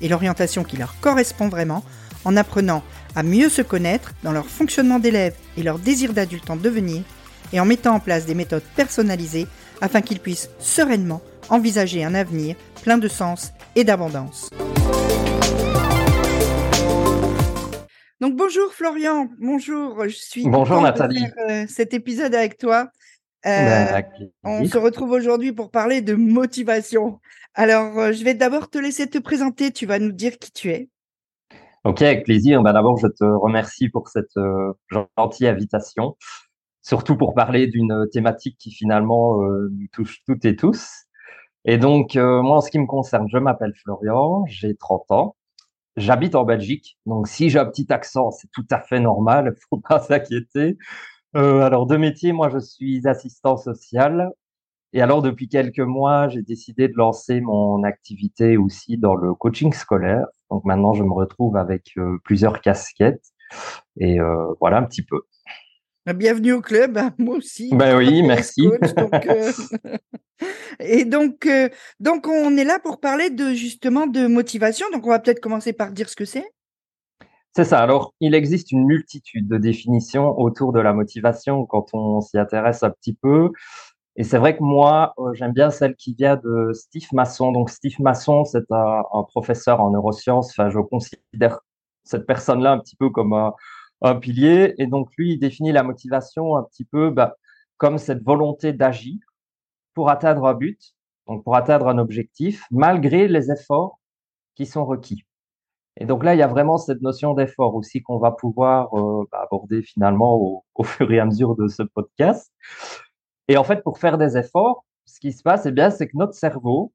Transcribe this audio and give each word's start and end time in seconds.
et 0.00 0.08
l'orientation 0.08 0.64
qui 0.64 0.76
leur 0.76 0.98
correspond 1.00 1.48
vraiment 1.48 1.84
en 2.24 2.36
apprenant 2.36 2.82
à 3.16 3.22
mieux 3.22 3.48
se 3.48 3.62
connaître 3.62 4.12
dans 4.22 4.32
leur 4.32 4.46
fonctionnement 4.46 4.98
d'élève 4.98 5.34
et 5.56 5.62
leur 5.62 5.78
désir 5.78 6.12
d'adulte 6.12 6.50
en 6.50 6.56
devenir 6.56 7.02
et 7.52 7.60
en 7.60 7.64
mettant 7.64 7.94
en 7.94 8.00
place 8.00 8.26
des 8.26 8.34
méthodes 8.34 8.64
personnalisées 8.76 9.46
afin 9.80 10.00
qu'ils 10.00 10.20
puissent 10.20 10.50
sereinement 10.58 11.22
envisager 11.50 12.04
un 12.04 12.14
avenir 12.14 12.56
plein 12.82 12.98
de 12.98 13.08
sens 13.08 13.52
et 13.76 13.84
d'abondance. 13.84 14.50
Donc 18.20 18.36
bonjour 18.36 18.72
Florian, 18.72 19.28
bonjour, 19.38 20.04
je 20.08 20.14
suis 20.14 20.48
bonjour 20.48 20.80
Nathalie. 20.80 21.24
De 21.24 21.26
faire, 21.26 21.34
euh, 21.50 21.66
cet 21.68 21.92
épisode 21.94 22.34
avec 22.34 22.56
toi. 22.56 22.88
Euh, 23.46 24.00
on 24.42 24.64
se 24.64 24.78
retrouve 24.78 25.10
aujourd'hui 25.10 25.52
pour 25.52 25.70
parler 25.70 26.00
de 26.00 26.14
motivation. 26.14 27.20
Alors, 27.56 27.96
euh, 27.98 28.12
je 28.12 28.24
vais 28.24 28.34
d'abord 28.34 28.68
te 28.68 28.78
laisser 28.78 29.08
te 29.08 29.18
présenter. 29.18 29.70
Tu 29.70 29.86
vas 29.86 30.00
nous 30.00 30.10
dire 30.10 30.38
qui 30.38 30.50
tu 30.50 30.70
es. 30.70 30.90
Ok, 31.84 32.02
avec 32.02 32.24
plaisir. 32.24 32.60
Ben, 32.62 32.72
d'abord, 32.72 32.96
je 32.98 33.06
te 33.06 33.24
remercie 33.24 33.88
pour 33.88 34.08
cette 34.08 34.36
euh, 34.36 34.72
gentille 35.16 35.46
invitation, 35.46 36.16
surtout 36.82 37.16
pour 37.16 37.34
parler 37.34 37.68
d'une 37.68 38.08
thématique 38.12 38.56
qui 38.58 38.72
finalement 38.72 39.40
euh, 39.42 39.68
nous 39.72 39.86
touche 39.92 40.24
toutes 40.26 40.44
et 40.44 40.56
tous. 40.56 41.04
Et 41.64 41.78
donc, 41.78 42.16
moi, 42.16 42.58
en 42.58 42.60
ce 42.60 42.70
qui 42.70 42.78
me 42.78 42.86
concerne, 42.86 43.26
je 43.32 43.38
m'appelle 43.38 43.72
Florian, 43.82 44.44
j'ai 44.46 44.76
30 44.76 45.10
ans, 45.12 45.36
j'habite 45.96 46.34
en 46.34 46.44
Belgique. 46.44 46.98
Donc, 47.06 47.26
si 47.26 47.48
j'ai 47.48 47.58
un 47.58 47.64
petit 47.64 47.90
accent, 47.90 48.30
c'est 48.32 48.50
tout 48.50 48.66
à 48.70 48.80
fait 48.80 49.00
normal, 49.00 49.54
faut 49.70 49.78
pas 49.78 50.00
s'inquiéter. 50.00 50.76
alors, 51.32 51.86
de 51.86 51.96
métier, 51.96 52.32
moi, 52.32 52.50
je 52.50 52.58
suis 52.58 53.06
assistant 53.08 53.56
social 53.56 54.30
et 54.96 55.02
alors, 55.02 55.22
depuis 55.22 55.48
quelques 55.48 55.80
mois, 55.80 56.28
j'ai 56.28 56.42
décidé 56.42 56.86
de 56.86 56.94
lancer 56.94 57.40
mon 57.40 57.82
activité 57.82 58.56
aussi 58.56 58.96
dans 58.96 59.16
le 59.16 59.34
coaching 59.34 59.72
scolaire. 59.72 60.26
Donc 60.52 60.64
maintenant, 60.64 60.94
je 60.94 61.02
me 61.02 61.12
retrouve 61.12 61.56
avec 61.56 61.90
euh, 61.98 62.18
plusieurs 62.22 62.60
casquettes. 62.60 63.32
Et 63.98 64.20
euh, 64.20 64.54
voilà 64.60 64.78
un 64.78 64.84
petit 64.84 65.02
peu. 65.02 65.22
Bienvenue 66.14 66.52
au 66.52 66.60
club, 66.60 66.96
hein, 66.96 67.12
moi 67.18 67.34
aussi. 67.34 67.70
Ben 67.74 67.98
oui, 67.98 68.22
merci. 68.26 68.68
Euh, 68.68 69.52
et 70.78 71.04
donc, 71.04 71.48
donc, 71.98 72.28
on 72.28 72.56
est 72.56 72.64
là 72.64 72.78
pour 72.78 73.00
parler 73.00 73.30
de 73.30 73.52
justement 73.52 74.06
de 74.06 74.28
motivation. 74.28 74.86
Donc, 74.92 75.04
on 75.06 75.10
va 75.10 75.18
peut-être 75.18 75.40
commencer 75.40 75.72
par 75.72 75.90
dire 75.90 76.08
ce 76.08 76.14
que 76.14 76.24
c'est. 76.24 76.48
C'est 77.56 77.64
ça. 77.64 77.80
Alors, 77.80 78.14
il 78.20 78.34
existe 78.34 78.70
une 78.70 78.84
multitude 78.84 79.48
de 79.48 79.58
définitions 79.58 80.38
autour 80.38 80.72
de 80.72 80.78
la 80.78 80.92
motivation 80.92 81.66
quand 81.66 81.86
on 81.94 82.20
s'y 82.20 82.38
intéresse 82.38 82.84
un 82.84 82.90
petit 82.90 83.14
peu. 83.14 83.50
Et 84.16 84.24
c'est 84.24 84.38
vrai 84.38 84.56
que 84.56 84.62
moi, 84.62 85.14
euh, 85.18 85.34
j'aime 85.34 85.52
bien 85.52 85.70
celle 85.70 85.96
qui 85.96 86.14
vient 86.14 86.36
de 86.36 86.72
Steve 86.72 87.08
Masson. 87.12 87.50
Donc, 87.52 87.70
Steve 87.70 88.00
Masson, 88.00 88.44
c'est 88.44 88.70
un, 88.70 89.02
professeur 89.28 89.80
en 89.80 89.90
neurosciences. 89.90 90.50
Enfin, 90.50 90.70
je 90.70 90.78
considère 90.78 91.60
cette 92.04 92.26
personne-là 92.26 92.72
un 92.72 92.78
petit 92.78 92.96
peu 92.96 93.10
comme 93.10 93.32
un, 93.32 94.14
pilier. 94.16 94.74
Et 94.78 94.86
donc, 94.86 95.08
lui, 95.16 95.32
il 95.32 95.38
définit 95.38 95.72
la 95.72 95.82
motivation 95.82 96.56
un 96.56 96.62
petit 96.62 96.84
peu 96.84 97.10
bah, 97.10 97.36
comme 97.78 97.98
cette 97.98 98.22
volonté 98.22 98.72
d'agir 98.72 99.16
pour 99.94 100.10
atteindre 100.10 100.46
un 100.46 100.54
but, 100.54 100.94
donc 101.26 101.42
pour 101.44 101.56
atteindre 101.56 101.88
un 101.88 101.98
objectif, 101.98 102.64
malgré 102.70 103.28
les 103.28 103.50
efforts 103.50 103.98
qui 104.54 104.66
sont 104.66 104.84
requis. 104.84 105.24
Et 105.96 106.06
donc 106.06 106.24
là, 106.24 106.34
il 106.34 106.38
y 106.38 106.42
a 106.42 106.48
vraiment 106.48 106.76
cette 106.76 107.02
notion 107.02 107.34
d'effort 107.34 107.74
aussi 107.74 108.02
qu'on 108.02 108.18
va 108.18 108.32
pouvoir 108.32 108.92
euh, 108.94 109.24
bah, 109.30 109.42
aborder 109.44 109.82
finalement 109.82 110.64
au, 110.74 110.84
fur 110.84 111.10
et 111.12 111.20
à 111.20 111.24
mesure 111.24 111.54
de 111.56 111.68
ce 111.68 111.82
podcast. 111.82 112.52
Et 113.48 113.56
en 113.56 113.64
fait, 113.64 113.82
pour 113.82 113.98
faire 113.98 114.18
des 114.18 114.36
efforts, 114.36 114.84
ce 115.06 115.20
qui 115.20 115.32
se 115.32 115.42
passe, 115.42 115.66
eh 115.66 115.72
bien, 115.72 115.90
c'est 115.90 116.08
que 116.08 116.16
notre 116.16 116.34
cerveau, 116.34 116.92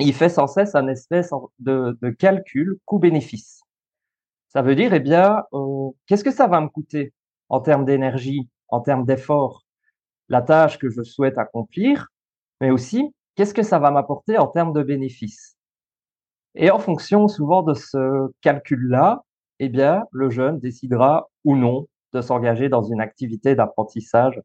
il 0.00 0.14
fait 0.14 0.28
sans 0.28 0.46
cesse 0.46 0.74
un 0.74 0.88
espèce 0.88 1.30
de, 1.58 1.96
calcul 2.18 2.78
coût-bénéfice. 2.84 3.62
Ça 4.48 4.62
veut 4.62 4.74
dire, 4.74 4.92
eh 4.94 5.00
bien, 5.00 5.44
qu'est-ce 6.06 6.24
que 6.24 6.30
ça 6.30 6.46
va 6.46 6.60
me 6.60 6.68
coûter 6.68 7.12
en 7.48 7.60
termes 7.60 7.84
d'énergie, 7.84 8.48
en 8.68 8.80
termes 8.80 9.04
d'effort, 9.04 9.64
la 10.28 10.42
tâche 10.42 10.78
que 10.78 10.90
je 10.90 11.02
souhaite 11.02 11.38
accomplir, 11.38 12.08
mais 12.60 12.70
aussi, 12.70 13.14
qu'est-ce 13.34 13.54
que 13.54 13.62
ça 13.62 13.78
va 13.78 13.90
m'apporter 13.90 14.38
en 14.38 14.46
termes 14.46 14.72
de 14.72 14.82
bénéfices? 14.82 15.56
Et 16.54 16.70
en 16.70 16.78
fonction 16.78 17.28
souvent 17.28 17.62
de 17.62 17.74
ce 17.74 18.32
calcul-là, 18.40 19.22
eh 19.60 19.68
bien, 19.68 20.04
le 20.12 20.30
jeune 20.30 20.58
décidera 20.58 21.28
ou 21.44 21.56
non 21.56 21.86
de 22.12 22.20
s'engager 22.20 22.68
dans 22.68 22.82
une 22.82 23.00
activité 23.00 23.54
d'apprentissage 23.54 24.40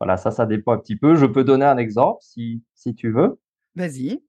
voilà, 0.00 0.16
ça, 0.16 0.30
ça 0.30 0.46
dépend 0.46 0.72
un 0.72 0.78
petit 0.78 0.96
peu. 0.96 1.16
Je 1.16 1.26
peux 1.26 1.44
donner 1.44 1.64
un 1.64 1.78
exemple 1.78 2.18
si, 2.22 2.62
si 2.74 2.94
tu 2.94 3.10
veux. 3.10 3.40
Vas-y. 3.74 4.22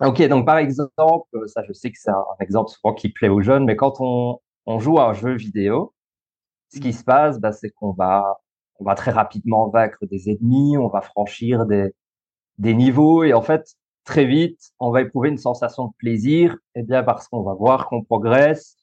Ok, 0.00 0.22
donc 0.28 0.44
par 0.44 0.58
exemple, 0.58 1.46
ça 1.46 1.62
je 1.66 1.72
sais 1.72 1.90
que 1.90 1.98
c'est 1.98 2.10
un 2.10 2.24
exemple 2.40 2.70
souvent 2.70 2.94
qui 2.94 3.10
plaît 3.10 3.28
aux 3.28 3.42
jeunes, 3.42 3.64
mais 3.64 3.76
quand 3.76 4.00
on, 4.00 4.40
on 4.66 4.78
joue 4.80 4.98
à 4.98 5.08
un 5.08 5.12
jeu 5.12 5.34
vidéo, 5.34 5.94
ce 6.74 6.80
qui 6.80 6.92
se 6.92 7.04
passe, 7.04 7.38
bah, 7.38 7.52
c'est 7.52 7.70
qu'on 7.70 7.92
va, 7.92 8.40
on 8.80 8.84
va 8.84 8.96
très 8.96 9.12
rapidement 9.12 9.68
vaincre 9.68 10.04
des 10.06 10.30
ennemis, 10.30 10.76
on 10.76 10.88
va 10.88 11.00
franchir 11.00 11.66
des, 11.66 11.94
des 12.58 12.74
niveaux 12.74 13.22
et 13.22 13.32
en 13.34 13.42
fait, 13.42 13.76
très 14.04 14.24
vite, 14.24 14.72
on 14.80 14.90
va 14.90 15.02
éprouver 15.02 15.28
une 15.28 15.38
sensation 15.38 15.86
de 15.86 15.92
plaisir, 15.98 16.54
et 16.74 16.80
eh 16.80 16.82
bien 16.82 17.02
parce 17.02 17.28
qu'on 17.28 17.42
va 17.42 17.54
voir 17.54 17.86
qu'on 17.88 18.02
progresse, 18.02 18.76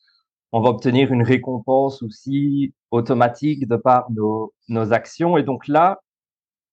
on 0.51 0.61
va 0.61 0.69
obtenir 0.69 1.11
une 1.11 1.23
récompense 1.23 2.03
aussi 2.03 2.73
automatique 2.91 3.67
de 3.67 3.75
par 3.77 4.11
nos, 4.11 4.53
nos 4.67 4.93
actions. 4.93 5.37
Et 5.37 5.43
donc 5.43 5.67
là, 5.67 6.01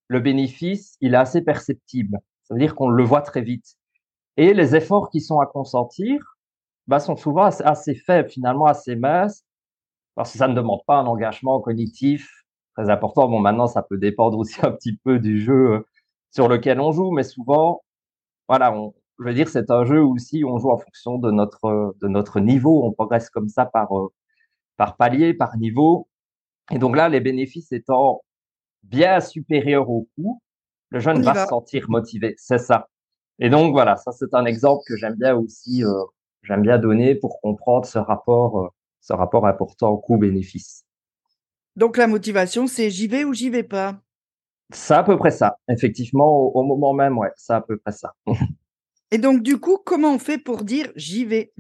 le 0.09 0.21
bénéfice, 0.21 0.97
il 1.01 1.15
est 1.15 1.19
assez 1.19 1.43
perceptible. 1.43 2.19
Ça 2.45 2.55
veut 2.55 2.61
dire 2.61 2.75
qu'on 2.75 2.89
le 2.89 3.05
voit 3.05 3.23
très 3.23 3.43
vite. 3.43 3.77
Et 4.37 4.55
les 4.55 4.75
efforts 4.75 5.11
qui 5.11 5.21
sont 5.21 5.41
à 5.41 5.47
consentir 5.47 6.39
bah, 6.87 7.01
sont 7.01 7.17
souvent 7.17 7.45
assez, 7.45 7.95
faibles, 7.95 8.31
finalement 8.31 8.67
assez 8.67 8.97
minces, 8.97 9.45
parce 10.15 10.33
que 10.33 10.39
ça 10.39 10.49
ne 10.49 10.55
demande 10.55 10.81
pas 10.87 10.97
un 10.97 11.07
engagement 11.07 11.61
cognitif 11.61 12.45
très 12.75 12.91
important. 12.91 13.29
Bon, 13.29 13.41
maintenant, 13.41 13.67
ça 13.67 13.83
peut 13.83 13.99
dépendre 13.99 14.39
aussi 14.39 14.59
un 14.67 14.73
petit 14.73 14.97
peu 14.97 15.19
du 15.19 15.41
jeu 15.41 15.73
euh, 15.73 15.87
sur 16.33 16.49
lequel 16.49 16.81
on 16.81 16.93
joue, 16.93 17.11
mais 17.13 17.25
souvent, 17.25 17.83
voilà, 18.49 18.73
on, 18.73 18.95
je 19.19 19.25
veux 19.25 19.35
dire, 19.35 19.49
c'est 19.49 19.71
un 19.71 19.85
jeu 19.85 20.03
aussi 20.03 20.45
où 20.45 20.51
on 20.51 20.59
joue 20.59 20.71
en 20.71 20.79
fonction 20.79 21.19
de 21.19 21.31
notre, 21.31 21.97
de 22.01 22.09
notre 22.09 22.41
niveau. 22.41 22.85
On 22.85 22.93
progresse 22.93 23.31
comme 23.31 23.49
ça 23.49 23.67
par, 23.67 23.97
euh, 23.99 24.13
par 24.77 24.97
palier, 24.97 25.35
par 25.35 25.57
niveau. 25.57 26.09
Et 26.71 26.79
donc 26.79 26.97
là, 26.97 27.09
les 27.09 27.21
bénéfices 27.21 27.73
étant 27.73 28.23
bien 28.85 29.21
supérieurs 29.21 29.91
au 29.91 30.09
coût, 30.15 30.41
le 30.91 31.01
jeune 31.01 31.23
va, 31.23 31.35
se 31.35 31.49
sentir 31.49 31.87
motivé. 31.89 32.35
C'est 32.39 32.59
ça. 32.59 32.89
Et 33.41 33.51
donc 33.51 33.73
voilà, 33.73 33.97
ça 33.97 34.13
c'est 34.13 34.35
un 34.35 34.45
exemple 34.45 34.83
que 34.87 34.97
j'aime 34.97 35.15
bien 35.15 35.37
aussi, 35.37 35.85
euh, 35.85 36.05
j'aime 36.43 36.63
bien 36.63 36.79
donner 36.79 37.15
pour 37.15 37.41
comprendre 37.41 37.87
ce 37.87 37.99
rapport, 37.99 38.59
euh, 38.59 38.69
ce 39.01 39.13
rapport 39.13 39.47
important 39.47 39.97
coût-bénéfice. 39.97 40.85
Donc 41.77 41.97
la 41.97 42.07
motivation, 42.07 42.67
c'est 42.67 42.91
j'y 42.91 43.07
vais 43.07 43.25
ou 43.25 43.35
j'y 43.35 43.51
vais 43.51 43.63
pas? 43.63 44.01
C'est 44.71 44.95
à 44.95 45.03
peu 45.03 45.17
près 45.17 45.31
ça. 45.31 45.57
Effectivement, 45.69 46.37
au, 46.37 46.61
au 46.61 46.63
moment 46.63 46.93
même, 46.93 47.17
ouais, 47.19 47.31
c'est 47.37 47.53
à 47.53 47.61
peu 47.61 47.79
près 47.79 47.93
ça. 47.93 48.15
Et 49.11 49.19
donc, 49.19 49.43
du 49.43 49.59
coup, 49.59 49.79
comment 49.85 50.15
on 50.15 50.19
fait 50.19 50.39
pour 50.39 50.65
dire 50.65 50.91
j'y 50.97 51.25
vais 51.25 51.53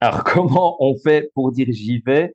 Alors, 0.00 0.24
comment 0.24 0.76
on 0.80 0.96
fait 0.96 1.30
pour 1.34 1.52
dire 1.52 1.66
j'y 1.70 2.00
vais 2.00 2.34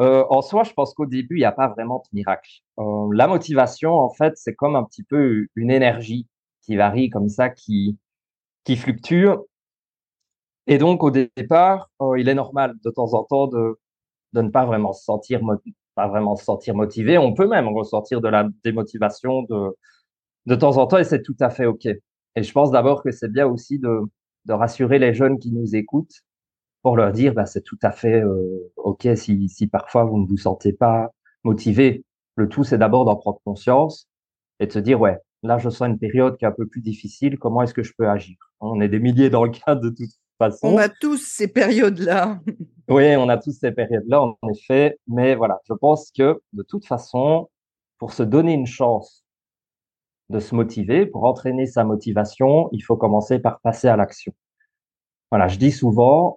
euh, 0.00 0.24
En 0.30 0.42
soi, 0.42 0.64
je 0.64 0.72
pense 0.72 0.94
qu'au 0.94 1.06
début, 1.06 1.36
il 1.36 1.40
n'y 1.40 1.44
a 1.44 1.52
pas 1.52 1.68
vraiment 1.68 1.98
de 1.98 2.16
miracle. 2.16 2.50
Euh, 2.78 3.08
la 3.12 3.26
motivation, 3.26 3.98
en 3.98 4.10
fait, 4.10 4.34
c'est 4.36 4.54
comme 4.54 4.76
un 4.76 4.84
petit 4.84 5.02
peu 5.02 5.46
une 5.56 5.70
énergie 5.70 6.28
qui 6.62 6.76
varie 6.76 7.10
comme 7.10 7.28
ça, 7.28 7.50
qui, 7.50 7.98
qui 8.64 8.76
fluctue. 8.76 9.26
Et 10.68 10.78
donc, 10.78 11.02
au 11.02 11.10
départ, 11.10 11.90
euh, 12.00 12.18
il 12.18 12.28
est 12.28 12.34
normal 12.34 12.74
de 12.84 12.90
temps 12.90 13.14
en 13.14 13.24
temps 13.24 13.48
de, 13.48 13.78
de 14.32 14.42
ne 14.42 14.50
pas 14.50 14.64
vraiment 14.64 14.92
se 14.92 15.04
sentir 15.04 15.40
pas 15.94 16.08
vraiment 16.08 16.36
se 16.36 16.44
sentir 16.44 16.74
motivé. 16.74 17.18
On 17.18 17.34
peut 17.34 17.46
même 17.46 17.68
ressentir 17.68 18.20
de 18.20 18.28
la 18.28 18.48
démotivation 18.64 19.42
de, 19.42 19.76
de 20.46 20.54
temps 20.54 20.78
en 20.78 20.86
temps 20.86 20.98
et 20.98 21.04
c'est 21.04 21.22
tout 21.22 21.36
à 21.40 21.50
fait 21.50 21.66
OK. 21.66 21.86
Et 22.36 22.42
je 22.42 22.52
pense 22.52 22.70
d'abord 22.70 23.02
que 23.02 23.10
c'est 23.10 23.30
bien 23.30 23.46
aussi 23.46 23.78
de, 23.78 24.00
de, 24.46 24.52
rassurer 24.52 24.98
les 24.98 25.14
jeunes 25.14 25.38
qui 25.38 25.52
nous 25.52 25.76
écoutent 25.76 26.22
pour 26.82 26.96
leur 26.96 27.12
dire, 27.12 27.34
bah, 27.34 27.46
c'est 27.46 27.62
tout 27.62 27.78
à 27.82 27.92
fait 27.92 28.22
euh, 28.22 28.72
OK 28.76 29.06
si, 29.14 29.48
si 29.48 29.66
parfois 29.66 30.04
vous 30.04 30.18
ne 30.18 30.26
vous 30.26 30.38
sentez 30.38 30.72
pas 30.72 31.10
motivé. 31.44 32.04
Le 32.36 32.48
tout, 32.48 32.64
c'est 32.64 32.78
d'abord 32.78 33.04
d'en 33.04 33.16
prendre 33.16 33.40
conscience 33.44 34.08
et 34.58 34.66
de 34.66 34.72
se 34.72 34.78
dire, 34.78 35.00
ouais, 35.00 35.18
là, 35.42 35.58
je 35.58 35.68
sens 35.68 35.88
une 35.88 35.98
période 35.98 36.36
qui 36.38 36.44
est 36.44 36.48
un 36.48 36.52
peu 36.52 36.66
plus 36.66 36.80
difficile. 36.80 37.38
Comment 37.38 37.62
est-ce 37.62 37.74
que 37.74 37.82
je 37.82 37.92
peux 37.96 38.08
agir? 38.08 38.36
On 38.60 38.80
est 38.80 38.88
des 38.88 39.00
milliers 39.00 39.30
dans 39.30 39.44
le 39.44 39.50
cadre 39.50 39.82
de 39.82 39.90
toute 39.90 40.10
façon. 40.38 40.68
On 40.68 40.78
a 40.78 40.88
tous 40.88 41.18
ces 41.18 41.48
périodes-là. 41.48 42.40
oui, 42.88 43.16
on 43.16 43.28
a 43.28 43.36
tous 43.36 43.52
ces 43.52 43.72
périodes-là, 43.72 44.22
en 44.22 44.48
effet. 44.50 44.98
Mais 45.06 45.34
voilà, 45.34 45.60
je 45.68 45.74
pense 45.74 46.10
que 46.16 46.40
de 46.52 46.62
toute 46.62 46.86
façon, 46.86 47.50
pour 47.98 48.12
se 48.12 48.22
donner 48.22 48.54
une 48.54 48.66
chance 48.66 49.21
de 50.30 50.38
se 50.38 50.54
motiver, 50.54 51.06
pour 51.06 51.24
entraîner 51.24 51.66
sa 51.66 51.84
motivation, 51.84 52.68
il 52.72 52.80
faut 52.80 52.96
commencer 52.96 53.38
par 53.38 53.60
passer 53.60 53.88
à 53.88 53.96
l'action. 53.96 54.32
Voilà, 55.30 55.48
je 55.48 55.58
dis 55.58 55.72
souvent, 55.72 56.36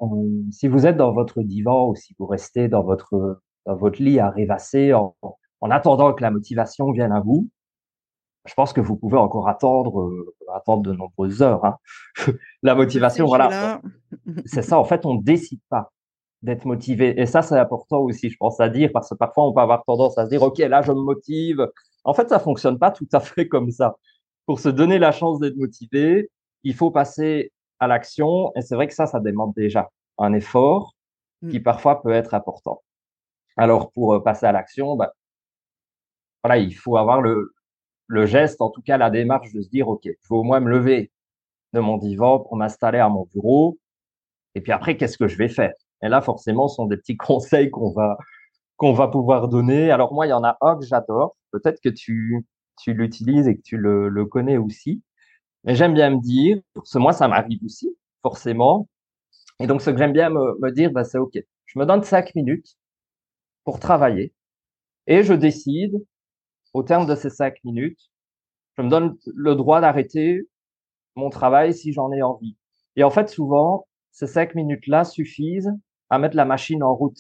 si 0.51 0.67
vous 0.67 0.85
êtes 0.85 0.97
dans 0.97 1.11
votre 1.11 1.41
divan 1.41 1.89
ou 1.89 1.95
si 1.95 2.15
vous 2.17 2.25
restez 2.25 2.67
dans 2.67 2.83
votre 2.83 3.41
dans 3.65 3.75
votre 3.75 4.01
lit 4.01 4.19
à 4.19 4.29
rêvasser 4.29 4.93
en, 4.93 5.15
en 5.61 5.71
attendant 5.71 6.13
que 6.13 6.21
la 6.21 6.31
motivation 6.31 6.91
vienne 6.91 7.11
à 7.11 7.19
vous, 7.19 7.49
je 8.45 8.53
pense 8.53 8.73
que 8.73 8.81
vous 8.81 8.95
pouvez 8.95 9.17
encore 9.17 9.49
attendre, 9.49 10.01
euh, 10.01 10.33
attendre 10.53 10.83
de 10.83 10.93
nombreuses 10.93 11.41
heures. 11.41 11.65
Hein. 11.65 11.77
la 12.63 12.75
motivation, 12.75 13.25
voilà, 13.25 13.81
c'est 14.45 14.61
ça. 14.61 14.79
En 14.79 14.83
fait, 14.83 15.05
on 15.05 15.15
décide 15.15 15.61
pas 15.69 15.91
d'être 16.41 16.65
motivé. 16.65 17.19
Et 17.19 17.25
ça, 17.25 17.41
c'est 17.41 17.57
important 17.57 18.01
aussi, 18.01 18.29
je 18.29 18.37
pense, 18.37 18.59
à 18.59 18.69
dire, 18.69 18.91
parce 18.93 19.09
que 19.09 19.15
parfois, 19.15 19.47
on 19.47 19.53
peut 19.53 19.61
avoir 19.61 19.83
tendance 19.83 20.17
à 20.17 20.25
se 20.25 20.29
dire, 20.29 20.43
OK, 20.43 20.59
là, 20.59 20.81
je 20.83 20.91
me 20.91 21.01
motive. 21.01 21.67
En 22.05 22.13
fait, 22.13 22.29
ça 22.29 22.39
fonctionne 22.39 22.79
pas 22.79 22.91
tout 22.91 23.07
à 23.11 23.19
fait 23.19 23.47
comme 23.49 23.71
ça. 23.71 23.97
Pour 24.45 24.59
se 24.59 24.69
donner 24.69 24.99
la 24.99 25.11
chance 25.11 25.39
d'être 25.39 25.57
motivé, 25.57 26.29
il 26.63 26.73
faut 26.73 26.91
passer 26.91 27.51
à 27.79 27.87
l'action. 27.87 28.51
Et 28.55 28.61
c'est 28.61 28.75
vrai 28.75 28.87
que 28.87 28.93
ça, 28.93 29.07
ça 29.07 29.19
demande 29.19 29.53
déjà 29.55 29.89
un 30.17 30.33
effort 30.33 30.93
mmh. 31.41 31.49
qui 31.49 31.59
parfois 31.59 32.01
peut 32.01 32.11
être 32.11 32.33
important. 32.33 32.81
Alors, 33.57 33.91
pour 33.91 34.13
euh, 34.13 34.23
passer 34.23 34.45
à 34.45 34.51
l'action, 34.51 34.95
bah, 34.95 35.13
voilà, 36.43 36.57
il 36.57 36.73
faut 36.75 36.95
avoir 36.97 37.21
le, 37.21 37.53
le 38.07 38.25
geste, 38.25 38.61
en 38.61 38.69
tout 38.69 38.81
cas 38.81 38.97
la 38.97 39.09
démarche 39.09 39.51
de 39.51 39.61
se 39.61 39.69
dire, 39.69 39.87
OK, 39.87 40.01
je 40.03 40.09
vais 40.09 40.35
au 40.35 40.43
moins 40.43 40.59
me 40.59 40.69
lever 40.69 41.11
de 41.73 41.79
mon 41.79 41.97
divan 41.97 42.39
pour 42.39 42.55
m'installer 42.55 42.99
à 42.99 43.09
mon 43.09 43.25
bureau. 43.33 43.77
Et 44.53 44.61
puis 44.61 44.71
après, 44.71 44.95
qu'est-ce 44.97 45.17
que 45.17 45.27
je 45.27 45.37
vais 45.37 45.49
faire? 45.49 45.73
Et 46.03 46.09
là, 46.09 46.21
forcément, 46.21 46.67
ce 46.67 46.75
sont 46.75 46.85
des 46.85 46.97
petits 46.97 47.17
conseils 47.17 47.71
qu'on 47.71 47.91
va 47.91 48.17
qu'on 48.77 48.93
va 48.93 49.07
pouvoir 49.07 49.47
donner. 49.47 49.91
Alors 49.91 50.13
moi, 50.13 50.25
il 50.27 50.29
y 50.29 50.33
en 50.33 50.43
a 50.43 50.57
un 50.61 50.77
que 50.77 50.85
j'adore. 50.85 51.35
Peut-être 51.51 51.81
que 51.81 51.89
tu 51.89 52.45
tu 52.81 52.93
l'utilises 52.93 53.47
et 53.47 53.55
que 53.55 53.61
tu 53.61 53.77
le, 53.77 54.09
le 54.09 54.25
connais 54.25 54.57
aussi. 54.57 55.01
Mais 55.63 55.75
j'aime 55.75 55.93
bien 55.93 56.09
me 56.11 56.21
dire, 56.21 56.59
parce 56.73 56.91
que 56.91 56.99
moi, 56.99 57.13
ça 57.13 57.27
m'arrive 57.27 57.59
aussi, 57.65 57.95
forcément. 58.23 58.89
Et 59.59 59.67
donc, 59.67 59.81
ce 59.81 59.89
que 59.91 59.97
j'aime 59.97 60.13
bien 60.13 60.29
me, 60.29 60.57
me 60.61 60.71
dire, 60.71 60.91
bah, 60.91 61.03
c'est 61.03 61.17
OK. 61.17 61.37
Je 61.65 61.79
me 61.79 61.85
donne 61.85 62.03
cinq 62.03 62.35
minutes 62.35 62.77
pour 63.63 63.79
travailler 63.79 64.33
et 65.07 65.23
je 65.23 65.33
décide 65.33 65.95
au 66.73 66.83
terme 66.83 67.07
de 67.07 67.15
ces 67.15 67.29
cinq 67.29 67.63
minutes, 67.63 68.11
je 68.77 68.83
me 68.83 68.89
donne 68.89 69.17
le 69.27 69.55
droit 69.55 69.81
d'arrêter 69.81 70.41
mon 71.15 71.29
travail 71.29 71.73
si 71.73 71.93
j'en 71.93 72.11
ai 72.11 72.21
envie. 72.21 72.57
Et 72.95 73.03
en 73.03 73.09
fait, 73.09 73.29
souvent, 73.29 73.87
ces 74.11 74.27
cinq 74.27 74.55
minutes-là 74.55 75.03
suffisent 75.05 75.73
à 76.09 76.19
mettre 76.19 76.35
la 76.35 76.45
machine 76.45 76.83
en 76.83 76.95
route 76.95 77.19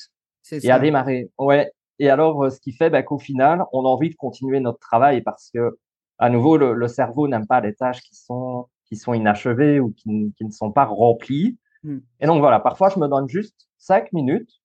et 0.51 0.71
à 0.71 0.79
démarrer. 0.79 1.31
Ouais. 1.37 1.71
Et 1.99 2.09
alors, 2.09 2.43
euh, 2.43 2.49
ce 2.49 2.59
qui 2.59 2.73
fait 2.73 2.89
ben, 2.89 3.03
qu'au 3.03 3.17
final, 3.17 3.63
on 3.71 3.85
a 3.85 3.87
envie 3.87 4.09
de 4.09 4.15
continuer 4.15 4.59
notre 4.59 4.79
travail 4.79 5.21
parce 5.21 5.49
que, 5.53 5.77
à 6.17 6.29
nouveau, 6.29 6.57
le, 6.57 6.87
cerveau 6.87 7.27
n'aime 7.27 7.47
pas 7.47 7.61
les 7.61 7.73
tâches 7.73 8.01
qui 8.01 8.15
sont 8.15 8.67
qui 8.85 8.97
sont 8.97 9.13
inachevées 9.13 9.79
ou 9.79 9.91
qui, 9.91 10.33
qui 10.37 10.45
ne 10.45 10.51
sont 10.51 10.71
pas 10.71 10.85
remplies. 10.85 11.57
Hmm. 11.83 11.99
Et 12.19 12.27
donc 12.27 12.39
voilà, 12.39 12.59
parfois 12.59 12.89
je 12.89 12.99
me 12.99 13.07
donne 13.07 13.27
juste 13.27 13.67
cinq 13.77 14.13
minutes 14.13 14.61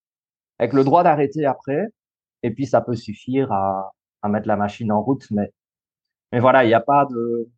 avec 0.58 0.74
le 0.74 0.84
droit 0.84 1.02
d'arrêter 1.02 1.46
après, 1.46 1.86
et 2.42 2.50
puis 2.50 2.66
ça 2.66 2.82
peut 2.82 2.94
suffire 2.94 3.50
à, 3.50 3.92
à 4.20 4.28
mettre 4.28 4.46
la 4.46 4.56
machine 4.56 4.92
en 4.92 5.00
route. 5.00 5.26
Mais, 5.30 5.50
mais 6.32 6.40
voilà, 6.40 6.64
il 6.64 6.68
n'y 6.68 6.74
a 6.74 6.80
pas 6.80 7.06
de, 7.06 7.48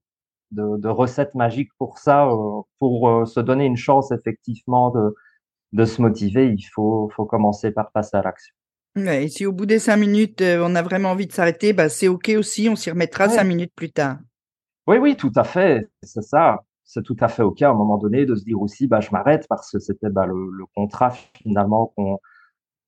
de, 0.52 0.76
de, 0.78 0.88
recette 0.88 1.34
magique 1.34 1.70
pour 1.78 1.98
ça. 1.98 2.28
Euh, 2.28 2.60
pour 2.78 3.08
euh, 3.08 3.24
se 3.24 3.40
donner 3.40 3.64
une 3.64 3.76
chance 3.76 4.12
effectivement 4.12 4.90
de, 4.90 5.14
de 5.72 5.84
se 5.84 6.02
motiver, 6.02 6.48
il 6.48 6.62
faut, 6.62 7.10
faut 7.14 7.24
commencer 7.24 7.70
par 7.70 7.90
passer 7.92 8.16
à 8.16 8.22
l'action. 8.22 8.54
Ouais, 8.94 9.24
et 9.24 9.28
si 9.28 9.46
au 9.46 9.52
bout 9.52 9.64
des 9.64 9.78
cinq 9.78 9.96
minutes, 9.96 10.42
euh, 10.42 10.62
on 10.62 10.74
a 10.74 10.82
vraiment 10.82 11.12
envie 11.12 11.26
de 11.26 11.32
s'arrêter, 11.32 11.72
bah, 11.72 11.88
c'est 11.88 12.08
OK 12.08 12.30
aussi, 12.36 12.68
on 12.68 12.76
s'y 12.76 12.90
remettra 12.90 13.28
cinq 13.28 13.44
minutes 13.44 13.72
plus 13.74 13.90
tard. 13.90 14.18
Oui, 14.86 14.98
oui, 14.98 15.16
tout 15.16 15.32
à 15.36 15.44
fait. 15.44 15.88
C'est 16.02 16.22
ça. 16.22 16.62
C'est 16.84 17.02
tout 17.02 17.16
à 17.20 17.28
fait 17.28 17.42
OK 17.42 17.62
à 17.62 17.70
un 17.70 17.74
moment 17.74 17.96
donné 17.96 18.26
de 18.26 18.34
se 18.34 18.44
dire 18.44 18.60
aussi, 18.60 18.86
bah, 18.86 19.00
je 19.00 19.10
m'arrête 19.10 19.46
parce 19.48 19.70
que 19.70 19.78
c'était 19.78 20.10
bah, 20.10 20.26
le, 20.26 20.50
le 20.50 20.64
contrat 20.74 21.10
finalement 21.42 21.92
qu'on 21.96 22.18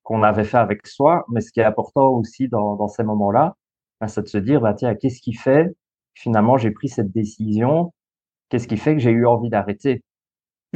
qu'on 0.03 0.23
avait 0.23 0.45
fait 0.45 0.59
avec 0.59 0.87
soi. 0.87 1.25
Mais 1.31 1.41
ce 1.41 1.51
qui 1.51 1.61
est 1.61 1.65
important 1.65 2.11
aussi 2.11 2.49
dans, 2.49 2.77
dans 2.77 2.89
ces 2.89 3.05
moments-là, 3.05 3.57
bah, 4.01 4.09
c'est 4.09 4.23
de 4.23 4.29
se 4.29 4.37
dire, 4.37 4.61
bah, 4.61 4.75
tiens, 4.75 4.95
qu'est-ce 4.95 5.23
qui 5.23 5.33
fait 5.33 5.75
finalement 6.13 6.59
j'ai 6.59 6.71
pris 6.71 6.89
cette 6.89 7.13
décision? 7.13 7.95
Qu'est-ce 8.51 8.69
qui 8.69 8.77
fait 8.77 8.95
que 8.95 9.01
j'ai 9.01 9.11
eu 9.11 9.27
envie 9.27 9.49
d'arrêter? 9.49 10.03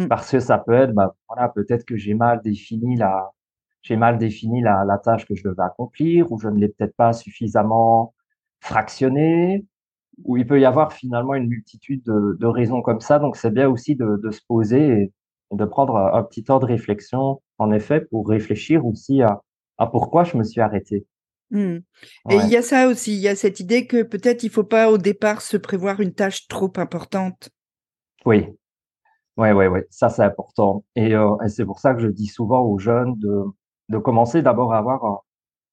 Parce 0.06 0.30
que 0.30 0.38
ça 0.38 0.58
peut 0.58 0.74
être, 0.74 0.92
bah, 0.92 1.14
voilà, 1.28 1.48
peut-être 1.48 1.84
que 1.84 1.96
j'ai 1.96 2.14
mal 2.14 2.40
défini 2.42 2.96
la, 2.96 3.32
j'ai 3.82 3.96
mal 3.96 4.18
défini 4.18 4.60
la, 4.60 4.84
la, 4.84 4.98
tâche 4.98 5.26
que 5.26 5.34
je 5.34 5.42
devais 5.42 5.62
accomplir, 5.62 6.30
ou 6.30 6.38
je 6.38 6.48
ne 6.48 6.58
l'ai 6.58 6.68
peut-être 6.68 6.94
pas 6.94 7.12
suffisamment 7.12 8.14
fractionné, 8.60 9.66
ou 10.24 10.36
il 10.36 10.46
peut 10.46 10.60
y 10.60 10.64
avoir 10.64 10.92
finalement 10.92 11.34
une 11.34 11.48
multitude 11.48 12.02
de, 12.04 12.36
de 12.38 12.46
raisons 12.46 12.82
comme 12.82 13.00
ça. 13.00 13.18
Donc 13.18 13.36
c'est 13.36 13.50
bien 13.50 13.68
aussi 13.68 13.96
de, 13.96 14.20
de 14.22 14.30
se 14.30 14.40
poser 14.46 14.86
et, 14.86 15.12
de 15.50 15.64
prendre 15.64 15.96
un, 15.96 16.22
petit 16.24 16.44
temps 16.44 16.58
de 16.58 16.66
réflexion, 16.66 17.40
en 17.56 17.72
effet, 17.72 18.02
pour 18.02 18.28
réfléchir 18.28 18.84
aussi 18.84 19.22
à, 19.22 19.40
à 19.78 19.86
pourquoi 19.86 20.24
je 20.24 20.36
me 20.36 20.44
suis 20.44 20.60
arrêté. 20.60 21.06
Mmh. 21.50 21.76
Et 22.28 22.34
il 22.34 22.50
y 22.50 22.56
a 22.56 22.60
ça 22.60 22.88
aussi, 22.88 23.14
il 23.14 23.20
y 23.20 23.28
a 23.28 23.34
cette 23.34 23.58
idée 23.58 23.86
que 23.86 24.02
peut-être 24.02 24.42
il 24.42 24.50
faut 24.50 24.64
pas 24.64 24.90
au 24.90 24.98
départ 24.98 25.40
se 25.40 25.56
prévoir 25.56 26.00
une 26.00 26.12
tâche 26.12 26.46
trop 26.48 26.70
importante. 26.76 27.48
Oui, 28.26 28.46
ouais, 29.38 29.52
ouais, 29.52 29.68
ouais, 29.68 29.86
ça 29.90 30.08
c'est 30.10 30.22
important. 30.22 30.84
Et, 30.96 31.14
euh, 31.14 31.36
et 31.44 31.48
c'est 31.48 31.64
pour 31.64 31.80
ça 31.80 31.94
que 31.94 32.00
je 32.00 32.08
dis 32.08 32.26
souvent 32.26 32.62
aux 32.62 32.78
jeunes 32.78 33.18
de, 33.18 33.44
de 33.88 33.98
commencer 33.98 34.42
d'abord 34.42 34.74
à 34.74 34.78
avoir 34.78 35.04
un, 35.04 35.20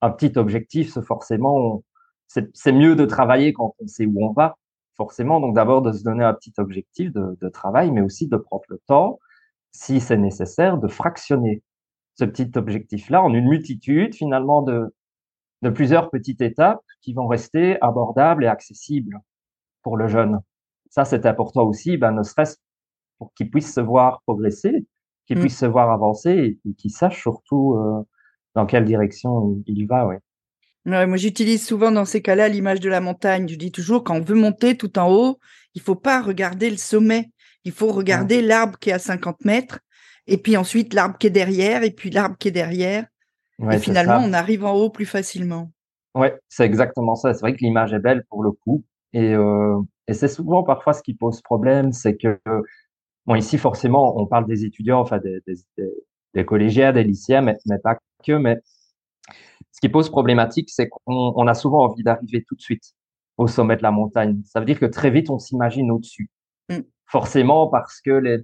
un, 0.02 0.12
petit 0.12 0.38
objectif. 0.38 1.00
Forcément, 1.02 1.84
c'est 2.28 2.72
mieux 2.72 2.96
de 2.96 3.06
travailler 3.06 3.54
quand 3.54 3.76
on 3.80 3.88
sait 3.88 4.06
où 4.06 4.26
on 4.26 4.34
va, 4.34 4.58
forcément. 4.96 5.40
Donc 5.40 5.56
d'abord 5.56 5.82
de 5.82 5.92
se 5.92 6.04
donner 6.04 6.24
un 6.24 6.34
petit 6.34 6.54
objectif 6.58 7.12
de, 7.14 7.38
de 7.42 7.50
travail, 7.50 7.92
mais 7.92 8.02
aussi 8.02 8.28
de 8.28 8.38
prendre 8.38 8.64
le 8.70 8.80
temps, 8.88 9.20
si 9.72 10.00
c'est 10.00 10.18
nécessaire, 10.18 10.78
de 10.78 10.88
fractionner 10.88 11.64
ce 12.16 12.26
petit 12.26 12.52
objectif-là 12.56 13.22
en 13.22 13.34
une 13.34 13.50
multitude 13.50 14.16
finalement 14.16 14.62
de, 14.62 14.94
de 15.64 15.70
plusieurs 15.70 16.10
petites 16.10 16.42
étapes 16.42 16.82
qui 17.02 17.14
vont 17.14 17.28
rester 17.28 17.82
abordables 17.82 18.46
et 18.46 18.48
accessibles 18.48 19.20
pour 19.84 19.98
le 19.98 20.08
jeune. 20.08 20.40
Ça, 20.90 21.06
c'est 21.06 21.26
important 21.26 21.64
aussi, 21.64 21.98
ben, 21.98 22.12
ne 22.14 22.24
serait-ce 22.24 22.58
pour 23.18 23.34
qu'il 23.34 23.50
puisse 23.50 23.74
se 23.74 23.82
voir 23.82 24.22
progresser, 24.26 24.86
qu'il 25.28 25.38
mmh. 25.38 25.42
puisse 25.42 25.58
se 25.58 25.66
voir 25.66 25.92
avancer 25.92 26.58
et, 26.66 26.74
qu'il 26.74 26.92
sache 26.92 27.22
surtout 27.22 27.76
euh, 27.76 28.04
dans 28.56 28.66
quelle 28.66 28.86
direction 28.86 29.62
il 29.66 29.86
va. 29.86 30.08
Ouais. 30.08 30.20
Ouais, 30.86 31.08
moi, 31.08 31.18
j'utilise 31.18 31.66
souvent 31.66 31.92
dans 31.92 32.06
ces 32.06 32.22
cas-là 32.22 32.48
l'image 32.48 32.80
de 32.80 32.90
la 32.90 33.02
montagne. 33.02 33.48
Je 33.48 33.56
dis 33.56 33.72
toujours, 33.72 34.04
quand 34.04 34.16
on 34.16 34.22
veut 34.22 34.36
monter 34.36 34.78
tout 34.78 35.00
en 35.00 35.12
haut, 35.12 35.40
il 35.74 35.82
faut 35.82 35.96
pas 35.96 36.22
regarder 36.22 36.70
le 36.70 36.78
sommet. 36.78 37.32
Il 37.64 37.72
faut 37.72 37.92
regarder 37.92 38.42
l'arbre 38.42 38.78
qui 38.78 38.92
est 38.92 38.94
à 38.94 39.00
50 39.00 39.44
mètres, 39.44 39.80
et 40.28 40.38
puis 40.38 40.56
ensuite 40.56 40.94
l'arbre 40.94 41.18
qui 41.18 41.26
est 41.26 41.32
derrière, 41.32 41.82
et 41.82 41.90
puis 41.90 42.12
l'arbre 42.12 42.38
qui 42.38 42.50
est 42.50 42.52
derrière 42.52 43.06
et 43.72 43.80
finalement, 43.80 44.20
on 44.24 44.34
arrive 44.34 44.66
en 44.66 44.74
haut 44.74 44.90
plus 44.90 45.06
facilement. 45.06 45.72
Ouais, 46.14 46.38
c'est 46.50 46.66
exactement 46.66 47.16
ça. 47.16 47.34
C'est 47.34 47.42
vrai 47.42 47.54
que 47.54 47.60
l'image 47.60 47.94
est 47.94 48.00
belle 48.00 48.24
pour 48.30 48.44
le 48.44 48.52
coup. 48.52 48.84
Et, 49.14 49.34
euh, 49.34 49.80
et 50.08 50.14
c'est 50.14 50.28
souvent 50.28 50.64
parfois 50.64 50.94
ce 50.94 51.02
qui 51.02 51.14
pose 51.14 51.42
problème, 51.42 51.92
c'est 51.92 52.18
que, 52.18 52.40
bon, 53.26 53.36
ici, 53.36 53.58
forcément, 53.58 54.18
on 54.20 54.26
parle 54.28 54.48
des 54.48 54.66
étudiants, 54.66 55.00
enfin, 55.00 55.20
des, 55.20 55.40
des, 55.48 55.56
des 56.34 56.46
collégiens, 56.46 56.94
des 56.94 57.04
lycéens, 57.04 57.42
mais, 57.42 57.58
mais, 57.66 57.80
pas 57.80 57.98
que. 58.26 58.34
Mais 58.34 58.58
ce 59.72 59.80
qui 59.82 59.90
pose 59.90 60.10
problématique, 60.10 60.70
c'est 60.70 60.90
qu'on 60.90 61.34
on 61.36 61.48
a 61.48 61.54
souvent 61.54 61.86
envie 61.86 62.04
d'arriver 62.04 62.44
tout 62.48 62.56
de 62.56 62.62
suite 62.62 62.94
au 63.38 63.48
sommet 63.48 63.78
de 63.78 63.84
la 63.84 63.92
montagne. 63.92 64.42
Ça 64.46 64.60
veut 64.60 64.66
dire 64.66 64.80
que 64.80 64.86
très 64.86 65.12
vite, 65.12 65.30
on 65.30 65.40
s'imagine 65.40 65.92
au-dessus. 65.92 66.30
Mmh. 66.70 66.80
Forcément, 67.08 67.68
parce 67.68 68.02
que 68.02 68.12
les 68.12 68.38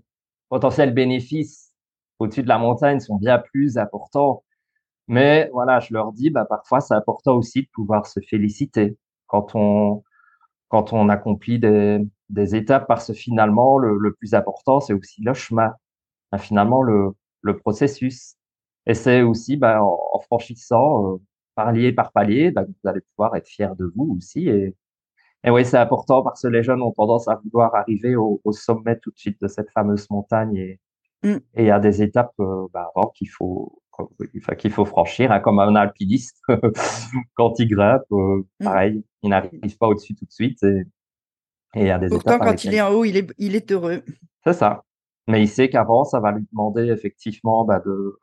potentiels 0.50 0.94
bénéfices 0.94 1.74
au-dessus 2.20 2.44
de 2.44 2.50
la 2.50 2.58
montagne 2.58 3.00
sont 3.00 3.16
bien 3.16 3.40
plus 3.40 3.78
importants 3.78 4.44
mais 5.12 5.50
voilà, 5.52 5.82
je 5.82 5.94
leur 5.94 6.14
dis, 6.14 6.30
bah, 6.30 6.46
parfois, 6.46 6.80
c'est 6.80 6.94
important 6.94 7.36
aussi 7.36 7.64
de 7.64 7.68
pouvoir 7.74 8.06
se 8.06 8.22
féliciter 8.30 8.98
quand 9.28 9.56
on, 9.56 10.04
quand 10.70 10.94
on 10.94 11.10
accomplit 11.10 11.60
des, 11.60 12.00
des 12.32 12.56
étapes, 12.56 12.88
parce 12.88 13.08
que 13.08 13.14
finalement, 13.14 13.78
le, 13.78 13.98
le 13.98 14.14
plus 14.14 14.34
important, 14.34 14.80
c'est 14.80 14.94
aussi 14.94 15.22
le 15.24 15.34
chemin, 15.34 15.74
bah, 16.32 16.38
finalement, 16.38 16.82
le, 16.82 17.12
le 17.42 17.58
processus. 17.58 18.36
Et 18.88 18.94
c'est 18.94 19.22
aussi, 19.22 19.58
bah, 19.58 19.84
en, 19.84 20.20
franchissant, 20.22 21.16
euh, 21.16 21.18
palier 21.56 21.94
par 21.94 22.12
palier, 22.12 22.52
bah, 22.52 22.64
vous 22.66 22.90
allez 22.90 23.02
pouvoir 23.16 23.36
être 23.36 23.48
fier 23.48 23.76
de 23.76 23.92
vous 23.96 24.16
aussi. 24.18 24.50
Et, 24.50 24.76
et 25.44 25.50
oui, 25.52 25.66
c'est 25.66 25.78
important 25.78 26.24
parce 26.24 26.42
que 26.44 26.48
les 26.48 26.64
jeunes 26.64 26.82
ont 26.82 26.92
tendance 26.92 27.28
à 27.28 27.42
vouloir 27.44 27.76
arriver 27.76 28.16
au, 28.16 28.42
au 28.44 28.52
sommet 28.52 28.98
tout 29.00 29.12
de 29.12 29.18
suite 29.18 29.42
de 29.42 29.48
cette 29.48 29.72
fameuse 29.72 30.10
montagne. 30.10 30.56
Et, 30.56 30.80
mmh. 31.24 31.30
et 31.56 31.64
il 31.64 31.66
y 31.68 31.72
a 31.72 31.80
des 31.80 32.02
étapes 32.04 32.34
euh, 32.40 32.68
bah, 32.74 32.92
avant 32.96 33.10
qu'il 33.10 33.30
faut 33.30 33.82
enfin, 33.92 34.56
qu'il 34.56 34.72
faut 34.72 34.86
franchir, 34.86 35.32
hein, 35.32 35.40
comme 35.40 35.60
un 35.60 35.76
alpiniste 35.76 36.42
quand 37.36 37.60
il 37.60 37.68
grimpe, 37.68 38.04
euh, 38.12 38.46
mm. 38.60 38.64
pareil, 38.64 39.04
il 39.24 39.30
n'arrive 39.30 39.78
pas 39.78 39.88
au-dessus 39.88 40.16
tout 40.16 40.26
de 40.26 40.32
suite. 40.32 40.64
Et, 40.64 40.84
et 41.76 41.82
il 41.82 41.88
y 41.88 41.92
a 41.92 42.00
des 42.00 42.10
Pourtant, 42.10 42.40
quand 42.40 42.64
il 42.64 42.74
est 42.74 42.82
en 42.82 42.90
haut, 42.90 43.06
il 43.06 43.18
est, 43.18 43.34
il 43.38 43.56
est 43.56 43.72
heureux. 43.72 44.04
C'est 44.46 44.54
ça. 44.54 44.84
Mais 45.28 45.42
il 45.42 45.48
sait 45.48 45.70
qu'avant, 45.70 46.04
ça 46.04 46.20
va 46.20 46.32
lui 46.32 46.46
demander 46.52 46.90
effectivement 46.90 47.64
bah, 47.64 47.80
de, 47.80 48.20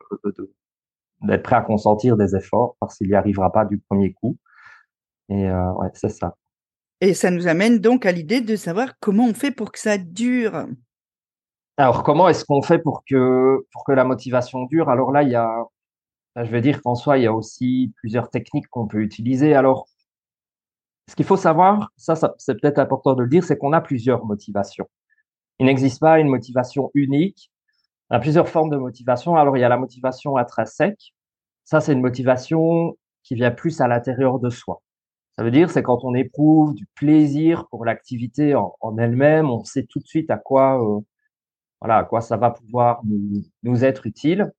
d'être 1.21 1.43
prêt 1.43 1.55
à 1.55 1.61
consentir 1.61 2.17
des 2.17 2.35
efforts 2.35 2.75
parce 2.79 2.97
qu'il 2.97 3.07
n'y 3.07 3.15
arrivera 3.15 3.51
pas 3.51 3.65
du 3.65 3.79
premier 3.79 4.13
coup. 4.13 4.37
Et 5.29 5.49
euh, 5.49 5.71
ouais, 5.73 5.89
c'est 5.93 6.09
ça. 6.09 6.35
Et 7.01 7.13
ça 7.13 7.31
nous 7.31 7.47
amène 7.47 7.79
donc 7.79 8.05
à 8.05 8.11
l'idée 8.11 8.41
de 8.41 8.55
savoir 8.55 8.99
comment 8.99 9.25
on 9.25 9.33
fait 9.33 9.51
pour 9.51 9.71
que 9.71 9.79
ça 9.79 9.97
dure. 9.97 10.67
Alors, 11.77 12.03
comment 12.03 12.27
est-ce 12.27 12.43
qu'on 12.43 12.61
fait 12.61 12.79
pour 12.79 13.03
que, 13.09 13.65
pour 13.71 13.85
que 13.85 13.93
la 13.93 14.03
motivation 14.03 14.65
dure? 14.65 14.89
Alors 14.89 15.13
là, 15.13 15.23
il 15.23 15.29
y 15.29 15.35
a, 15.35 15.63
je 16.35 16.51
vais 16.51 16.59
dire 16.59 16.81
qu'en 16.81 16.95
soi, 16.95 17.17
il 17.17 17.23
y 17.23 17.27
a 17.27 17.33
aussi 17.33 17.93
plusieurs 17.95 18.29
techniques 18.29 18.67
qu'on 18.67 18.85
peut 18.85 18.99
utiliser. 18.99 19.55
Alors, 19.55 19.87
ce 21.09 21.15
qu'il 21.15 21.25
faut 21.25 21.37
savoir, 21.37 21.91
ça, 21.97 22.13
c'est 22.37 22.61
peut-être 22.61 22.77
important 22.77 23.15
de 23.15 23.23
le 23.23 23.27
dire, 23.27 23.43
c'est 23.43 23.57
qu'on 23.57 23.73
a 23.73 23.81
plusieurs 23.81 24.25
motivations. 24.25 24.87
Il 25.59 25.65
n'existe 25.65 25.99
pas 25.99 26.19
une 26.19 26.27
motivation 26.27 26.91
unique. 26.93 27.51
Y 28.11 28.15
a 28.15 28.19
plusieurs 28.19 28.47
formes 28.47 28.69
de 28.69 28.77
motivation. 28.77 29.35
Alors, 29.35 29.57
il 29.57 29.61
y 29.61 29.63
a 29.63 29.69
la 29.69 29.77
motivation 29.77 30.37
intrinsèque. 30.37 31.15
Ça, 31.65 31.81
c'est 31.81 31.93
une 31.93 32.01
motivation 32.01 32.95
qui 33.23 33.33
vient 33.33 33.49
plus 33.49 33.81
à 33.81 33.87
l'intérieur 33.87 34.37
de 34.39 34.51
soi. 34.51 34.83
Ça 35.35 35.43
veut 35.43 35.49
dire, 35.49 35.71
c'est 35.71 35.81
quand 35.81 36.03
on 36.03 36.13
éprouve 36.13 36.75
du 36.75 36.85
plaisir 36.93 37.65
pour 37.71 37.85
l'activité 37.85 38.53
en, 38.53 38.97
elle-même, 38.99 39.49
on 39.49 39.63
sait 39.63 39.87
tout 39.89 39.99
de 39.99 40.05
suite 40.05 40.29
à 40.29 40.37
quoi, 40.37 40.79
euh, 40.79 40.99
voilà, 41.81 41.97
à 41.97 42.03
quoi 42.03 42.21
ça 42.21 42.37
va 42.37 42.51
pouvoir 42.51 43.01
nous 43.63 43.83
être 43.83 44.05
utile. 44.05 44.51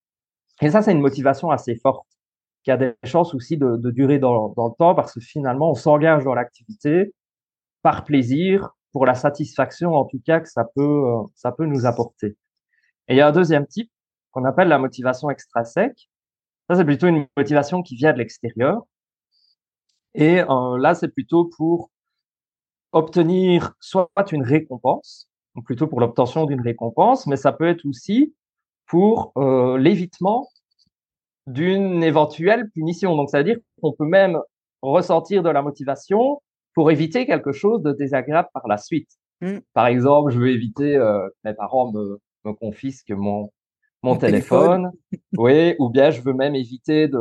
Et 0.63 0.71
ça, 0.71 0.83
c'est 0.83 0.93
une 0.93 1.01
motivation 1.01 1.51
assez 1.51 1.77
forte, 1.77 2.09
qui 2.63 2.71
a 2.71 2.77
des 2.77 2.95
chances 3.05 3.35
aussi 3.35 3.57
de, 3.57 3.91
durer 3.91 4.19
dans, 4.19 4.49
le 4.57 4.77
temps, 4.79 4.95
parce 4.95 5.15
que 5.15 5.21
finalement, 5.21 5.71
on 5.71 5.75
s'engage 5.75 6.25
dans 6.25 6.35
l'activité 6.35 7.15
par 7.83 8.05
plaisir, 8.05 8.71
pour 8.93 9.07
la 9.07 9.15
satisfaction 9.15 9.95
en 9.95 10.05
tout 10.05 10.21
cas 10.25 10.41
que 10.41 10.49
ça 10.49 10.65
peut, 10.75 10.83
euh, 10.83 11.23
ça 11.35 11.53
peut 11.53 11.65
nous 11.65 11.87
apporter. 11.87 12.37
Et 13.09 13.15
il 13.15 13.17
y 13.17 13.21
a 13.21 13.29
un 13.29 13.33
deuxième 13.33 13.67
type 13.67 13.91
qu'on 14.33 14.45
appelle 14.45 14.69
la 14.69 14.79
motivation 14.79 15.31
extrinsèque. 15.31 16.11
Ça, 16.69 16.77
c'est 16.77 16.85
plutôt 16.85 17.07
une 17.07 17.27
motivation 17.37 17.83
qui 17.83 17.97
vient 17.97 18.13
de 18.13 18.19
l'extérieur. 18.19 18.83
Et 20.15 20.41
euh, 20.41 20.79
là, 20.79 20.95
c'est 20.95 21.09
plutôt 21.09 21.51
pour 21.57 21.91
obtenir 22.93 23.75
soit 23.81 24.11
une 24.33 24.43
récompense, 24.43 25.29
plutôt 25.65 25.87
pour 25.87 26.01
l'obtention 26.01 26.47
d'une 26.47 26.61
récompense, 26.61 27.27
mais 27.27 27.37
ça 27.37 27.53
peut 27.53 27.69
être 27.69 27.85
aussi 27.87 28.35
pour 28.87 29.33
euh, 29.37 29.79
l'évitement 29.79 30.49
d'une 31.53 32.03
éventuelle 32.03 32.71
punition. 32.71 33.17
Donc, 33.17 33.31
ça 33.31 33.39
veut 33.39 33.45
dire 33.45 33.59
qu'on 33.81 33.93
peut 33.93 34.07
même 34.07 34.39
ressentir 34.83 35.43
de 35.43 35.51
la 35.51 35.63
motivation 35.63 36.41
pour 36.75 36.91
éviter 36.91 37.27
quelque 37.27 37.53
chose 37.53 37.83
de 37.83 37.93
désagréable 37.93 38.49
par 38.55 38.67
la 38.69 38.79
suite. 38.79 39.11
Mmh. 39.41 39.59
Par 39.75 39.87
exemple, 39.87 40.33
je 40.33 40.39
veux 40.39 40.51
éviter 40.51 40.97
euh, 40.97 41.29
que 41.29 41.49
mes 41.49 41.55
parents 41.55 41.93
me, 41.93 42.21
me 42.45 42.53
confisquent 42.53 43.11
mon, 43.11 43.51
mon, 44.03 44.17
téléphone. 44.17 44.91
oui, 45.39 45.75
ou 45.79 45.89
bien 45.89 46.11
je 46.11 46.21
veux 46.21 46.35
même 46.35 46.55
éviter 46.55 47.09
de, 47.09 47.21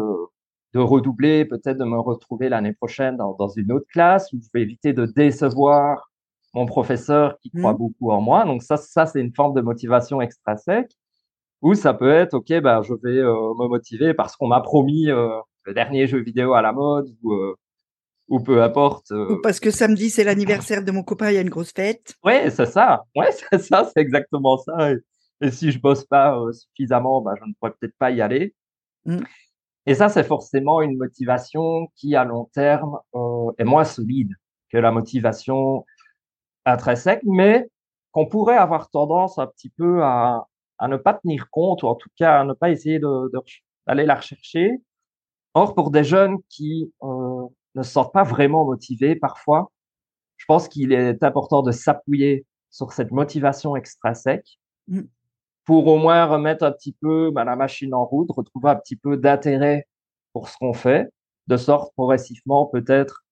de 0.74 0.79
redoubler, 0.79 1.45
peut-être 1.45 1.77
de 1.77 1.86
me 1.86 2.00
retrouver 2.00 2.50
l'année 2.50 2.74
prochaine 2.74 3.17
dans, 3.17 3.33
dans, 3.33 3.50
une 3.50 3.71
autre 3.71 3.88
classe, 3.91 4.31
ou 4.33 4.39
je 4.41 4.48
veux 4.53 4.62
éviter 4.62 4.93
de 4.93 5.05
décevoir 5.05 6.12
mon 6.53 6.65
professeur 6.65 7.38
qui 7.39 7.51
croit 7.51 7.74
mmh. 7.74 7.77
beaucoup 7.77 8.12
en 8.12 8.21
moi. 8.21 8.45
Donc 8.45 8.63
ça, 8.63 8.77
ça 8.77 9.05
c'est 9.05 9.21
une 9.21 9.33
forme 9.33 9.53
de 9.53 9.62
motivation 9.62 10.21
extrinsèque. 10.21 10.91
Ou 11.61 11.73
ça 11.73 11.93
peut 11.93 12.11
être, 12.11 12.35
ok, 12.35 12.61
ben 12.61 12.81
je 12.81 12.93
vais 12.93 13.17
euh, 13.17 13.53
me 13.59 13.67
motiver 13.67 14.13
parce 14.13 14.35
qu'on 14.37 14.47
m'a 14.47 14.61
promis 14.61 15.09
euh, 15.09 15.29
le 15.63 15.73
dernier 15.73 16.07
jeu 16.07 16.19
vidéo 16.19 16.53
à 16.53 16.61
la 16.61 16.71
mode, 16.71 17.13
ou 17.21 17.33
euh, 17.33 17.55
ou 18.29 18.39
peu 18.39 18.63
importe. 18.63 19.11
Ou 19.11 19.39
parce 19.41 19.59
que 19.59 19.71
samedi 19.71 20.09
c'est 20.09 20.23
l'anniversaire 20.23 20.83
de 20.83 20.91
mon 20.91 21.03
copain, 21.03 21.31
il 21.31 21.35
y 21.35 21.37
a 21.37 21.41
une 21.41 21.49
grosse 21.49 21.73
fête. 21.73 22.15
Ouais, 22.23 22.49
c'est 22.49 22.65
ça. 22.65 23.03
Ouais, 23.15 23.29
c'est 23.51 23.61
ça, 23.61 23.83
c'est 23.85 23.99
exactement 23.99 24.57
ça. 24.57 24.91
Et, 25.41 25.51
si 25.51 25.71
je 25.71 25.79
bosse 25.79 26.03
pas 26.05 26.37
suffisamment, 26.51 27.21
ben, 27.21 27.33
je 27.39 27.45
ne 27.45 27.53
pourrais 27.53 27.73
peut-être 27.79 27.95
pas 27.97 28.11
y 28.11 28.21
aller. 28.21 28.53
Mmh. 29.05 29.19
Et 29.85 29.95
ça, 29.95 30.09
c'est 30.09 30.25
forcément 30.25 30.81
une 30.81 30.97
motivation 30.97 31.87
qui, 31.95 32.13
à 32.15 32.25
long 32.25 32.49
terme, 32.53 32.97
est 33.57 33.63
moins 33.63 33.85
solide 33.85 34.33
que 34.69 34.77
la 34.77 34.91
motivation 34.91 35.85
intrinsèque, 36.65 37.21
mais 37.23 37.69
qu'on 38.11 38.25
pourrait 38.25 38.57
avoir 38.57 38.89
tendance 38.89 39.39
un 39.39 39.47
petit 39.47 39.69
peu 39.69 40.03
à, 40.03 40.45
à 40.79 40.88
ne 40.88 40.98
pas 40.98 41.13
tenir 41.13 41.50
compte, 41.51 41.83
ou 41.83 41.88
en 41.88 41.95
tout 41.95 42.09
cas 42.17 42.39
à 42.39 42.43
ne 42.43 42.53
pas 42.53 42.71
essayer 42.71 43.00
d'aller 43.00 44.05
la 44.05 44.15
rechercher. 44.15 44.81
Or, 45.53 45.75
pour 45.75 45.91
des 45.91 46.03
jeunes 46.03 46.38
qui 46.50 46.93
euh, 47.03 47.48
ne 47.75 47.83
se 47.83 47.91
sentent 47.91 48.13
pas 48.13 48.24
vraiment 48.24 48.65
motivés 48.65 49.15
parfois, 49.15 49.71
je 50.38 50.45
pense 50.45 50.67
qu'il 50.67 50.93
est 50.93 51.21
important 51.24 51.62
de 51.62 51.71
s'appuyer 51.71 52.45
sur 52.69 52.93
cette 52.93 53.12
motivation 53.12 53.75
extrinsèque 53.75 54.59
mmh. 54.88 55.01
pour 55.65 55.88
au 55.88 55.98
moins 55.98 56.25
remettre 56.25 56.63
un 56.63 56.71
petit 56.71 56.93
peu 56.93 57.31
bah, 57.31 57.43
la 57.43 57.55
machine 57.55 57.93
en 57.93 58.05
route, 58.05 58.31
retrouver 58.31 58.69
un 58.69 58.75
petit 58.75 58.95
peu 58.95 59.17
d'intérêt 59.17 59.88
pour 60.33 60.48
ce 60.50 60.57
qu'on 60.57 60.74
fait, 60.74 61.09
de 61.48 61.57
sorte 61.57 61.93
progressivement 61.93 62.67
peut-être 62.67 63.25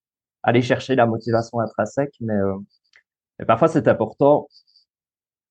aller 0.43 0.61
chercher 0.61 0.95
la 0.95 1.05
motivation 1.05 1.59
intrinsèque, 1.59 2.15
mais, 2.19 2.33
euh, 2.33 2.57
mais 3.39 3.45
parfois 3.45 3.67
c'est 3.67 3.87
important 3.87 4.47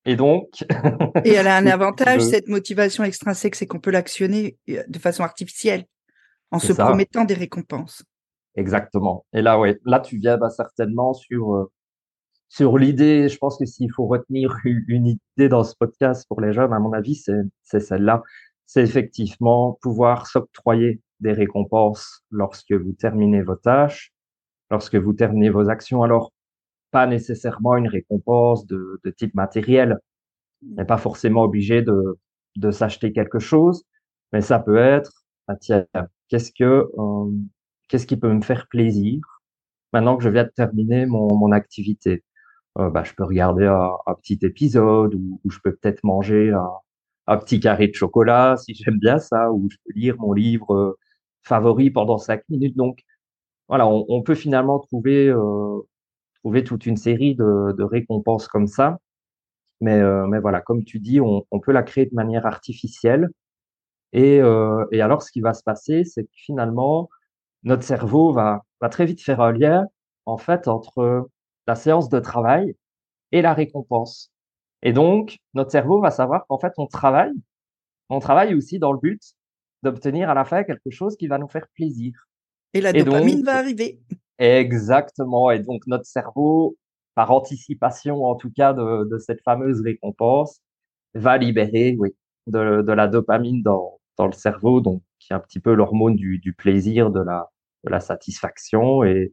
et 0.07 0.17
donc. 0.17 0.65
et 1.25 1.33
elle 1.33 1.49
a 1.49 1.57
un 1.57 1.67
avantage, 1.67 2.23
cette 2.23 2.49
motivation 2.49 3.05
extrinsèque, 3.05 3.57
c'est 3.57 3.67
qu'on 3.67 3.81
peut 3.81 3.91
l'actionner 3.91 4.57
euh, 4.71 4.83
de 4.89 4.99
façon 4.99 5.25
artificielle, 5.25 5.85
en 6.51 6.59
se 6.59 6.73
promettant 6.73 7.25
des 7.25 7.35
récompenses. 7.35 8.03
Exactement. 8.55 9.27
Et 9.35 9.43
là, 9.43 9.59
ouais, 9.59 9.79
là, 9.85 10.01
tu 10.01 10.19
viens 10.19 10.39
bah, 10.39 10.49
certainement 10.49 11.13
sur, 11.13 11.55
euh, 11.55 11.71
sur 12.49 12.79
l'idée. 12.79 13.29
Je 13.29 13.37
pense 13.37 13.59
que 13.59 13.67
s'il 13.67 13.93
faut 13.93 14.07
retenir 14.07 14.57
une 14.65 15.07
idée 15.09 15.49
dans 15.49 15.65
ce 15.65 15.75
podcast 15.79 16.25
pour 16.29 16.41
les 16.41 16.53
jeunes, 16.53 16.73
à 16.73 16.79
mon 16.79 16.93
avis, 16.93 17.23
c'est 17.63 17.81
celle-là. 17.81 18.23
C'est 18.65 18.83
effectivement 18.83 19.79
pouvoir 19.83 20.27
s'octroyer 20.27 21.01
des 21.21 21.33
récompenses 21.33 22.25
lorsque 22.31 22.73
vous 22.73 22.93
terminez 22.93 23.43
vos 23.43 23.57
tâches, 23.57 24.13
lorsque 24.71 24.97
vous 24.97 25.13
terminez 25.13 25.51
vos 25.51 25.69
actions. 25.69 26.03
Alors, 26.03 26.33
pas 26.97 27.07
nécessairement 27.07 27.77
une 27.77 27.89
récompense 27.89 28.67
de, 28.67 28.99
type 29.19 29.35
matériel. 29.35 29.99
On 30.63 30.77
n'est 30.77 30.87
pas 30.87 30.97
forcément 30.97 31.43
obligé 31.43 31.83
de, 31.83 32.19
de 32.57 32.71
s'acheter 32.71 33.13
quelque 33.13 33.39
chose, 33.39 33.85
mais 34.33 34.41
ça 34.41 34.59
peut 34.59 34.79
être, 34.79 35.13
ah, 35.47 35.57
tiens, 35.57 35.85
qu'est-ce 36.29 36.53
que, 36.53 36.65
euh, 36.99 37.31
qu'est-ce 37.89 38.07
qui 38.07 38.17
peut 38.17 38.33
me 38.33 38.41
faire 38.41 38.67
plaisir 38.69 39.21
maintenant 39.93 40.17
que 40.17 40.25
je 40.25 40.31
viens 40.31 40.45
de 40.45 40.53
terminer 40.57 41.05
mon, 41.05 41.37
mon 41.37 41.53
activité? 41.53 42.25
Euh, 42.79 42.89
bah, 42.89 43.05
je 43.05 43.13
peux 43.13 43.25
regarder 43.25 43.67
un, 43.67 44.15
petit 44.23 44.39
épisode 44.43 45.15
ou, 45.15 45.39
je 45.51 45.59
peux 45.63 45.75
peut-être 45.77 46.03
manger 46.03 46.53
un, 46.53 46.71
un, 47.27 47.37
petit 47.37 47.61
carré 47.61 47.89
de 47.89 47.95
chocolat 47.95 48.57
si 48.57 48.73
j'aime 48.75 48.99
bien 48.99 49.19
ça, 49.19 49.53
ou 49.53 49.69
je 49.71 49.77
peux 49.85 49.93
lire 49.95 50.17
mon 50.19 50.33
livre 50.33 50.75
euh, 50.75 50.99
favori 51.43 51.91
pendant 51.91 52.17
cinq 52.17 52.43
minutes. 52.49 52.77
Donc 52.77 53.01
voilà, 53.69 53.87
on, 53.87 54.23
peut 54.23 54.35
finalement 54.37 54.79
trouver 54.79 55.31
trouver 56.47 56.63
toute 56.63 56.87
une 56.87 56.97
série 56.97 57.35
de, 57.35 57.73
de 57.77 57.83
récompenses 57.83 58.47
comme 58.47 58.69
ça. 58.69 59.01
Mais, 59.81 59.99
euh, 59.99 60.29
mais 60.29 60.39
voilà, 60.39 60.61
comme 60.61 60.85
tu 60.85 61.01
dis, 61.01 61.21
on, 61.21 61.45
on, 61.51 61.59
peut 61.59 61.73
la 61.73 61.83
créer 61.83 62.07
de 62.07 62.15
manière 62.15 62.47
artificielle. 62.47 63.31
Et, 64.13 64.41
euh, 64.41 64.85
et 64.93 65.01
alors, 65.01 65.25
ce 65.25 65.33
qui 65.33 65.41
va 65.41 65.55
se 65.55 65.65
passer, 65.65 66.05
c'est 66.05 66.23
que 66.23 66.31
finalement, 66.35 67.09
notre 67.65 67.83
cerveau 67.83 68.33
va, 68.33 68.63
va 68.81 68.89
très 68.89 69.07
vite 69.07 69.21
faire 69.21 69.41
un 69.41 69.51
lien, 69.51 69.89
en 70.25 70.37
fait, 70.37 70.69
entre 70.69 71.29
la 71.67 71.75
séance 71.75 72.09
de 72.11 72.21
travail 72.21 72.77
et 73.33 73.43
la 73.43 73.53
récompense. 73.53 74.31
Et 74.83 74.93
donc, 74.93 75.39
notre 75.53 75.73
cerveau 75.73 76.01
va 76.01 76.13
savoir 76.13 76.47
qu'en 76.47 76.61
fait, 76.61 76.75
on 76.77 76.87
travaille, 76.87 77.35
on 78.09 78.21
travaille 78.21 78.55
aussi 78.55 78.79
dans 78.79 78.93
le 78.93 79.01
but 79.01 79.21
d'obtenir 79.83 80.31
à 80.31 80.35
la 80.35 80.45
fin 80.45 80.63
quelque 80.63 80.91
chose 80.91 81.17
qui 81.17 81.27
va 81.27 81.39
nous 81.39 81.49
faire 81.49 81.67
plaisir. 81.75 82.13
Et 82.73 82.81
la 82.81 82.93
dopamine 82.93 83.43
va 83.43 83.57
arriver. 83.57 83.99
Exactement. 84.39 85.51
Et 85.51 85.61
donc, 85.61 85.87
notre 85.87 86.05
cerveau, 86.07 86.77
par 87.15 87.31
anticipation 87.31 88.25
en 88.25 88.35
tout 88.37 88.51
cas 88.55 88.73
de, 88.75 89.05
de 89.11 89.19
cette 89.19 89.41
fameuse 89.43 89.81
récompense, 89.81 90.61
va 91.15 91.39
libérer 91.39 91.97
oui, 91.99 92.11
de, 92.47 92.83
de 92.83 92.93
la 92.93 93.09
dopamine 93.09 93.63
dans, 93.63 94.01
dans 94.19 94.27
le 94.27 94.33
cerveau, 94.33 94.81
donc 94.83 95.03
qui 95.19 95.33
est 95.33 95.37
un 95.37 95.41
petit 95.41 95.61
peu 95.61 95.75
l'hormone 95.75 96.17
du, 96.17 96.39
du 96.39 96.53
plaisir, 96.55 97.11
de 97.11 97.21
la, 97.21 97.51
de 97.85 97.91
la 97.91 98.01
satisfaction. 98.01 99.05
Et, 99.05 99.33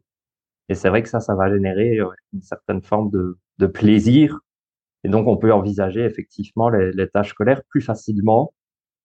et 0.68 0.74
c'est 0.74 0.88
vrai 0.90 1.02
que 1.02 1.08
ça, 1.10 1.20
ça 1.20 1.34
va 1.36 1.50
générer 1.52 1.98
une 2.32 2.42
certaine 2.42 2.82
forme 2.82 3.10
de, 3.10 3.38
de 3.58 3.66
plaisir. 3.66 4.40
Et 5.04 5.08
donc, 5.08 5.26
on 5.28 5.36
peut 5.36 5.52
envisager 5.52 6.02
effectivement 6.04 6.68
les, 6.70 6.92
les 6.92 7.08
tâches 7.08 7.30
scolaires 7.30 7.62
plus 7.70 7.82
facilement 7.82 8.54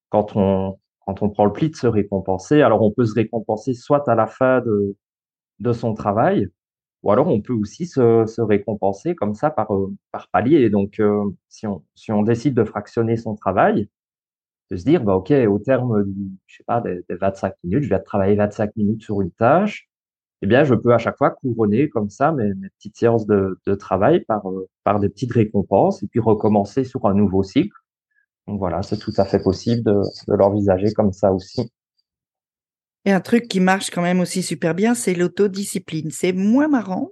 quand 0.10 0.36
on, 0.38 0.80
quand 1.06 1.22
on 1.24 1.30
prend 1.30 1.46
le 1.46 1.54
pli 1.54 1.70
de 1.70 1.76
se 1.76 1.88
récompenser. 1.88 2.62
Alors, 2.62 2.82
on 2.84 2.92
peut 2.92 3.06
se 3.06 3.16
récompenser 3.16 3.74
soit 3.74 4.08
à 4.10 4.16
la 4.16 4.28
fin 4.28 4.62
de, 4.62 4.96
de 5.60 5.74
son 5.74 5.94
travail, 5.94 6.48
ou 7.04 7.12
alors 7.12 7.28
on 7.30 7.42
peut 7.42 7.54
aussi 7.54 7.86
se, 7.88 8.26
se 8.26 8.42
récompenser 8.42 9.16
comme 9.16 9.36
ça 9.36 9.50
par, 9.52 9.74
euh, 9.74 9.94
par 10.12 10.30
palier. 10.30 10.70
Donc, 10.70 11.00
euh, 11.00 11.26
si, 11.50 11.68
on, 11.68 11.84
si 11.96 12.12
on 12.12 12.24
décide 12.24 12.56
de 12.56 12.64
fractionner 12.64 13.18
son 13.18 13.36
travail, 13.36 13.90
de 14.72 14.78
se 14.78 14.86
dire, 14.86 15.04
bah, 15.04 15.16
OK, 15.16 15.32
au 15.32 15.60
terme, 15.60 16.06
je 16.48 16.58
sais 16.58 16.64
pas, 16.66 16.82
des, 16.82 17.02
des 17.10 17.16
25 17.16 17.54
minutes, 17.64 17.84
je 17.84 17.90
vais 17.90 18.00
travailler 18.02 18.36
25 18.36 18.76
minutes 18.76 19.04
sur 19.04 19.22
une 19.22 19.32
tâche, 19.32 19.90
eh 20.42 20.48
bien, 20.48 20.64
je 20.64 20.74
peux 20.76 20.94
à 20.94 20.98
chaque 20.98 21.18
fois 21.18 21.32
couronner 21.32 21.90
comme 21.90 22.10
ça 22.10 22.32
mes, 22.32 22.54
petites 22.78 22.98
séances 22.98 23.26
de, 23.28 23.58
travail 23.76 24.22
par, 24.26 24.50
euh, 24.50 24.70
par 24.84 25.00
des 25.00 25.10
petites 25.10 25.34
récompenses 25.34 26.02
et 26.04 26.08
puis 26.08 26.20
recommencer 26.20 26.84
sur 26.84 27.06
un 27.08 27.14
nouveau 27.14 27.44
cycle 27.44 27.76
Donc 28.48 28.60
voilà, 28.60 28.82
c'est 28.84 28.98
tout 28.98 29.14
à 29.18 29.26
fait 29.26 29.42
possible 29.42 29.84
de 29.84 30.02
l'envisager 30.34 30.94
comme 30.94 31.12
ça 31.14 31.34
aussi. 31.34 31.72
Et 33.06 33.12
un 33.12 33.22
truc 33.22 33.48
qui 33.48 33.60
marche 33.60 33.90
quand 33.90 34.02
même 34.02 34.20
aussi 34.20 34.44
super 34.44 34.76
bien, 34.76 34.94
c'est 34.94 35.14
l'autodiscipline. 35.14 36.12
C'est 36.12 36.34
moins 36.34 36.68
marrant. 36.68 37.10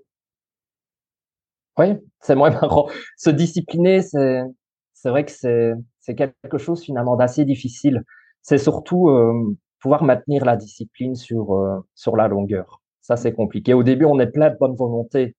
Oui, 1.78 1.88
c'est 2.22 2.36
moins 2.36 2.50
marrant. 2.62 2.90
Se 3.18 3.30
discipliner, 3.30 4.02
c'est, 4.02 4.44
vrai 5.06 5.26
que 5.26 5.32
c'est, 5.32 5.74
c'est 6.00 6.16
quelque 6.16 6.58
chose 6.58 6.84
finalement 6.84 7.16
d'assez 7.16 7.46
difficile. 7.46 8.04
C'est 8.42 8.58
surtout 8.58 9.10
euh, 9.10 9.56
pouvoir 9.80 10.04
maintenir 10.04 10.46
la 10.46 10.58
discipline 10.58 11.16
sur, 11.16 11.56
euh, 11.56 11.80
sur 11.96 12.18
la 12.18 12.28
longueur. 12.28 12.82
Ça, 13.02 13.16
c'est 13.16 13.34
compliqué. 13.34 13.74
Au 13.74 13.84
début, 13.84 14.06
on 14.06 14.20
est 14.20 14.28
plein 14.28 14.50
de 14.50 14.58
bonne 14.58 14.76
volonté. 14.76 15.36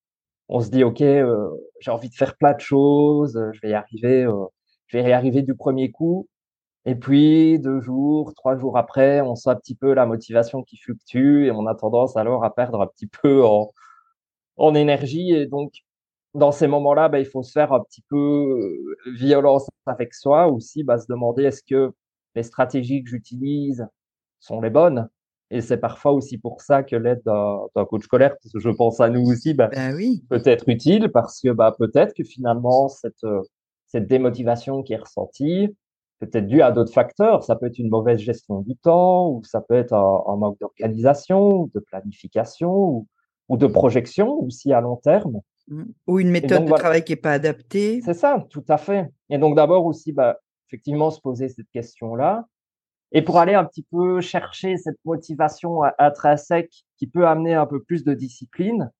On 0.47 0.59
se 0.59 0.71
dit, 0.71 0.83
OK, 0.83 1.01
euh, 1.01 1.49
j'ai 1.79 1.91
envie 1.91 2.09
de 2.09 2.15
faire 2.15 2.35
plein 2.35 2.53
de 2.53 2.59
choses, 2.59 3.39
je 3.53 3.59
vais 3.61 3.69
y 3.69 3.73
arriver, 3.75 4.27
je 4.87 4.97
vais 4.97 5.07
y 5.07 5.13
arriver 5.13 5.43
du 5.43 5.55
premier 5.55 5.91
coup. 5.91 6.27
Et 6.89 6.95
puis, 6.95 7.59
deux 7.59 7.81
jours, 7.81 8.33
trois 8.33 8.57
jours 8.57 8.75
après, 8.75 9.21
on 9.21 9.35
sent 9.35 9.51
un 9.51 9.55
petit 9.55 9.75
peu 9.75 9.93
la 9.93 10.07
motivation 10.07 10.63
qui 10.63 10.75
fluctue 10.75 11.45
et 11.45 11.51
on 11.51 11.67
a 11.67 11.75
tendance 11.75 12.17
alors 12.17 12.43
à 12.43 12.55
perdre 12.55 12.81
un 12.81 12.87
petit 12.87 13.05
peu 13.21 13.45
en, 13.45 13.71
en 14.57 14.73
énergie. 14.73 15.31
Et 15.31 15.45
donc, 15.45 15.71
dans 16.33 16.51
ces 16.51 16.65
moments-là, 16.65 17.07
bah, 17.07 17.19
il 17.19 17.27
faut 17.27 17.43
se 17.43 17.51
faire 17.51 17.73
un 17.73 17.81
petit 17.81 18.03
peu 18.09 18.17
euh, 18.17 18.95
violence 19.13 19.67
avec 19.85 20.15
soi 20.15 20.47
aussi, 20.47 20.83
bah, 20.83 20.97
se 20.97 21.05
demander 21.07 21.43
est-ce 21.43 21.61
que 21.61 21.91
les 22.33 22.41
stratégies 22.41 23.03
que 23.03 23.09
j'utilise 23.11 23.87
sont 24.39 24.59
les 24.59 24.71
bonnes. 24.71 25.09
Et 25.51 25.61
c'est 25.61 25.77
parfois 25.77 26.13
aussi 26.13 26.39
pour 26.39 26.61
ça 26.61 26.81
que 26.81 26.95
l'aide 26.95 27.21
d'un 27.23 27.85
coach 27.85 28.05
scolaire, 28.05 28.35
parce 28.41 28.51
que 28.51 28.59
je 28.59 28.69
pense 28.71 28.99
à 28.99 29.09
nous 29.09 29.29
aussi, 29.29 29.53
bah, 29.53 29.67
Ben 29.67 29.93
oui. 29.95 30.23
peut 30.27 30.41
être 30.43 30.67
utile 30.67 31.09
parce 31.09 31.39
que 31.39 31.49
bah, 31.49 31.75
peut-être 31.77 32.15
que 32.15 32.23
finalement, 32.23 32.89
cette, 32.89 33.23
euh, 33.25 33.43
cette 33.85 34.07
démotivation 34.07 34.81
qui 34.81 34.93
est 34.93 34.97
ressentie, 34.97 35.75
peut-être 36.19 36.47
due 36.47 36.61
à 36.61 36.71
d'autres 36.71 36.93
facteurs. 36.93 37.43
Ça 37.43 37.55
peut 37.55 37.67
être 37.67 37.79
une 37.79 37.89
mauvaise 37.89 38.19
gestion 38.19 38.61
du 38.61 38.75
temps, 38.75 39.29
ou 39.29 39.43
ça 39.43 39.61
peut 39.61 39.75
être 39.75 39.93
un, 39.93 40.23
un 40.27 40.35
manque 40.37 40.59
d'organisation, 40.59 41.69
de 41.73 41.79
planification, 41.79 42.71
ou, 42.71 43.07
ou 43.49 43.57
de 43.57 43.67
projection 43.67 44.39
aussi 44.39 44.71
à 44.73 44.81
long 44.81 44.97
terme. 44.97 45.41
Mmh. 45.67 45.83
Ou 46.07 46.19
une 46.19 46.31
méthode 46.31 46.59
donc, 46.59 46.63
de 46.63 46.69
voilà. 46.69 46.81
travail 46.81 47.03
qui 47.03 47.11
n'est 47.13 47.17
pas 47.17 47.33
adaptée. 47.33 48.01
C'est 48.03 48.13
ça, 48.13 48.45
tout 48.49 48.63
à 48.67 48.77
fait. 48.77 49.11
Et 49.29 49.37
donc 49.37 49.55
d'abord 49.55 49.85
aussi, 49.85 50.11
bah, 50.11 50.37
effectivement, 50.67 51.11
se 51.11 51.21
poser 51.21 51.49
cette 51.49 51.69
question-là. 51.71 52.45
Et 53.11 53.23
pour 53.23 53.39
aller 53.39 53.55
un 53.55 53.65
petit 53.65 53.83
peu 53.83 54.21
chercher 54.21 54.77
cette 54.77 54.99
motivation 55.03 55.81
intrinsèque 55.97 56.85
qui 56.97 57.07
peut 57.07 57.27
amener 57.27 57.55
un 57.55 57.65
peu 57.65 57.81
plus 57.81 58.03
de 58.03 58.13
discipline, 58.13 58.91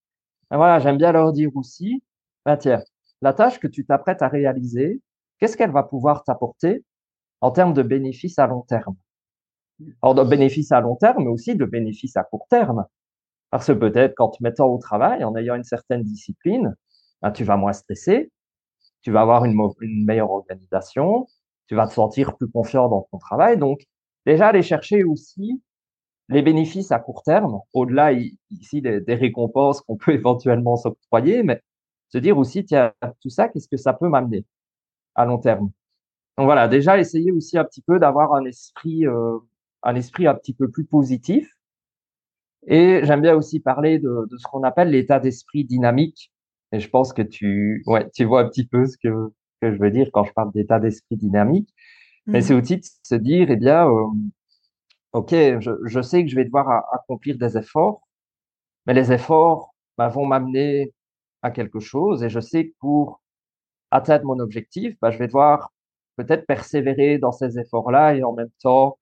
ben 0.50 0.58
voilà, 0.58 0.80
j'aime 0.80 0.98
bien 0.98 1.12
leur 1.12 1.32
dire 1.32 1.52
aussi, 1.56 2.04
ben 2.46 2.58
tiens, 2.58 2.82
la 3.22 3.34
tâche 3.34 3.60
que 3.60 3.68
tu 3.68 3.86
t'apprêtes 3.86 4.24
à 4.24 4.28
réaliser, 4.28 5.00
qu'est-ce 5.38 5.56
qu'elle 5.56 5.72
va 5.72 5.84
pouvoir 5.84 6.24
t'apporter 6.24 6.84
en 7.41 7.51
termes 7.51 7.74
de 7.74 7.84
bénéfices 7.84 8.39
à 8.39 8.48
long 8.48 8.62
terme? 8.62 8.96
Alors, 10.01 10.15
de 10.15 10.24
bénéfices 10.24 10.72
à 10.72 10.81
long 10.81 10.96
terme, 10.96 11.24
mais 11.24 11.29
aussi 11.29 11.55
de 11.55 11.65
bénéfices 11.65 12.17
à 12.17 12.24
court 12.24 12.48
terme. 12.50 12.86
Parce 13.50 13.67
que 13.67 13.72
peut-être 13.74 14.15
qu'en 14.15 14.29
te 14.29 14.43
mettant 14.43 14.67
au 14.67 14.77
travail, 14.77 15.24
en 15.24 15.36
ayant 15.36 15.55
une 15.55 15.63
certaine 15.63 16.03
discipline, 16.03 16.75
ben, 17.22 17.31
tu 17.31 17.43
vas 17.43 17.58
moins 17.58 17.74
stresser, 17.74 18.31
tu 19.01 19.12
vas 19.12 19.22
avoir 19.22 19.46
une, 19.46 19.55
meilleure 20.05 20.31
organisation, 20.31 21.27
tu 21.67 21.75
vas 21.75 21.88
te 21.88 21.93
sentir 21.93 22.36
plus 22.38 22.50
confiant 22.50 22.89
dans 22.89 23.08
ton 23.12 23.17
travail. 23.17 23.58
Donc, 23.58 23.81
déjà, 24.25 24.48
aller 24.48 24.62
chercher 24.62 25.03
aussi 25.03 25.62
les 26.29 26.41
bénéfices 26.41 26.91
à 26.91 27.00
court 27.00 27.24
terme, 27.24 27.60
au-delà 27.74 28.12
ici 28.51 28.81
des, 28.81 29.01
des 29.01 29.15
récompenses 29.15 29.81
qu'on 29.81 29.98
peut 29.98 30.13
éventuellement 30.13 30.75
s'octroyer, 30.75 31.43
mais 31.43 31.62
se 32.10 32.17
dire 32.17 32.38
aussi, 32.38 32.65
tiens, 32.65 32.93
tout 33.22 33.29
ça, 33.29 33.50
qu'est-ce 33.50 33.67
que 33.67 33.77
ça 33.77 33.93
peut 33.93 34.10
m'amener 34.10 34.46
à 35.15 35.25
long 35.25 35.39
terme? 35.39 35.72
Donc 36.39 36.48
voilà, 36.48 36.67
déjà, 36.67 36.98
essayer 36.98 37.31
aussi 37.31 37.60
un 37.60 37.65
petit 37.65 37.84
peu 37.84 38.00
d'avoir 38.00 38.34
un 38.34 38.46
esprit, 38.46 39.05
euh, 39.05 39.38
un 39.83 39.94
esprit 39.96 40.25
un 40.25 40.33
petit 40.33 40.55
peu 40.55 40.68
plus 40.72 40.85
positif. 40.85 41.48
Et 42.68 43.01
j'aime 43.03 43.22
bien 43.22 43.35
aussi 43.35 43.59
parler 43.59 44.00
de, 44.00 44.27
de 44.29 44.37
ce 44.37 44.44
qu'on 44.48 44.64
appelle 44.64 44.90
l'état 44.92 45.20
d'esprit 45.20 45.64
dynamique. 45.66 46.31
Et 46.72 46.79
je 46.79 46.90
pense 46.90 47.14
que 47.14 47.22
tu, 47.22 47.83
ouais, 47.87 48.09
tu 48.11 48.25
vois 48.25 48.42
un 48.42 48.50
petit 48.50 48.66
peu 48.68 48.85
ce 48.85 48.98
que, 48.98 49.09
que 49.61 49.74
je 49.74 49.79
veux 49.79 49.92
dire 49.92 50.09
quand 50.14 50.24
je 50.24 50.33
parle 50.33 50.51
d'état 50.53 50.79
d'esprit 50.79 51.18
dynamique. 51.18 51.74
Mais 52.33 52.40
Mhm. 52.40 52.46
c'est 52.46 52.53
aussi 52.55 52.77
de 52.77 52.83
se 53.03 53.16
dire, 53.16 53.51
eh 53.51 53.57
bien, 53.57 53.87
euh, 53.90 54.07
OK, 55.14 55.31
je, 55.31 55.72
je 55.85 56.01
sais 56.01 56.24
que 56.24 56.29
je 56.29 56.35
vais 56.35 56.46
devoir 56.46 56.70
a- 56.70 56.85
accomplir 56.94 57.37
des 57.37 57.57
efforts, 57.57 58.07
mais 58.87 58.94
les 58.94 59.11
efforts 59.14 59.75
bah, 59.98 60.09
vont 60.09 60.25
m'amener 60.25 60.94
à 61.44 61.51
quelque 61.51 61.79
chose. 61.79 62.24
Et 62.24 62.29
je 62.29 62.40
sais 62.42 62.70
que 62.70 62.75
pour 62.79 63.22
atteindre 63.92 64.25
mon 64.25 64.40
objectif, 64.40 64.96
bah, 65.01 65.11
je 65.11 65.20
vais 65.20 65.27
devoir 65.27 65.72
peut-être 66.20 66.46
persévérer 66.46 67.18
dans 67.18 67.32
ces 67.32 67.60
efforts-là 67.60 68.16
et 68.16 68.24
en 68.24 68.34
même 68.34 68.50
temps 68.62 68.98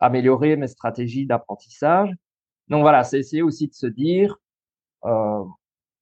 améliorer 0.00 0.56
mes 0.56 0.68
stratégies 0.68 1.26
d'apprentissage. 1.26 2.10
Donc 2.68 2.82
voilà, 2.82 3.04
c'est 3.04 3.18
essayer 3.20 3.42
aussi 3.42 3.68
de 3.68 3.74
se 3.74 3.86
dire, 3.86 4.36
euh, 5.04 5.44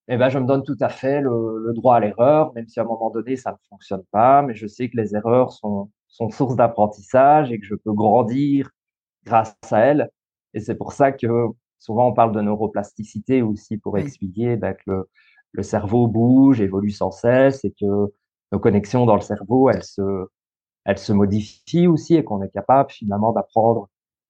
eh 0.09 0.17
ben, 0.17 0.29
je 0.29 0.39
me 0.39 0.47
donne 0.47 0.65
tout 0.65 0.77
à 0.81 0.89
fait 0.89 1.21
le, 1.21 1.59
le 1.67 1.73
droit 1.75 1.97
à 1.97 2.01
l'erreur, 2.01 2.53
même 2.55 2.69
si 2.69 2.81
à 2.81 2.85
un 2.85 2.87
moment 2.87 3.11
donné, 3.11 3.37
ça 3.37 3.53
ne 3.53 3.57
fonctionne 3.69 4.05
pas, 4.11 4.43
mais 4.43 4.55
je 4.55 4.67
sais 4.67 4.89
que 4.91 4.97
les 4.97 5.15
erreurs 5.17 5.53
sont, 5.53 5.91
sont 6.09 6.31
source 6.31 6.57
d'apprentissage 6.57 7.53
et 7.53 7.61
que 7.61 7.67
je 7.67 7.75
peux 7.77 7.93
grandir 7.93 8.71
grâce 9.25 9.57
à 9.73 9.81
elles. 9.81 10.11
Et 10.55 10.61
c'est 10.61 10.77
pour 10.77 10.93
ça 10.93 11.13
que 11.13 11.27
souvent 11.79 12.09
on 12.09 12.13
parle 12.15 12.33
de 12.33 12.41
neuroplasticité 12.41 13.43
aussi 13.43 13.79
pour 13.79 13.95
Oui. 13.95 14.01
expliquer 14.03 14.57
ben, 14.57 14.75
que 14.75 14.83
le, 14.91 15.09
le 15.53 15.63
cerveau 15.63 16.07
bouge, 16.09 16.61
évolue 16.61 16.91
sans 16.91 17.11
cesse 17.13 17.65
et 17.65 17.73
que 17.73 17.87
nos 18.53 18.59
connexions 18.59 19.07
dans 19.07 19.15
le 19.17 19.21
cerveau, 19.21 19.71
elles 19.71 19.85
se, 19.85 20.03
elles 20.85 20.99
se 20.99 21.13
modifient 21.13 21.87
aussi 21.89 22.17
et 22.17 22.25
qu'on 22.25 22.43
est 22.43 22.51
capable 22.51 22.91
finalement 22.91 23.33
d'apprendre 23.33 23.89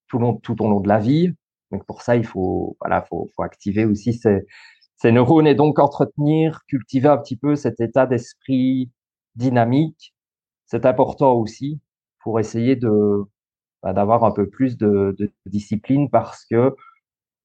tout, 0.09 0.41
tout 0.43 0.63
au 0.63 0.69
long 0.69 0.81
de 0.81 0.89
la 0.89 0.99
vie. 0.99 1.33
Donc 1.71 1.85
pour 1.87 2.03
ça, 2.03 2.17
il 2.17 2.27
faut, 2.27 2.77
voilà, 2.81 3.03
faut 3.03 3.31
activer 3.39 3.85
aussi 3.85 4.15
ces, 4.15 4.47
ces 4.97 5.13
neurones 5.13 5.47
et 5.47 5.55
donc 5.55 5.79
entretenir, 5.79 6.61
cultiver 6.69 7.09
un 7.09 7.19
petit 7.19 7.37
peu 7.37 7.57
cet 7.57 7.81
état 7.81 8.07
d'esprit 8.07 8.91
dynamique. 9.37 10.15
C'est 10.67 10.87
important 10.87 11.35
aussi 11.35 11.81
pour 12.21 12.41
essayer 12.41 12.77
de 12.77 13.25
bah, 13.83 13.93
d'avoir 13.95 14.25
un 14.25 14.31
peu 14.33 14.49
plus 14.49 14.77
de, 14.77 15.15
de 15.19 15.33
discipline 15.47 16.11
parce 16.11 16.45
que 16.47 16.75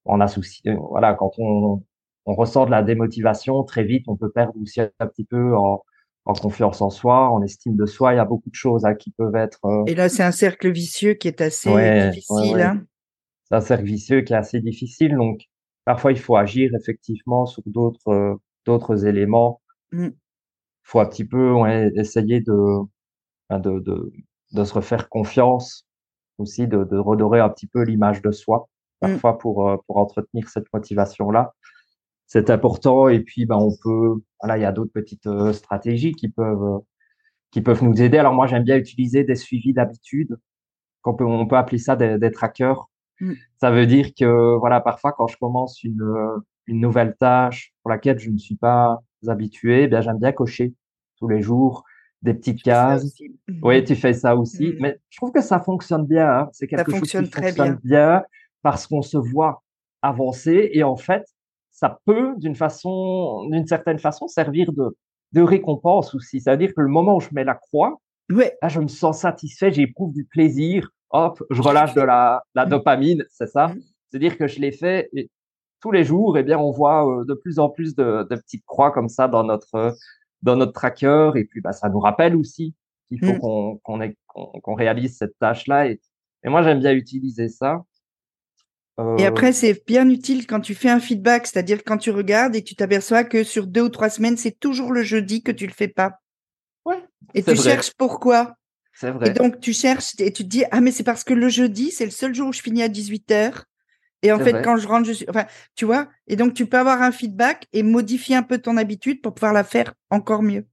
on 0.05 0.21
a 0.21 0.27
souci, 0.27 0.61
euh, 0.67 0.75
voilà, 0.75 1.13
quand 1.15 1.31
on, 1.39 1.83
on 2.25 2.35
ressent 2.35 2.65
de 2.65 2.71
la 2.71 2.83
démotivation, 2.83 3.63
très 3.63 3.83
vite, 3.83 4.05
on 4.07 4.17
peut 4.17 4.31
perdre 4.31 4.53
aussi 4.61 4.81
un 4.81 5.07
petit 5.07 5.25
peu 5.25 5.55
en, 5.57 5.83
en 6.25 6.33
confiance 6.33 6.81
en 6.81 6.89
soi, 6.89 7.29
en 7.29 7.41
estime 7.43 7.75
de 7.75 7.85
soi. 7.85 8.13
Il 8.13 8.17
y 8.17 8.19
a 8.19 8.25
beaucoup 8.25 8.49
de 8.49 8.55
choses 8.55 8.85
hein, 8.85 8.95
qui 8.95 9.11
peuvent 9.11 9.35
être. 9.35 9.59
euh, 9.65 9.83
Et 9.85 9.95
là, 9.95 10.09
c'est 10.09 10.23
un 10.23 10.31
cercle 10.31 10.71
vicieux 10.71 11.13
qui 11.13 11.27
est 11.27 11.41
assez 11.41 11.69
Ouais, 11.71 12.09
difficile. 12.09 12.35
ouais, 12.35 12.53
ouais. 12.53 12.63
hein. 12.63 12.83
c'est 13.49 13.55
un 13.55 13.61
cercle 13.61 13.85
vicieux 13.85 14.21
qui 14.21 14.33
est 14.33 14.37
assez 14.37 14.59
difficile. 14.59 15.15
Donc, 15.15 15.41
parfois, 15.85 16.11
il 16.11 16.19
faut 16.19 16.35
agir 16.35 16.71
effectivement 16.75 17.45
sur 17.45 17.63
d'autres 17.65 18.07
euh, 18.09 18.35
d'autres 18.65 19.05
éléments. 19.05 19.61
Mm. 19.91 20.05
Il 20.07 20.13
faut 20.83 20.99
un 20.99 21.05
petit 21.05 21.25
peu 21.25 21.53
essayer 21.95 22.41
de, 22.41 22.53
ben, 23.49 23.59
de, 23.59 23.79
de, 23.79 24.11
de 24.53 24.63
se 24.63 24.73
refaire 24.73 25.09
confiance, 25.09 25.85
aussi 26.37 26.67
de, 26.67 26.83
de 26.83 26.97
redorer 26.97 27.39
un 27.39 27.49
petit 27.49 27.67
peu 27.67 27.83
l'image 27.83 28.21
de 28.21 28.31
soi, 28.31 28.67
Mm. 29.01 29.17
parfois 29.19 29.37
pour, 29.37 29.69
euh, 29.69 29.77
pour 29.87 29.97
entretenir 29.97 30.47
cette 30.49 30.65
motivation-là. 30.73 31.53
C'est 32.27 32.49
important. 32.49 33.07
Et 33.07 33.19
puis, 33.19 33.45
ben, 33.45 33.55
on 33.57 33.75
peut, 33.81 34.21
voilà, 34.41 34.57
il 34.57 34.61
y 34.61 34.65
a 34.65 34.71
d'autres 34.71 34.91
petites 34.91 35.27
euh, 35.27 35.53
stratégies 35.53 36.13
qui 36.13 36.29
peuvent, 36.29 36.63
euh, 36.63 36.79
qui 37.51 37.61
peuvent 37.61 37.83
nous 37.83 38.01
aider. 38.01 38.17
Alors, 38.17 38.33
moi, 38.33 38.47
j'aime 38.47 38.63
bien 38.63 38.77
utiliser 38.77 39.23
des 39.23 39.35
suivis 39.35 39.73
d'habitude. 39.73 40.37
On 41.03 41.13
peut, 41.13 41.25
on 41.25 41.45
peut 41.45 41.57
appeler 41.57 41.77
ça 41.77 41.95
des, 41.95 42.17
des 42.17 42.31
trackers. 42.31 42.89
Mm. 43.21 43.33
Ça 43.61 43.71
veut 43.71 43.85
dire 43.85 44.09
que, 44.17 44.57
voilà, 44.57 44.81
parfois, 44.81 45.11
quand 45.13 45.27
je 45.27 45.37
commence 45.37 45.83
une, 45.83 46.01
euh, 46.01 46.37
une 46.67 46.79
nouvelle 46.79 47.15
tâche 47.19 47.73
pour 47.83 47.91
laquelle 47.91 48.17
je 48.19 48.31
ne 48.31 48.37
suis 48.37 48.55
pas 48.55 48.99
habitué, 49.27 49.83
eh 49.83 49.87
bien, 49.87 50.01
j'aime 50.01 50.17
bien 50.19 50.31
cocher 50.31 50.73
tous 51.17 51.27
les 51.27 51.41
jours 51.41 51.83
des 52.21 52.33
petites 52.33 52.59
ça 52.59 52.63
cases. 52.63 53.05
aussi. 53.05 53.39
Oui, 53.61 53.83
tu 53.83 53.95
fais 53.95 54.13
ça 54.13 54.35
aussi. 54.35 54.69
Mhm. 54.73 54.77
Mais 54.79 54.99
je 55.09 55.17
trouve 55.17 55.31
que 55.31 55.41
ça 55.41 55.59
fonctionne 55.59 56.05
bien. 56.07 56.27
hein. 56.27 56.49
C'est 56.53 56.67
quelque 56.67 56.89
chose 56.91 56.99
fonctionne 57.01 57.25
qui 57.25 57.31
très 57.31 57.51
fonctionne 57.51 57.79
bien 57.83 58.23
parce 58.63 58.87
qu'on 58.87 59.03
se 59.03 59.17
voit 59.17 59.63
avancer 60.01 60.71
et 60.73 60.83
en 60.83 60.95
fait, 60.95 61.23
ça 61.77 61.99
peut, 62.05 62.33
d'une 62.37 62.55
façon, 62.55 63.47
d'une 63.49 63.67
certaine 63.67 63.99
façon, 63.99 64.27
servir 64.27 64.71
de, 64.71 64.95
de 65.33 65.41
récompense 65.41 66.15
aussi. 66.15 66.39
C'est-à-dire 66.39 66.73
que 66.73 66.79
le 66.81 66.87
moment 66.87 67.17
où 67.17 67.19
je 67.19 67.29
mets 67.33 67.43
la 67.43 67.55
croix, 67.55 67.99
Ouais, 68.31 68.57
là, 68.59 68.69
je 68.69 68.79
me 68.79 68.87
sens 68.87 69.19
satisfait, 69.19 69.71
j'éprouve 69.71 70.11
du 70.13 70.25
plaisir. 70.25 70.89
Hop, 71.11 71.43
je 71.51 71.61
relâche 71.61 71.93
de 71.93 72.01
la, 72.01 72.41
la 72.55 72.65
Mm. 72.65 72.69
dopamine, 72.69 73.23
c'est 73.29 73.45
ça. 73.47 73.67
Mm. 73.67 73.81
C'est-à-dire 74.09 74.35
que 74.37 74.47
je 74.47 74.59
l'ai 74.59 74.71
fait 74.71 75.09
et 75.13 75.29
tous 75.79 75.91
les 75.91 76.03
jours, 76.03 76.35
eh 76.39 76.41
bien, 76.43 76.57
on 76.57 76.71
voit 76.71 77.05
euh, 77.07 77.23
de 77.25 77.35
plus 77.35 77.59
en 77.59 77.69
plus 77.69 77.93
de, 77.95 78.25
de 78.27 78.35
petites 78.35 78.65
croix 78.65 78.89
comme 78.91 79.09
ça 79.09 79.27
dans 79.27 79.43
notre, 79.43 79.95
dans 80.41 80.55
notre 80.55 80.71
tracker. 80.73 81.33
Et 81.35 81.45
puis, 81.45 81.61
bah, 81.61 81.71
ça 81.73 81.87
nous 81.89 81.99
rappelle 81.99 82.35
aussi 82.35 82.73
qu'il 83.09 83.19
faut 83.23 83.33
Mm. 83.33 83.39
qu'on 83.39 83.77
qu'on 83.83 84.01
ait- 84.01 84.17
qu'on 84.25 84.47
qu'on 84.61 84.73
réalise 84.73 85.15
cette 85.17 85.37
tâche-là. 85.37 85.87
Et, 85.89 86.01
et 86.43 86.49
moi, 86.49 86.63
j'aime 86.63 86.79
bien 86.79 86.93
utiliser 86.93 87.47
ça. 87.49 87.83
Euh, 88.99 89.17
Et 89.17 89.25
après, 89.25 89.51
c'est 89.53 89.83
bien 89.85 90.09
utile 90.09 90.47
quand 90.47 90.61
tu 90.61 90.73
fais 90.73 90.89
un 90.89 90.99
feedback, 90.99 91.47
c'est-à-dire 91.47 91.83
quand 91.85 91.97
tu 91.97 92.11
regardes 92.11 92.55
et 92.55 92.63
tu 92.63 92.75
t'aperçois 92.75 93.23
que 93.23 93.43
sur 93.43 93.67
deux 93.67 93.81
ou 93.81 93.89
trois 93.89 94.09
semaines, 94.09 94.37
c'est 94.37 94.57
toujours 94.59 94.91
le 94.91 95.03
jeudi 95.03 95.43
que 95.43 95.51
tu 95.51 95.67
le 95.67 95.73
fais 95.73 95.87
pas. 95.87 96.19
Ouais, 96.85 97.03
Et 97.33 97.43
tu 97.43 97.55
vrai. 97.55 97.71
cherches 97.71 97.91
pourquoi. 97.97 98.55
C'est 98.93 99.11
vrai. 99.11 99.27
Et 99.27 99.31
donc, 99.31 99.59
tu 99.59 99.73
cherches 99.73 100.13
et 100.19 100.31
tu 100.31 100.43
te 100.43 100.49
dis, 100.49 100.63
ah, 100.71 100.81
mais 100.81 100.91
c'est 100.91 101.03
parce 101.03 101.23
que 101.23 101.33
le 101.33 101.49
jeudi, 101.49 101.91
c'est 101.91 102.05
le 102.05 102.11
seul 102.11 102.33
jour 102.33 102.49
où 102.49 102.53
je 102.53 102.61
finis 102.61 102.83
à 102.83 102.87
18h. 102.87 103.65
Et 104.21 104.31
en 104.31 104.39
fait, 104.39 104.61
quand 104.63 104.77
je 104.77 104.87
rentre, 104.87 105.05
je 105.07 105.13
suis. 105.13 105.25
Enfin, 105.29 105.45
tu 105.75 105.85
vois, 105.85 106.07
et 106.27 106.35
donc 106.35 106.53
tu 106.53 106.65
peux 106.65 106.77
avoir 106.77 107.01
un 107.01 107.11
feedback 107.11 107.67
et 107.73 107.83
modifier 107.83 108.35
un 108.35 108.43
peu 108.43 108.57
ton 108.57 108.77
habitude 108.77 109.21
pour 109.21 109.33
pouvoir 109.33 109.53
la 109.53 109.63
faire 109.63 109.93
encore 110.09 110.41
mieux. 110.41 110.65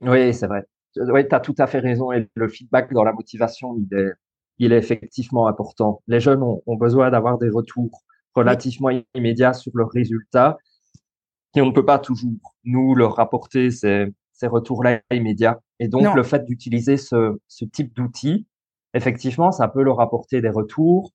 Oui, 0.00 0.34
c'est 0.34 0.46
vrai. 0.46 0.64
Oui, 0.96 1.26
tu 1.26 1.34
as 1.34 1.40
tout 1.40 1.54
à 1.58 1.66
fait 1.66 1.78
raison. 1.78 2.12
Et 2.12 2.28
le 2.34 2.48
feedback 2.48 2.92
dans 2.92 3.04
la 3.04 3.12
motivation, 3.12 3.76
il 3.78 3.96
est, 3.96 4.12
il 4.58 4.72
est 4.72 4.78
effectivement 4.78 5.46
important. 5.46 6.02
Les 6.06 6.20
jeunes 6.20 6.42
ont, 6.42 6.76
besoin 6.76 7.10
d'avoir 7.10 7.38
des 7.38 7.48
retours 7.48 8.02
relativement 8.34 8.90
immédiats 9.14 9.52
sur 9.52 9.72
leurs 9.74 9.90
résultats 9.90 10.58
et 11.54 11.60
on 11.60 11.66
ne 11.66 11.72
peut 11.72 11.84
pas 11.84 11.98
toujours 11.98 12.54
nous 12.64 12.94
leur 12.94 13.16
rapporter 13.16 13.70
ces, 13.70 14.06
ces 14.32 14.46
retours-là 14.46 15.00
immédiats. 15.10 15.60
Et 15.78 15.88
donc, 15.88 16.14
le 16.14 16.22
fait 16.22 16.44
d'utiliser 16.44 16.96
ce, 16.96 17.38
ce 17.48 17.64
type 17.64 17.94
d'outil, 17.94 18.46
effectivement, 18.94 19.52
ça 19.52 19.68
peut 19.68 19.82
leur 19.82 20.00
apporter 20.00 20.40
des 20.40 20.48
retours, 20.48 21.12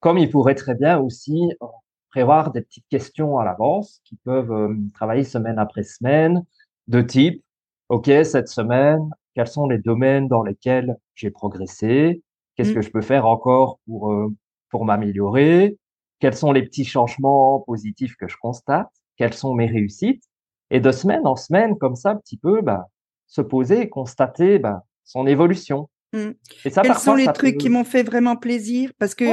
comme 0.00 0.18
il 0.18 0.30
pourrait 0.30 0.54
très 0.54 0.74
bien 0.74 0.98
aussi 0.98 1.52
euh, 1.62 1.66
prévoir 2.10 2.52
des 2.52 2.62
petites 2.62 2.86
questions 2.88 3.38
à 3.38 3.44
l'avance 3.44 4.00
qui 4.04 4.16
peuvent 4.16 4.52
euh, 4.52 4.74
travailler 4.94 5.24
semaine 5.24 5.58
après 5.58 5.82
semaine 5.82 6.44
de 6.88 7.02
type, 7.02 7.44
OK, 7.88 8.10
cette 8.24 8.48
semaine, 8.48 9.10
quels 9.34 9.46
sont 9.46 9.66
les 9.66 9.78
domaines 9.78 10.28
dans 10.28 10.42
lesquels 10.42 10.96
j'ai 11.14 11.30
progressé? 11.30 12.22
Qu'est-ce 12.58 12.72
mmh. 12.72 12.74
que 12.74 12.82
je 12.82 12.90
peux 12.90 13.00
faire 13.02 13.24
encore 13.26 13.78
pour, 13.86 14.10
euh, 14.10 14.34
pour 14.70 14.84
m'améliorer? 14.84 15.78
Quels 16.18 16.34
sont 16.34 16.50
les 16.50 16.62
petits 16.62 16.84
changements 16.84 17.60
positifs 17.60 18.16
que 18.16 18.26
je 18.26 18.36
constate? 18.36 18.88
Quelles 19.16 19.32
sont 19.32 19.54
mes 19.54 19.66
réussites? 19.66 20.24
Et 20.70 20.80
de 20.80 20.90
semaine 20.90 21.24
en 21.24 21.36
semaine, 21.36 21.78
comme 21.78 21.94
ça, 21.94 22.10
un 22.10 22.16
petit 22.16 22.36
peu, 22.36 22.60
bah, 22.60 22.88
se 23.28 23.42
poser 23.42 23.82
et 23.82 23.88
constater 23.88 24.58
bah, 24.58 24.82
son 25.04 25.28
évolution. 25.28 25.88
Mmh. 26.12 26.30
Et 26.64 26.70
ça, 26.70 26.82
Quels 26.82 26.96
sont 26.96 27.14
les 27.14 27.32
trucs 27.32 27.58
qui 27.58 27.68
m'ont 27.68 27.84
fait 27.84 28.02
vraiment 28.02 28.34
plaisir? 28.34 28.90
Parce 28.98 29.14
que 29.14 29.24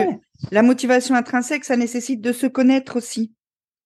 la 0.51 0.61
motivation 0.61 1.15
intrinsèque, 1.15 1.65
ça 1.65 1.77
nécessite 1.77 2.21
de 2.21 2.31
se 2.31 2.45
connaître 2.45 2.95
aussi. 2.95 3.33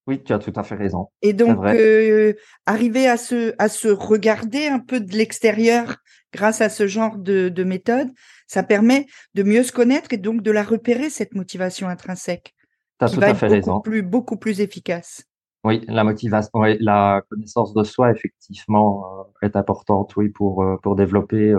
Oui, 0.10 0.24
tu 0.24 0.34
as 0.34 0.40
tout 0.40 0.54
à 0.56 0.64
fait 0.64 0.74
raison. 0.74 1.10
Et 1.22 1.34
donc, 1.34 1.64
euh, 1.64 2.34
arriver 2.66 3.08
à 3.08 3.16
se, 3.16 3.54
à 3.60 3.70
se 3.70 3.90
regarder 3.90 4.66
un 4.66 4.80
peu 4.80 5.00
de 5.00 5.16
l'extérieur 5.16 5.98
grâce 6.34 6.62
à 6.62 6.70
ce 6.70 6.88
genre 6.88 7.16
de, 7.16 7.50
de 7.50 7.64
méthode, 7.64 8.10
ça 8.48 8.64
permet 8.64 9.06
de 9.36 9.44
mieux 9.44 9.62
se 9.62 9.72
connaître 9.72 10.12
et 10.12 10.18
donc 10.18 10.42
de 10.42 10.50
la 10.50 10.64
repérer, 10.64 11.12
cette 11.12 11.36
motivation 11.36 11.88
intrinsèque. 11.88 12.56
Tu 12.98 13.06
as 13.06 13.10
tout 13.12 13.22
à 13.22 13.36
fait 13.36 13.46
beaucoup 13.46 13.54
raison. 13.54 13.80
Plus, 13.82 14.02
beaucoup 14.02 14.38
plus 14.38 14.62
efficace. 14.62 15.26
Oui, 15.64 15.86
la 15.88 16.04
motivation, 16.04 16.64
la 16.80 17.22
connaissance 17.30 17.76
de 17.76 17.84
soi, 17.84 18.10
effectivement, 18.10 19.06
euh, 19.06 19.46
est 19.46 19.56
importante, 19.56 20.16
oui, 20.16 20.30
pour, 20.30 20.64
euh, 20.64 20.78
pour 20.82 20.96
développer 20.96 21.54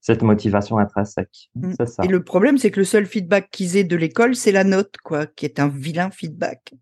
cette 0.00 0.22
motivation 0.22 0.78
intrinsèque. 0.78 1.50
Mmh. 1.56 1.72
C'est 1.76 1.88
ça. 1.88 2.04
Et 2.04 2.08
le 2.08 2.22
problème, 2.22 2.56
c'est 2.56 2.70
que 2.70 2.78
le 2.78 2.84
seul 2.84 3.06
feedback 3.06 3.50
qu'ils 3.50 3.76
aient 3.76 3.82
de 3.82 3.96
l'école, 3.96 4.36
c'est 4.36 4.52
la 4.52 4.62
note, 4.62 4.94
quoi, 5.02 5.26
qui 5.26 5.44
est 5.44 5.58
un 5.58 5.66
vilain 5.66 6.12
feedback. 6.12 6.72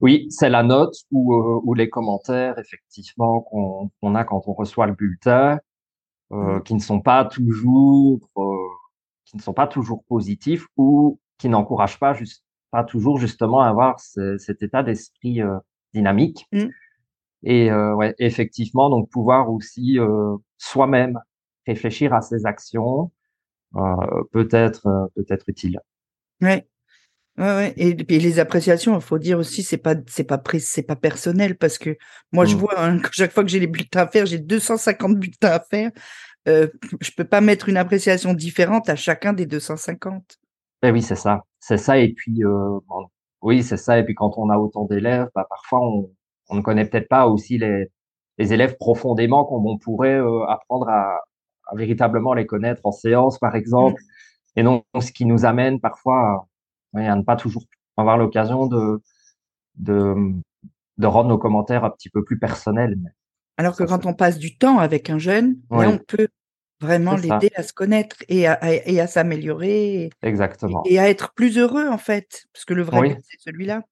Oui, 0.00 0.26
c'est 0.30 0.50
la 0.50 0.62
note 0.62 0.96
ou, 1.10 1.34
euh, 1.34 1.60
ou 1.64 1.74
les 1.74 1.88
commentaires, 1.88 2.58
effectivement, 2.58 3.40
qu'on 3.40 4.14
a 4.14 4.24
quand 4.24 4.42
on 4.46 4.52
reçoit 4.52 4.86
le 4.86 4.94
bulletin, 4.94 5.58
euh, 6.32 6.58
mmh. 6.58 6.62
qui 6.64 6.74
ne 6.74 6.80
sont 6.80 7.00
pas 7.00 7.24
toujours, 7.24 8.28
euh, 8.36 8.56
qui 9.24 9.36
ne 9.36 9.42
sont 9.42 9.54
pas 9.54 9.66
toujours 9.66 10.04
positifs 10.04 10.66
ou 10.76 11.18
qui 11.38 11.48
n'encouragent 11.48 11.98
pas, 11.98 12.12
juste, 12.12 12.44
pas 12.70 12.84
toujours 12.84 13.18
justement 13.18 13.62
à 13.62 13.68
avoir 13.68 13.98
cet 14.00 14.62
état 14.62 14.82
d'esprit 14.82 15.40
dynamique. 15.92 16.46
Mmh. 16.52 16.64
Et 17.44 17.72
ouais, 17.72 18.14
effectivement, 18.18 18.90
donc 18.90 19.10
pouvoir 19.10 19.50
aussi 19.50 19.98
soi-même 20.58 21.20
réfléchir 21.66 22.14
à 22.14 22.20
ses 22.20 22.46
actions 22.46 23.10
peut 24.32 24.48
être 24.50 25.10
peut-être 25.14 25.48
utile. 25.48 25.80
Ouais. 26.40 26.66
Ouais, 27.36 27.44
ouais. 27.44 27.74
Et, 27.76 27.94
les 27.94 28.38
appréciations, 28.38 28.94
il 28.94 29.02
faut 29.02 29.18
dire 29.18 29.38
aussi, 29.38 29.64
c'est 29.64 29.78
pas, 29.78 29.96
c'est 30.06 30.24
pas, 30.24 30.40
c'est 30.60 30.84
pas 30.84 30.94
personnel 30.94 31.56
parce 31.56 31.78
que 31.78 31.96
moi, 32.32 32.44
je 32.44 32.54
mmh. 32.54 32.58
vois, 32.58 32.80
hein, 32.80 33.00
chaque 33.12 33.32
fois 33.32 33.42
que 33.42 33.50
j'ai 33.50 33.60
les 33.60 33.66
bulletins 33.66 34.02
à 34.02 34.06
faire, 34.06 34.26
j'ai 34.26 34.38
250 34.38 35.18
bulletins 35.18 35.50
à 35.50 35.60
faire. 35.60 35.90
Euh, 36.46 36.68
je 37.00 37.10
peux 37.16 37.24
pas 37.24 37.40
mettre 37.40 37.68
une 37.68 37.76
appréciation 37.76 38.34
différente 38.34 38.88
à 38.88 38.96
chacun 38.96 39.32
des 39.32 39.46
250. 39.46 40.38
Ben 40.82 40.92
oui, 40.92 41.02
c'est 41.02 41.16
ça. 41.16 41.42
C'est 41.58 41.78
ça. 41.78 41.98
Et 41.98 42.12
puis, 42.12 42.44
euh, 42.44 42.78
oui, 43.42 43.62
c'est 43.62 43.78
ça. 43.78 43.98
Et 43.98 44.04
puis, 44.04 44.14
quand 44.14 44.34
on 44.36 44.50
a 44.50 44.58
autant 44.58 44.84
d'élèves, 44.84 45.28
bah, 45.34 45.46
parfois, 45.48 45.80
on, 45.80 46.10
on 46.50 46.56
ne 46.56 46.60
connaît 46.60 46.84
peut-être 46.84 47.08
pas 47.08 47.26
aussi 47.26 47.58
les, 47.58 47.90
les 48.38 48.52
élèves 48.52 48.76
profondément 48.76 49.44
comme 49.44 49.66
on 49.66 49.78
pourrait 49.78 50.20
euh, 50.20 50.44
apprendre 50.46 50.88
à, 50.88 51.20
à, 51.66 51.74
véritablement 51.74 52.34
les 52.34 52.46
connaître 52.46 52.82
en 52.84 52.92
séance, 52.92 53.38
par 53.38 53.56
exemple. 53.56 54.00
Mmh. 54.00 54.60
Et 54.60 54.62
donc, 54.62 54.84
ce 55.00 55.10
qui 55.10 55.24
nous 55.24 55.44
amène 55.44 55.80
parfois 55.80 56.20
à 56.20 56.46
ne 56.94 57.22
pas 57.22 57.36
toujours 57.36 57.64
avoir 57.96 58.18
l'occasion 58.18 58.66
de, 58.66 59.02
de, 59.76 60.14
de 60.98 61.06
rendre 61.06 61.28
nos 61.28 61.38
commentaires 61.38 61.84
un 61.84 61.90
petit 61.90 62.10
peu 62.10 62.24
plus 62.24 62.38
personnels. 62.38 62.98
Alors 63.56 63.76
que 63.76 63.84
quand 63.84 64.06
on 64.06 64.14
passe 64.14 64.38
du 64.38 64.56
temps 64.56 64.78
avec 64.78 65.10
un 65.10 65.18
jeune, 65.18 65.56
on 65.70 65.98
peut 65.98 66.28
vraiment 66.80 67.16
l'aider 67.16 67.50
à 67.54 67.62
se 67.62 67.72
connaître 67.72 68.16
et 68.28 68.46
à, 68.46 68.58
et 68.88 69.00
à 69.00 69.06
s'améliorer. 69.06 70.10
Exactement. 70.22 70.82
Et, 70.86 70.98
à 70.98 71.08
être 71.08 71.32
plus 71.34 71.58
heureux, 71.58 71.88
en 71.88 71.98
fait, 71.98 72.44
parce 72.52 72.64
que 72.64 72.74
le 72.74 72.82
vrai 72.82 73.16
c'est 73.22 73.40
celui-là. 73.40 73.82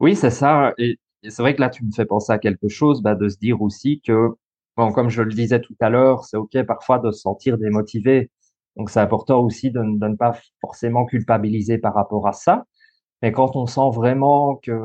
Oui, 0.00 0.16
c'est 0.16 0.30
ça. 0.30 0.72
Et, 0.78 0.98
c'est 1.28 1.42
vrai 1.42 1.56
que 1.56 1.60
là, 1.60 1.70
tu 1.70 1.84
me 1.84 1.90
fais 1.90 2.04
penser 2.04 2.32
à 2.32 2.38
quelque 2.38 2.68
chose, 2.68 3.02
bah, 3.02 3.16
de 3.16 3.28
se 3.28 3.36
dire 3.36 3.60
aussi 3.60 4.00
que, 4.00 4.28
bon, 4.76 4.92
comme 4.92 5.08
je 5.08 5.22
le 5.22 5.32
disais 5.32 5.60
tout 5.60 5.74
à 5.80 5.90
l'heure, 5.90 6.24
c'est 6.24 6.36
OK 6.36 6.56
parfois 6.62 7.00
de 7.00 7.10
se 7.10 7.20
sentir 7.20 7.58
démotivé. 7.58 8.30
Donc 8.76 8.90
c'est 8.90 9.00
important 9.00 9.40
aussi 9.40 9.70
de, 9.70 9.80
ne 9.80 10.16
pas 10.16 10.38
forcément 10.60 11.06
culpabiliser 11.06 11.78
par 11.78 11.94
rapport 11.94 12.26
à 12.28 12.32
ça. 12.32 12.66
Mais 13.22 13.32
quand 13.32 13.56
on 13.56 13.66
sent 13.66 13.90
vraiment 13.94 14.56
que, 14.56 14.80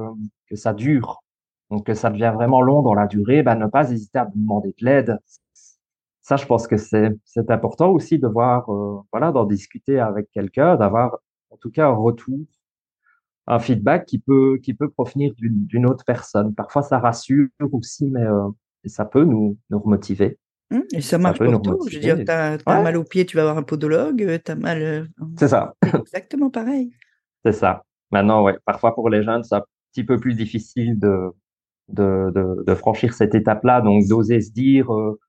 ça 0.54 0.74
dure, 0.74 1.24
donc 1.70 1.86
que 1.86 1.94
ça 1.94 2.10
devient 2.10 2.32
vraiment 2.34 2.62
long 2.62 2.82
dans 2.82 2.94
la 2.94 3.08
durée, 3.08 3.44
ben, 3.44 3.56
ne 3.56 3.68
pas 3.68 3.92
hésiter 3.92 4.20
à 4.20 4.26
demander 4.34 4.74
de 4.80 4.86
l'aide. 4.86 5.20
Ça, 6.22 6.38
je 6.38 6.46
pense 6.46 6.68
que 6.68 6.78
c'est 6.78 7.50
important 7.50 7.90
aussi 7.90 8.20
de 8.20 8.28
voir, 8.28 8.72
euh, 8.72 9.02
voilà, 9.12 9.32
d'en 9.32 9.46
discuter 9.46 10.00
avec 10.00 10.30
quelqu'un, 10.32 10.76
d'avoir 10.78 11.18
en 11.50 11.58
tout 11.58 11.72
cas 11.72 11.88
un 11.88 11.96
retour, 11.96 12.40
un 13.48 13.60
feedback 13.60 14.06
qui 14.06 14.20
peut 14.20 14.60
qui 14.64 14.74
peut 14.74 14.90
provenir 14.90 15.34
d'une 15.38 15.86
autre 15.86 16.06
personne. 16.06 16.54
Parfois, 16.56 16.84
ça 16.84 17.00
rassure 17.00 17.50
aussi, 17.72 18.06
mais 18.12 18.24
euh, 18.24 18.50
ça 18.86 19.06
peut 19.06 19.24
nous 19.26 19.58
remotiver. 19.72 20.40
Mmh, 20.72 20.80
et 20.94 21.02
ça 21.02 21.18
marche 21.18 21.38
pour 21.38 21.62
tout. 21.62 21.78
Je 21.90 21.96
veux 21.96 22.02
dire, 22.02 22.18
tu 22.18 22.32
as, 22.32 22.58
mal 22.66 22.96
au 22.96 23.04
pied, 23.04 23.26
tu 23.26 23.36
vas 23.36 23.44
avoir 23.44 23.58
un 23.58 23.64
podologue, 23.64 24.24
euh, 24.24 24.40
tu 24.44 24.52
as 24.52 24.56
mal. 24.56 24.82
Euh, 24.82 25.06
c'est 25.38 25.50
ça. 25.50 25.76
Exactement 26.00 26.50
pareil. 26.50 26.92
C'est 27.46 27.52
ça. 27.52 27.84
Maintenant, 28.12 28.44
ouais, 28.44 28.58
parfois 28.66 28.96
pour 28.96 29.10
les 29.10 29.22
jeunes, 29.22 29.44
c'est 29.44 29.56
un 29.56 29.64
petit 29.92 30.06
peu 30.06 30.18
plus 30.18 30.34
difficile 30.34 30.98
de, 30.98 31.32
de, 31.90 32.32
de, 32.66 32.76
franchir 32.76 33.14
cette 33.14 33.36
étape-là. 33.36 33.82
Donc, 33.82 34.08
d'oser 34.08 34.40
se 34.40 34.52
dire, 34.52 34.94
euh, 34.94 35.20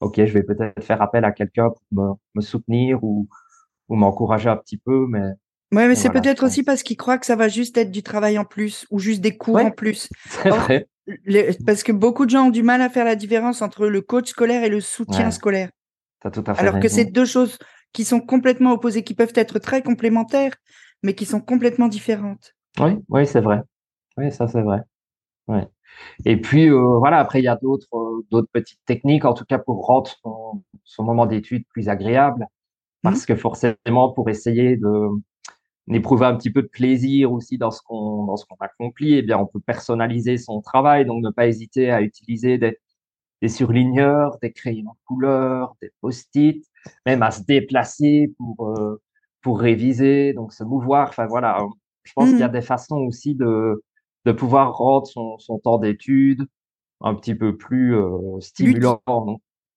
OK, 0.00 0.24
je 0.24 0.32
vais 0.32 0.44
peut-être 0.44 0.82
faire 0.82 1.02
appel 1.02 1.24
à 1.24 1.32
quelqu'un 1.32 1.70
pour 1.70 1.82
me, 1.90 2.14
me, 2.36 2.40
soutenir 2.40 3.02
ou, 3.02 3.28
ou 3.88 3.96
m'encourager 3.96 4.48
un 4.48 4.56
petit 4.56 4.78
peu, 4.78 5.06
mais. 5.08 5.32
Ouais, 5.72 5.88
mais 5.88 5.96
c'est 5.96 6.10
peut-être 6.10 6.44
aussi 6.44 6.62
parce 6.62 6.84
qu'ils 6.84 6.96
croient 6.96 7.18
que 7.18 7.26
ça 7.26 7.34
va 7.34 7.48
juste 7.48 7.76
être 7.76 7.90
du 7.90 8.04
travail 8.04 8.38
en 8.38 8.44
plus 8.44 8.86
ou 8.90 9.00
juste 9.00 9.20
des 9.20 9.36
cours 9.36 9.56
en 9.56 9.72
plus. 9.72 10.08
C'est 10.26 10.50
vrai 10.50 10.86
parce 11.64 11.82
que 11.82 11.92
beaucoup 11.92 12.24
de 12.24 12.30
gens 12.30 12.46
ont 12.46 12.50
du 12.50 12.62
mal 12.62 12.80
à 12.82 12.88
faire 12.88 13.04
la 13.04 13.16
différence 13.16 13.62
entre 13.62 13.86
le 13.86 14.00
coach 14.00 14.30
scolaire 14.30 14.64
et 14.64 14.68
le 14.68 14.80
soutien 14.80 15.30
scolaire. 15.30 15.70
tout 16.20 16.44
à 16.46 16.54
fait 16.54 16.60
Alors 16.60 16.80
que 16.80 16.88
c'est 16.88 17.04
deux 17.04 17.24
choses 17.24 17.58
qui 17.92 18.04
sont 18.04 18.20
complètement 18.20 18.72
opposées, 18.72 19.04
qui 19.04 19.14
peuvent 19.14 19.32
être 19.34 19.58
très 19.58 19.82
complémentaires, 19.82 20.54
mais 21.02 21.14
qui 21.14 21.24
sont 21.24 21.40
complètement 21.40 21.88
différentes. 21.88 22.54
Oui, 22.78 22.98
oui, 23.08 23.26
c'est 23.26 23.40
vrai. 23.40 23.62
Oui, 24.16 24.30
ça 24.32 24.48
c'est 24.48 24.62
vrai. 24.62 24.80
Oui. 25.48 25.60
Et 26.24 26.38
puis 26.40 26.68
euh, 26.68 26.98
voilà, 26.98 27.18
après 27.18 27.40
il 27.40 27.44
y 27.44 27.48
a 27.48 27.56
d'autres 27.56 27.94
euh, 27.94 28.26
d'autres 28.30 28.50
petites 28.52 28.84
techniques, 28.84 29.24
en 29.24 29.32
tout 29.32 29.44
cas 29.44 29.58
pour 29.58 29.86
rendre 29.86 30.10
son, 30.84 31.04
moment 31.04 31.26
d'étude 31.26 31.64
plus 31.68 31.88
agréable, 31.88 32.42
mmh. 32.42 32.46
parce 33.02 33.24
que 33.24 33.36
forcément 33.36 34.12
pour 34.12 34.28
essayer 34.28 34.76
de 34.76 35.08
éprouver 35.94 36.26
un 36.26 36.36
petit 36.36 36.50
peu 36.50 36.62
de 36.62 36.68
plaisir 36.68 37.32
aussi 37.32 37.58
dans 37.58 37.70
ce 37.70 37.80
qu'on 37.82 38.24
dans 38.24 38.36
ce 38.36 38.44
qu'on 38.46 38.56
accomplit, 38.60 39.14
eh 39.14 39.22
bien 39.22 39.38
on 39.38 39.46
peut 39.46 39.60
personnaliser 39.60 40.38
son 40.38 40.60
travail, 40.60 41.06
donc 41.06 41.22
ne 41.22 41.30
pas 41.30 41.46
hésiter 41.46 41.90
à 41.90 42.02
utiliser 42.02 42.58
des, 42.58 42.78
des 43.42 43.48
surligneurs, 43.48 44.38
des 44.42 44.52
crayons 44.52 44.92
de 44.92 45.06
couleur, 45.06 45.76
des 45.82 45.90
post-it, 46.00 46.64
même 47.06 47.22
à 47.22 47.30
se 47.30 47.42
déplacer 47.42 48.34
pour 48.38 48.68
euh, 48.68 49.00
pour 49.42 49.60
réviser, 49.60 50.32
donc 50.32 50.52
se 50.52 50.64
mouvoir. 50.64 51.08
Enfin 51.10 51.26
voilà, 51.26 51.64
je 52.02 52.12
pense 52.14 52.30
qu'il 52.30 52.40
y 52.40 52.42
a 52.42 52.48
mmh. 52.48 52.52
des 52.52 52.62
façons 52.62 52.98
aussi 52.98 53.34
de 53.34 53.82
de 54.24 54.32
pouvoir 54.32 54.76
rendre 54.76 55.06
son, 55.06 55.38
son 55.38 55.58
temps 55.58 55.78
d'étude 55.78 56.46
un 57.00 57.14
petit 57.14 57.34
peu 57.34 57.56
plus 57.56 57.94
euh, 57.96 58.40
stimulant. 58.40 59.00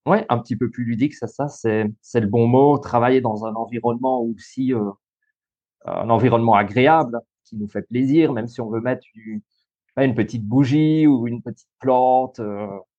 ouais, 0.05 0.25
un 0.29 0.39
petit 0.39 0.55
peu 0.55 0.69
plus 0.69 0.85
ludique, 0.85 1.13
ça, 1.13 1.27
ça 1.27 1.47
c'est 1.47 1.85
c'est 2.01 2.19
le 2.21 2.27
bon 2.27 2.47
mot. 2.47 2.77
Travailler 2.79 3.21
dans 3.21 3.45
un 3.45 3.53
environnement 3.55 4.21
aussi 4.21 4.73
euh, 4.73 4.89
un 5.89 6.09
environnement 6.09 6.55
agréable 6.55 7.19
qui 7.45 7.57
nous 7.57 7.67
fait 7.67 7.81
plaisir, 7.81 8.33
même 8.33 8.47
si 8.47 8.61
on 8.61 8.69
veut 8.69 8.81
mettre 8.81 9.05
une 9.97 10.15
petite 10.15 10.45
bougie 10.45 11.07
ou 11.07 11.27
une 11.27 11.41
petite 11.41 11.69
plante, 11.79 12.39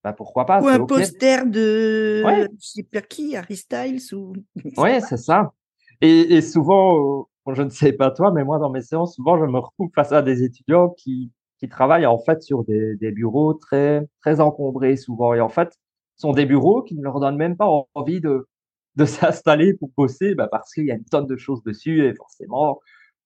bah, 0.02 0.12
pourquoi 0.12 0.46
pas. 0.46 0.60
Ou 0.62 0.68
un 0.68 0.86
poster 0.86 1.46
de, 1.46 2.22
ouais. 2.24 2.48
je 2.58 2.66
sais 2.66 2.82
pas 2.82 3.00
qui, 3.02 3.36
Harry 3.36 3.56
Styles 3.56 4.14
ou. 4.14 4.32
Oui, 4.76 5.00
c'est 5.08 5.16
ça. 5.16 5.52
Et, 6.00 6.36
et 6.36 6.42
souvent, 6.42 7.28
je 7.54 7.62
ne 7.62 7.70
sais 7.70 7.92
pas 7.92 8.10
toi, 8.10 8.32
mais 8.32 8.44
moi, 8.44 8.58
dans 8.58 8.70
mes 8.70 8.82
séances, 8.82 9.14
souvent, 9.14 9.38
je 9.38 9.44
me 9.44 9.58
retrouve 9.58 9.90
face 9.94 10.12
à 10.12 10.22
des 10.22 10.42
étudiants 10.42 10.90
qui, 10.90 11.30
qui 11.58 11.68
travaillent 11.68 12.06
en 12.06 12.18
fait 12.18 12.42
sur 12.42 12.64
des, 12.64 12.96
des 12.96 13.12
bureaux 13.12 13.54
très, 13.54 14.06
très 14.20 14.40
encombrés 14.40 14.96
souvent. 14.96 15.34
Et 15.34 15.40
en 15.40 15.48
fait, 15.48 15.72
ce 16.16 16.22
sont 16.22 16.32
des 16.32 16.46
bureaux 16.46 16.82
qui 16.82 16.96
ne 16.96 17.02
leur 17.02 17.20
donnent 17.20 17.36
même 17.36 17.56
pas 17.56 17.68
envie 17.94 18.20
de, 18.20 18.48
de 18.96 19.04
s'installer 19.04 19.74
pour 19.74 19.90
bosser 19.96 20.34
bah 20.34 20.48
parce 20.50 20.72
qu'il 20.74 20.86
y 20.86 20.90
a 20.90 20.94
une 20.94 21.04
tonne 21.04 21.26
de 21.26 21.36
choses 21.36 21.62
dessus 21.62 22.04
et 22.04 22.14
forcément, 22.14 22.80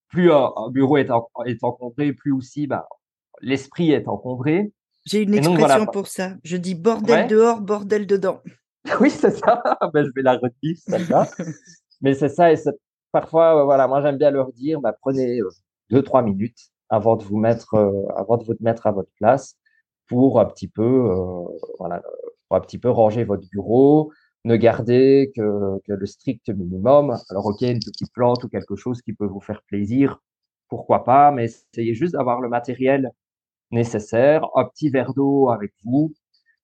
plus 0.08 0.30
un, 0.30 0.52
bureau 0.70 0.98
est, 0.98 1.08
est 1.46 1.64
encombré, 1.64 2.12
plus 2.12 2.32
aussi 2.32 2.66
bah, 2.66 2.86
l'esprit 3.40 3.92
est 3.92 4.08
encombré. 4.08 4.72
J'ai 5.06 5.22
une 5.22 5.34
expression 5.34 5.86
pour 5.86 6.06
ça. 6.06 6.34
Je 6.44 6.56
dis 6.56 6.74
bordel 6.74 7.28
dehors, 7.28 7.60
bordel 7.60 8.06
dedans. 8.06 8.40
Oui, 9.00 9.08
c'est 9.08 9.30
ça. 9.30 9.62
ben, 9.94 10.04
je 10.04 10.10
vais 10.14 10.20
la 10.20 10.34
retenir, 10.34 10.76
celle-là. 10.76 11.26
Mais 12.02 12.12
c'est 12.12 12.28
ça. 12.28 12.52
Et 12.52 12.56
parfois, 13.12 13.60
euh, 13.60 13.64
voilà, 13.64 13.88
moi, 13.88 14.02
j'aime 14.02 14.18
bien 14.18 14.30
leur 14.30 14.52
dire, 14.52 14.78
bah, 14.80 14.94
prenez 15.00 15.40
euh, 15.40 15.48
deux, 15.88 16.02
trois 16.02 16.20
minutes 16.20 16.58
avant 16.90 17.16
de 17.16 17.24
vous 17.24 17.38
mettre, 17.38 17.74
euh, 17.74 18.06
avant 18.14 18.36
de 18.36 18.44
vous 18.44 18.54
mettre 18.60 18.86
à 18.86 18.92
votre 18.92 19.10
place 19.18 19.56
pour 20.06 20.38
un 20.38 20.44
petit 20.44 20.68
peu, 20.68 21.10
voilà, 21.78 22.02
pour 22.46 22.58
un 22.58 22.60
petit 22.60 22.76
peu 22.76 22.90
ranger 22.90 23.24
votre 23.24 23.48
bureau, 23.48 24.12
ne 24.44 24.56
garder 24.56 25.32
que, 25.34 25.80
que, 25.86 25.92
le 25.92 26.06
strict 26.06 26.50
minimum. 26.50 27.16
Alors, 27.30 27.46
OK, 27.46 27.62
une 27.62 27.78
petite 27.78 28.12
plante 28.12 28.44
ou 28.44 28.48
quelque 28.48 28.76
chose 28.76 29.00
qui 29.02 29.12
peut 29.12 29.26
vous 29.26 29.40
faire 29.40 29.62
plaisir, 29.62 30.20
pourquoi 30.68 31.04
pas, 31.04 31.30
mais 31.30 31.44
essayez 31.44 31.94
juste 31.94 32.14
d'avoir 32.14 32.40
le 32.40 32.48
matériel 32.48 33.10
nécessaire, 33.70 34.46
un 34.54 34.64
petit 34.64 34.90
verre 34.90 35.14
d'eau 35.14 35.50
avec 35.50 35.72
vous. 35.84 36.12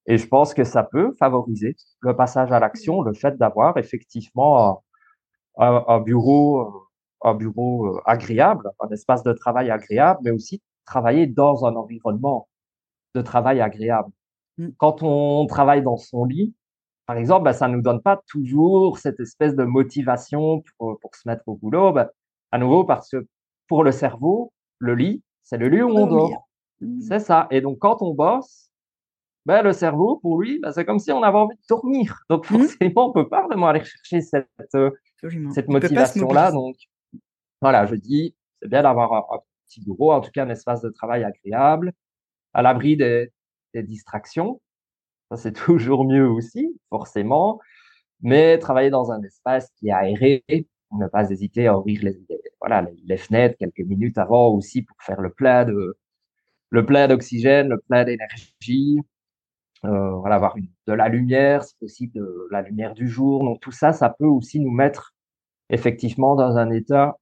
Et 0.06 0.18
je 0.18 0.26
pense 0.26 0.54
que 0.54 0.64
ça 0.64 0.82
peut 0.82 1.14
favoriser 1.18 1.76
le 2.00 2.16
passage 2.16 2.52
à 2.52 2.60
l'action, 2.60 3.02
le 3.02 3.14
fait 3.14 3.36
d'avoir 3.38 3.76
effectivement 3.78 4.82
un, 5.58 5.84
un, 5.86 6.00
bureau, 6.00 6.88
un 7.22 7.34
bureau 7.34 7.86
euh, 7.86 8.02
agréable, 8.06 8.70
un 8.80 8.88
espace 8.88 9.22
de 9.22 9.32
travail 9.32 9.70
agréable, 9.70 10.20
mais 10.24 10.30
aussi 10.30 10.62
travailler 10.86 11.26
dans 11.26 11.64
un 11.66 11.76
environnement 11.76 12.48
de 13.14 13.22
travail 13.22 13.60
agréable. 13.60 14.10
Mmh. 14.58 14.68
Quand 14.78 15.02
on 15.02 15.46
travaille 15.46 15.82
dans 15.82 15.96
son 15.96 16.24
lit, 16.24 16.54
par 17.10 17.16
exemple, 17.16 17.42
bah, 17.42 17.52
ça 17.52 17.66
ne 17.66 17.74
nous 17.74 17.82
donne 17.82 18.00
pas 18.00 18.22
toujours 18.28 18.98
cette 18.98 19.18
espèce 19.18 19.56
de 19.56 19.64
motivation 19.64 20.62
pour, 20.78 20.96
pour 21.00 21.16
se 21.16 21.26
mettre 21.26 21.42
au 21.48 21.56
boulot. 21.56 21.90
Bah, 21.90 22.12
à 22.52 22.58
nouveau, 22.58 22.84
parce 22.84 23.08
que 23.08 23.26
pour 23.66 23.82
le 23.82 23.90
cerveau, 23.90 24.52
le 24.78 24.94
lit, 24.94 25.20
c'est 25.42 25.58
le 25.58 25.68
lieu 25.68 25.84
où 25.84 25.90
on 25.90 26.06
dort. 26.06 26.48
Mmh. 26.80 27.00
C'est 27.00 27.18
ça. 27.18 27.48
Et 27.50 27.62
donc, 27.62 27.80
quand 27.80 28.00
on 28.00 28.14
bosse, 28.14 28.70
ben, 29.44 29.60
le 29.62 29.72
cerveau, 29.72 30.20
pour 30.22 30.40
lui, 30.40 30.60
ben, 30.60 30.70
c'est 30.70 30.84
comme 30.84 31.00
si 31.00 31.10
on 31.10 31.24
avait 31.24 31.36
envie 31.36 31.56
de 31.56 31.62
dormir. 31.68 32.22
Donc, 32.30 32.48
mmh. 32.48 32.58
forcément, 32.58 33.08
on 33.08 33.12
peut 33.12 33.28
pas 33.28 33.44
vraiment 33.44 33.66
aller 33.66 33.82
chercher 33.82 34.20
cette, 34.20 34.46
euh, 34.76 34.92
cette 35.52 35.66
motivation-là. 35.66 36.52
Donc, 36.52 36.76
voilà, 37.60 37.86
je 37.86 37.96
dis, 37.96 38.36
c'est 38.62 38.68
bien 38.68 38.84
d'avoir 38.84 39.12
un, 39.12 39.40
petit 39.66 39.80
bureau, 39.80 40.12
en 40.12 40.20
tout 40.20 40.30
cas 40.30 40.44
un 40.44 40.50
espace 40.50 40.80
de 40.80 40.90
travail 40.90 41.24
agréable, 41.24 41.92
à 42.52 42.62
l'abri 42.62 42.96
des, 42.96 43.32
des 43.74 43.82
distractions. 43.82 44.60
Ça, 45.30 45.36
c'est 45.36 45.52
toujours 45.66 46.04
mieux 46.04 46.28
aussi, 46.28 46.78
forcément. 46.88 47.60
Mais 48.22 48.58
travailler 48.58 48.90
dans 48.90 49.12
un 49.12 49.22
espace 49.22 49.70
qui 49.76 49.88
est 49.88 49.92
aéré, 49.92 50.44
ne 50.92 51.06
pas 51.06 51.30
hésiter 51.30 51.66
à 51.66 51.78
ouvrir 51.78 52.02
les, 52.02 52.18
voilà, 52.60 52.86
les, 53.04 53.16
fenêtres 53.16 53.56
quelques 53.58 53.86
minutes 53.86 54.18
avant 54.18 54.48
aussi 54.48 54.82
pour 54.82 54.96
faire 55.00 55.20
le 55.20 55.30
plein 55.30 55.64
de, 55.64 55.96
le 56.70 56.86
plein 56.86 57.08
d'oxygène, 57.08 57.68
le 57.68 57.78
plein 57.78 58.04
d'énergie. 58.04 59.00
Euh, 59.84 60.10
voilà, 60.16 60.34
avoir 60.36 60.56
une, 60.58 60.68
de 60.86 60.92
la 60.92 61.08
lumière, 61.08 61.64
c'est 61.64 61.78
possible 61.78 62.12
de 62.14 62.48
la 62.50 62.60
lumière 62.60 62.92
du 62.92 63.08
jour. 63.08 63.44
Donc 63.44 63.60
tout 63.60 63.72
ça, 63.72 63.92
ça 63.92 64.10
peut 64.10 64.26
aussi 64.26 64.60
nous 64.60 64.70
mettre 64.70 65.14
effectivement 65.70 66.34
dans 66.36 66.58
un 66.58 66.70
état 66.70 67.16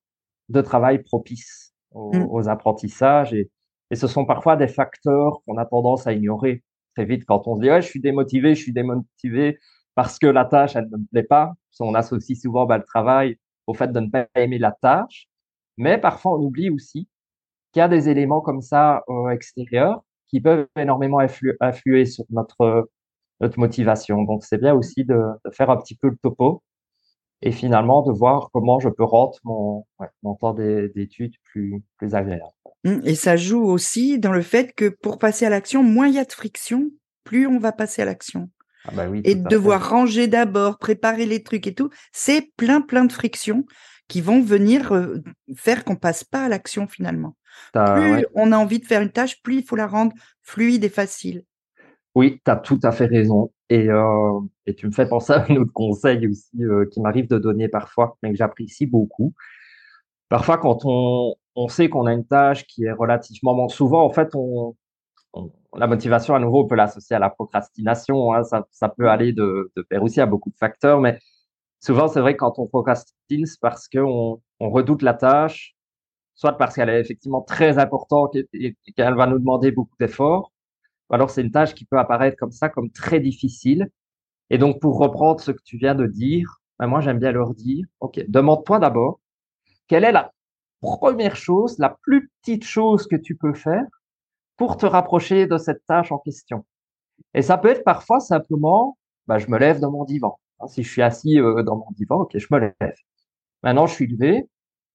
de 0.48 0.60
travail 0.60 1.02
propice 1.02 1.74
aux, 1.92 2.12
mmh. 2.12 2.26
aux 2.30 2.48
apprentissages. 2.48 3.32
Et, 3.34 3.50
et, 3.90 3.96
ce 3.96 4.08
sont 4.08 4.24
parfois 4.24 4.56
des 4.56 4.66
facteurs 4.66 5.40
qu'on 5.46 5.56
a 5.56 5.66
tendance 5.66 6.06
à 6.08 6.12
ignorer 6.12 6.64
très 6.98 7.04
vite 7.04 7.24
quand 7.26 7.46
on 7.46 7.56
se 7.56 7.60
dit 7.60 7.70
ouais, 7.70 7.80
je 7.80 7.86
suis 7.86 8.00
démotivé, 8.00 8.56
je 8.56 8.62
suis 8.62 8.72
démotivé 8.72 9.58
parce 9.94 10.18
que 10.18 10.26
la 10.26 10.44
tâche 10.44 10.74
elle 10.74 10.88
ne 10.90 10.96
me 10.96 11.06
plaît 11.10 11.22
pas. 11.22 11.54
On 11.80 11.94
associe 11.94 12.36
souvent 12.36 12.66
bah, 12.66 12.76
le 12.78 12.82
travail 12.84 13.38
au 13.68 13.74
fait 13.74 13.92
de 13.92 14.00
ne 14.00 14.10
pas 14.10 14.26
aimer 14.34 14.58
la 14.58 14.72
tâche, 14.72 15.28
mais 15.76 15.96
parfois 15.98 16.32
on 16.36 16.42
oublie 16.42 16.70
aussi 16.70 17.08
qu'il 17.72 17.80
y 17.80 17.82
a 17.82 17.88
des 17.88 18.08
éléments 18.08 18.40
comme 18.40 18.62
ça 18.62 19.02
euh, 19.08 19.28
extérieurs 19.28 20.02
qui 20.26 20.40
peuvent 20.40 20.66
énormément 20.76 21.20
influer 21.60 22.04
sur 22.04 22.24
notre 22.30 22.90
motivation. 23.56 24.24
Donc 24.24 24.44
c'est 24.44 24.58
bien 24.58 24.74
aussi 24.74 25.04
de, 25.04 25.20
faire 25.52 25.70
un 25.70 25.76
petit 25.76 25.94
peu 25.96 26.08
le 26.08 26.16
topo 26.16 26.62
et 27.42 27.52
finalement 27.52 28.02
de 28.02 28.10
voir 28.10 28.50
comment 28.52 28.80
je 28.80 28.88
peux 28.88 29.04
rendre 29.04 29.38
mon, 29.44 30.34
temps 30.34 30.54
d'études 30.54 31.36
plus 31.44 31.84
agréable. 32.12 32.57
Mmh, 32.88 33.00
et 33.04 33.14
ça 33.14 33.36
joue 33.36 33.62
aussi 33.62 34.18
dans 34.18 34.32
le 34.32 34.42
fait 34.42 34.72
que 34.74 34.88
pour 34.88 35.18
passer 35.18 35.46
à 35.46 35.50
l'action, 35.50 35.82
moins 35.82 36.08
il 36.08 36.14
y 36.14 36.18
a 36.18 36.24
de 36.24 36.32
friction, 36.32 36.90
plus 37.24 37.46
on 37.46 37.58
va 37.58 37.72
passer 37.72 38.02
à 38.02 38.04
l'action. 38.04 38.50
Ah 38.84 38.92
bah 38.94 39.08
oui, 39.08 39.20
et 39.24 39.34
devoir 39.34 39.90
ranger 39.90 40.28
d'abord, 40.28 40.78
préparer 40.78 41.26
les 41.26 41.42
trucs 41.42 41.66
et 41.66 41.74
tout, 41.74 41.90
c'est 42.12 42.50
plein 42.56 42.80
plein 42.80 43.04
de 43.04 43.12
frictions 43.12 43.66
qui 44.06 44.20
vont 44.22 44.40
venir 44.40 44.92
euh, 44.92 45.18
faire 45.54 45.84
qu'on 45.84 45.96
passe 45.96 46.24
pas 46.24 46.44
à 46.44 46.48
l'action 46.48 46.86
finalement. 46.86 47.36
Plus 47.72 48.24
on 48.34 48.52
a 48.52 48.56
envie 48.56 48.78
de 48.78 48.86
faire 48.86 49.02
une 49.02 49.10
tâche, 49.10 49.42
plus 49.42 49.58
il 49.58 49.64
faut 49.64 49.76
la 49.76 49.86
rendre 49.86 50.12
fluide 50.42 50.84
et 50.84 50.88
facile. 50.88 51.44
Oui, 52.14 52.40
tu 52.44 52.50
as 52.50 52.56
tout 52.56 52.80
à 52.82 52.92
fait 52.92 53.06
raison. 53.06 53.52
Et, 53.68 53.90
euh, 53.90 54.40
et 54.64 54.74
tu 54.74 54.86
me 54.86 54.92
fais 54.92 55.06
penser 55.06 55.32
à 55.34 55.44
un 55.48 55.56
autre 55.56 55.72
conseil 55.72 56.26
aussi 56.26 56.62
euh, 56.62 56.86
qui 56.90 57.00
m'arrive 57.00 57.28
de 57.28 57.38
donner 57.38 57.68
parfois, 57.68 58.16
mais 58.22 58.30
que 58.30 58.36
j'apprécie 58.36 58.86
beaucoup. 58.86 59.34
Parfois, 60.28 60.58
quand 60.58 60.80
on, 60.84 61.34
on 61.58 61.68
sait 61.68 61.88
qu'on 61.88 62.06
a 62.06 62.12
une 62.12 62.26
tâche 62.26 62.66
qui 62.66 62.84
est 62.84 62.92
relativement... 62.92 63.68
souvent, 63.68 64.04
en 64.04 64.10
fait, 64.10 64.32
la 65.76 65.86
motivation, 65.86 66.34
à 66.34 66.38
nouveau, 66.38 66.64
on 66.64 66.66
peut 66.68 66.76
l'associer 66.76 67.16
à 67.16 67.18
la 67.18 67.30
procrastination. 67.30 68.32
Hein, 68.32 68.42
ça, 68.70 68.88
peut 68.88 69.10
aller 69.10 69.32
de, 69.32 69.72
de 69.76 69.82
pair 69.82 70.02
aussi 70.02 70.20
à 70.20 70.26
beaucoup 70.26 70.50
de 70.50 70.56
facteurs, 70.56 71.00
mais 71.00 71.18
souvent, 71.80 72.08
c'est 72.08 72.20
vrai 72.20 72.34
que 72.34 72.38
quand 72.40 72.58
on 72.58 72.66
procrastine, 72.66 73.44
c'est 73.46 73.60
parce 73.60 73.88
qu'on 73.88 74.40
on 74.60 74.70
redoute 74.70 75.02
la 75.02 75.14
tâche, 75.14 75.74
soit 76.34 76.56
parce 76.56 76.76
qu'elle 76.76 76.90
est 76.90 77.00
effectivement 77.00 77.42
très 77.42 77.78
importante 77.78 78.36
et 78.36 78.76
qu'elle 78.96 79.14
va 79.14 79.26
nous 79.26 79.38
demander 79.40 79.72
beaucoup 79.72 79.96
d'efforts, 79.98 80.52
alors 81.10 81.30
c'est 81.30 81.42
une 81.42 81.50
tâche 81.50 81.74
qui 81.74 81.84
peut 81.84 81.98
apparaître 81.98 82.36
comme 82.36 82.52
ça, 82.52 82.68
comme 82.68 82.90
très 82.90 83.20
difficile. 83.20 83.90
Et 84.50 84.58
donc, 84.58 84.80
pour 84.80 84.98
reprendre 84.98 85.40
ce 85.40 85.50
que 85.50 85.62
tu 85.64 85.76
viens 85.76 85.94
de 85.94 86.06
dire, 86.06 86.60
ben 86.78 86.86
moi, 86.86 87.00
j'aime 87.00 87.18
bien 87.18 87.32
leur 87.32 87.54
dire, 87.54 87.86
OK, 88.00 88.20
demande-toi 88.28 88.78
d'abord, 88.78 89.20
quelle 89.88 90.04
est 90.04 90.12
la 90.12 90.32
première 90.80 91.36
chose, 91.36 91.78
la 91.78 91.96
plus 92.02 92.30
petite 92.40 92.64
chose 92.64 93.06
que 93.06 93.16
tu 93.16 93.36
peux 93.36 93.54
faire 93.54 93.84
pour 94.56 94.76
te 94.76 94.86
rapprocher 94.86 95.46
de 95.46 95.58
cette 95.58 95.84
tâche 95.86 96.12
en 96.12 96.18
question. 96.18 96.64
Et 97.34 97.42
ça 97.42 97.58
peut 97.58 97.68
être 97.68 97.84
parfois 97.84 98.20
simplement, 98.20 98.96
ben, 99.26 99.38
je 99.38 99.48
me 99.48 99.58
lève 99.58 99.80
dans 99.80 99.90
mon 99.90 100.04
divan. 100.04 100.38
Si 100.66 100.82
je 100.82 100.90
suis 100.90 101.02
assis 101.02 101.40
euh, 101.40 101.62
dans 101.62 101.76
mon 101.76 101.90
divan, 101.92 102.22
OK, 102.22 102.36
je 102.36 102.46
me 102.50 102.58
lève. 102.58 102.94
Maintenant, 103.62 103.86
je 103.86 103.94
suis 103.94 104.06
levé. 104.06 104.48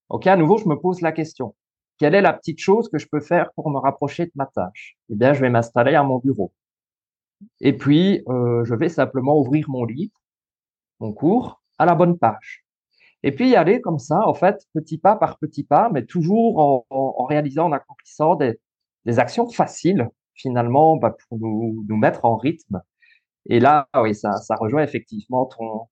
OK, 0.09 0.27
à 0.27 0.35
nouveau, 0.35 0.57
je 0.57 0.67
me 0.67 0.75
pose 0.75 1.01
la 1.01 1.11
question 1.11 1.55
quelle 1.97 2.15
est 2.15 2.21
la 2.21 2.33
petite 2.33 2.59
chose 2.59 2.89
que 2.89 2.97
je 2.97 3.07
peux 3.07 3.21
faire 3.21 3.51
pour 3.53 3.69
me 3.69 3.77
rapprocher 3.77 4.25
de 4.25 4.31
ma 4.35 4.45
tâche? 4.45 4.97
Eh 5.09 5.15
bien, 5.15 5.33
je 5.33 5.41
vais 5.41 5.49
m'installer 5.49 5.95
à 5.95 6.03
mon 6.03 6.17
bureau. 6.17 6.51
Et 7.59 7.77
puis, 7.77 8.23
euh, 8.27 8.63
je 8.65 8.75
vais 8.75 8.89
simplement 8.89 9.39
ouvrir 9.39 9.69
mon 9.69 9.85
livre, 9.85 10.13
mon 10.99 11.13
cours, 11.13 11.61
à 11.77 11.85
la 11.85 11.95
bonne 11.95 12.17
page. 12.17 12.62
Et 13.23 13.31
puis 13.31 13.49
y 13.49 13.55
aller 13.55 13.81
comme 13.81 13.99
ça, 13.99 14.27
en 14.27 14.33
fait, 14.33 14.67
petit 14.73 14.97
pas 14.97 15.15
par 15.15 15.37
petit 15.37 15.63
pas, 15.63 15.89
mais 15.91 16.05
toujours 16.05 16.59
en, 16.59 16.85
en, 16.89 17.25
réalisant, 17.25 17.67
en 17.67 17.71
accomplissant 17.71 18.35
des, 18.35 18.59
des, 19.05 19.17
actions 19.19 19.49
faciles, 19.49 20.09
finalement, 20.33 20.97
bah, 20.97 21.15
pour 21.29 21.39
nous, 21.39 21.85
nous, 21.87 21.97
mettre 21.97 22.25
en 22.25 22.35
rythme. 22.35 22.81
Et 23.47 23.59
là, 23.59 23.87
oui, 23.95 24.13
ça, 24.13 24.33
ça 24.37 24.55
rejoint 24.55 24.83
effectivement 24.83 25.45
ton, 25.45 25.87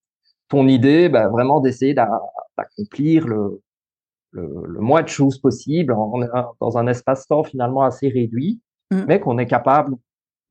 ton 0.50 0.68
idée, 0.68 1.08
bah, 1.08 1.30
vraiment 1.30 1.62
d'essayer 1.62 1.94
d'accomplir 1.94 3.28
le, 3.28 3.62
le, 4.32 4.64
le, 4.66 4.80
moins 4.82 5.04
de 5.04 5.08
choses 5.08 5.40
possible 5.40 5.94
en, 5.94 6.20
dans 6.60 6.78
un 6.78 6.88
espace-temps 6.88 7.44
finalement 7.46 7.84
assez 7.84 8.10
réduit, 8.10 8.62
mmh. 8.92 9.04
mais 9.08 9.20
qu'on 9.22 9.38
est 9.38 9.48
capable 9.48 9.96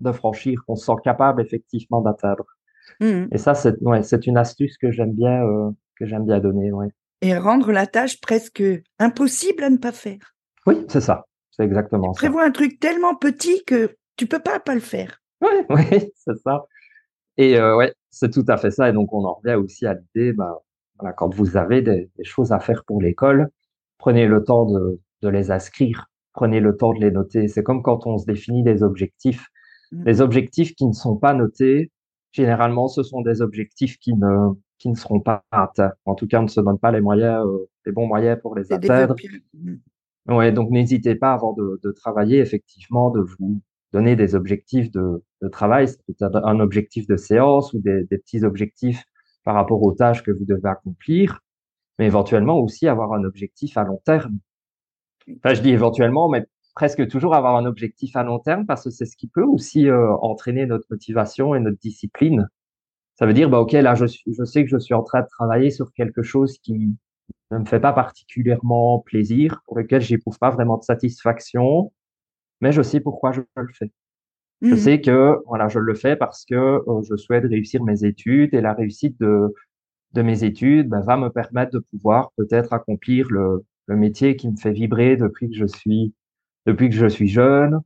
de 0.01 0.13
franchir, 0.13 0.63
qu'on 0.67 0.77
se 0.77 0.87
sent 0.87 0.97
capable 1.05 1.43
effectivement 1.43 2.01
d'atteindre. 2.01 2.45
Mmh. 3.01 3.27
Et 3.33 3.39
ça, 3.39 3.55
c'est 3.55 3.81
ouais, 3.83 4.03
c'est 4.03 4.27
une 4.27 4.39
astuce 4.39 4.79
que 4.79 4.91
j'aime 4.91 5.13
bien 5.13 5.45
euh, 5.45 5.71
que 6.01 6.07
j'aime 6.07 6.25
bien 6.25 6.41
donner. 6.41 6.73
Ouais. 6.73 6.89
Et 7.23 7.37
rendre 7.37 7.71
la 7.71 7.87
tâche 7.87 8.21
presque 8.21 8.63
impossible 8.99 9.63
à 9.63 9.71
ne 9.71 9.77
pas 9.77 9.93
faire. 9.93 10.35
Oui, 10.67 10.85
c'est 10.89 11.01
ça. 11.01 11.27
C'est 11.51 11.65
exactement 11.65 12.13
tu 12.13 12.19
Prévois 12.19 12.45
un 12.45 12.51
truc 12.51 12.81
tellement 12.81 13.15
petit 13.15 13.65
que 13.65 13.97
tu 14.17 14.27
peux 14.27 14.41
pas 14.41 14.59
pas 14.59 14.75
le 14.75 14.81
faire. 14.81 15.21
Oui, 15.41 15.51
oui, 15.71 16.13
c'est 16.17 16.39
ça. 16.43 16.65
Et 17.37 17.59
euh, 17.59 17.77
ouais, 17.77 17.95
c'est 18.11 18.33
tout 18.33 18.45
à 18.49 18.57
fait 18.57 18.71
ça. 18.71 18.89
Et 18.89 18.93
donc 18.93 19.13
on 19.13 19.25
en 19.25 19.35
revient 19.35 19.55
aussi 19.55 19.87
à 19.87 19.95
l'idée, 19.95 20.33
bah, 20.33 20.59
voilà, 20.99 21.13
quand 21.13 21.33
vous 21.33 21.57
avez 21.57 21.83
des, 21.83 22.11
des 22.17 22.25
choses 22.25 22.53
à 22.53 22.59
faire 22.59 22.85
pour 22.85 23.01
l'école, 23.01 23.51
prenez 23.99 24.27
le 24.27 24.43
temps 24.43 24.67
de, 24.67 25.01
de 25.23 25.29
les 25.29 25.51
inscrire 25.51 26.11
prenez 26.33 26.61
le 26.61 26.77
temps 26.77 26.93
de 26.93 27.01
les 27.01 27.11
noter. 27.11 27.49
C'est 27.49 27.63
comme 27.63 27.83
quand 27.83 28.07
on 28.07 28.19
se 28.19 28.27
définit 28.27 28.63
des 28.63 28.83
objectifs. 28.83 29.49
Mm. 29.93 30.05
Les 30.05 30.21
objectifs 30.21 30.75
qui 30.75 30.87
ne 30.87 30.93
sont 30.93 31.17
pas 31.17 31.35
notés, 31.35 31.91
généralement, 32.33 32.89
ce 32.89 33.03
sont 33.03 33.21
des 33.21 33.43
objectifs 33.43 33.99
qui 33.99 34.15
ne, 34.15 34.53
qui 34.81 34.89
ne 34.89 34.97
seront 34.97 35.21
pas 35.21 35.45
atteints. 35.53 35.93
En 36.07 36.17
tout 36.17 36.27
cas, 36.27 36.41
on 36.41 36.45
ne 36.45 36.49
se 36.49 36.61
donne 36.61 36.79
pas 36.79 36.91
les 36.91 37.03
moyens, 37.03 37.47
euh, 37.47 37.69
les 37.87 37.93
bons 37.93 38.07
moyens 38.07 38.41
pour 38.41 38.57
les 38.57 38.73
atteindre. 38.73 39.15
Ouais, 40.27 40.53
donc 40.53 40.71
n'hésitez 40.71 41.15
pas 41.15 41.33
avant 41.33 41.53
de, 41.53 41.79
de 41.83 41.93
travailler, 41.93 42.39
effectivement, 42.39 43.11
de 43.11 43.21
vous 43.21 43.61
donner 43.93 44.17
des 44.17 44.35
objectifs 44.35 44.91
de, 44.91 45.23
de 45.43 45.49
travail, 45.49 45.87
peut-être 46.07 46.41
un 46.45 46.61
objectif 46.61 47.07
de 47.07 47.17
séance 47.17 47.73
ou 47.75 47.81
des, 47.81 48.05
des 48.05 48.19
petits 48.19 48.43
objectifs 48.43 49.05
par 49.45 49.55
rapport 49.55 49.83
aux 49.83 49.93
tâches 49.93 50.23
que 50.23 50.31
vous 50.31 50.45
devez 50.45 50.69
accomplir, 50.69 51.41
mais 51.99 52.07
éventuellement 52.07 52.59
aussi 52.59 52.89
avoir 52.89 53.13
un 53.13 53.25
objectif 53.25 53.77
à 53.77 53.85
long 53.85 54.01
terme. 54.05 54.39
Enfin, 55.37 55.55
je 55.55 55.61
dis 55.61 55.71
éventuellement, 55.71 56.29
mais 56.29 56.47
presque 56.75 57.07
toujours 57.09 57.35
avoir 57.35 57.57
un 57.57 57.67
objectif 57.67 58.17
à 58.17 58.23
long 58.23 58.39
terme 58.39 58.65
parce 58.65 58.85
que 58.85 58.91
c'est 58.91 59.05
ce 59.05 59.17
qui 59.17 59.27
peut 59.27 59.45
aussi 59.45 59.89
euh, 59.89 60.13
entraîner 60.23 60.65
notre 60.65 60.87
motivation 60.91 61.55
et 61.55 61.61
notre 61.61 61.79
discipline. 61.79 62.49
Ça 63.21 63.27
veut 63.27 63.35
dire, 63.35 63.51
bah, 63.51 63.61
OK, 63.61 63.73
là, 63.73 63.95
je, 63.95 64.07
je 64.07 64.45
sais 64.45 64.65
que 64.65 64.71
je 64.71 64.79
suis 64.79 64.95
en 64.95 65.03
train 65.03 65.23
de 65.23 65.29
travailler 65.29 65.71
sur 65.71 65.93
quelque 65.93 66.23
chose 66.23 66.59
qui 66.59 66.97
ne 67.53 67.59
me 67.59 67.65
fait 67.67 67.81
pas 67.81 67.93
particulièrement 67.93 69.01
plaisir, 69.01 69.63
pour 69.67 69.79
lequel 69.79 70.03
j'éprouve 70.03 70.39
pas 70.39 70.51
vraiment 70.51 70.79
de 70.79 70.85
satisfaction, 70.85 71.93
mais 72.61 72.73
je 72.73 72.83
sais 72.83 73.01
pourquoi 73.01 73.33
je 73.33 73.43
le 73.57 73.69
fais. 73.75 73.93
Je 74.63 74.75
Mm. 74.75 74.79
sais 74.79 75.01
que 75.01 75.39
voilà, 75.47 75.69
je 75.69 75.79
le 75.79 75.95
fais 75.95 76.17
parce 76.17 76.45
que 76.45 76.55
euh, 76.55 77.03
je 77.03 77.17
souhaite 77.17 77.45
réussir 77.45 77.83
mes 77.85 78.05
études 78.05 78.55
et 78.55 78.61
la 78.61 78.75
réussite 78.75 79.19
de, 79.21 79.55
de 80.13 80.23
mes 80.23 80.45
études 80.45 80.89
ben, 80.89 81.01
va 81.03 81.17
me 81.17 81.31
permettre 81.31 81.73
de 81.73 81.79
pouvoir 81.81 82.33
peut-être 82.37 82.73
accomplir 82.73 83.29
le, 83.31 83.65
le 83.87 83.97
métier 83.97 84.37
qui 84.37 84.49
me 84.51 84.57
fait 84.57 84.73
vibrer 84.73 85.17
depuis 85.17 85.51
que 85.51 85.57
je 85.57 85.67
suis 85.67 86.15
depuis 86.67 86.91
que 86.91 86.97
je 86.97 87.07
suis 87.07 87.29
jeune 87.29 87.81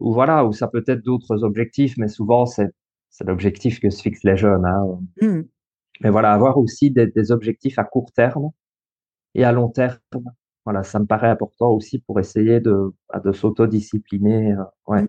ou 0.00 0.12
voilà 0.14 0.44
ou 0.46 0.52
ça 0.52 0.68
peut 0.68 0.84
être 0.86 1.02
d'autres 1.04 1.44
objectifs 1.44 1.96
mais 1.98 2.08
souvent 2.08 2.46
c'est 2.46 2.70
c'est 3.12 3.24
l'objectif 3.24 3.78
que 3.78 3.90
se 3.90 4.02
fixent 4.02 4.24
les 4.24 4.36
jeunes 4.36 4.64
hein. 4.66 4.98
Mm. 5.20 5.42
mais 6.00 6.10
voilà 6.10 6.32
avoir 6.32 6.58
aussi 6.58 6.90
des, 6.90 7.06
des 7.06 7.30
objectifs 7.30 7.78
à 7.78 7.84
court 7.84 8.10
terme 8.12 8.50
et 9.36 9.44
à 9.44 9.52
long 9.52 9.68
terme 9.68 9.98
voilà 10.64 10.82
ça 10.82 10.98
me 10.98 11.06
paraît 11.06 11.30
important 11.30 11.70
aussi 11.70 12.00
pour 12.00 12.18
essayer 12.18 12.58
de 12.58 12.92
de 13.24 13.32
s'autodiscipliner 13.32 14.52
euh, 14.52 14.64
ouais 14.88 15.06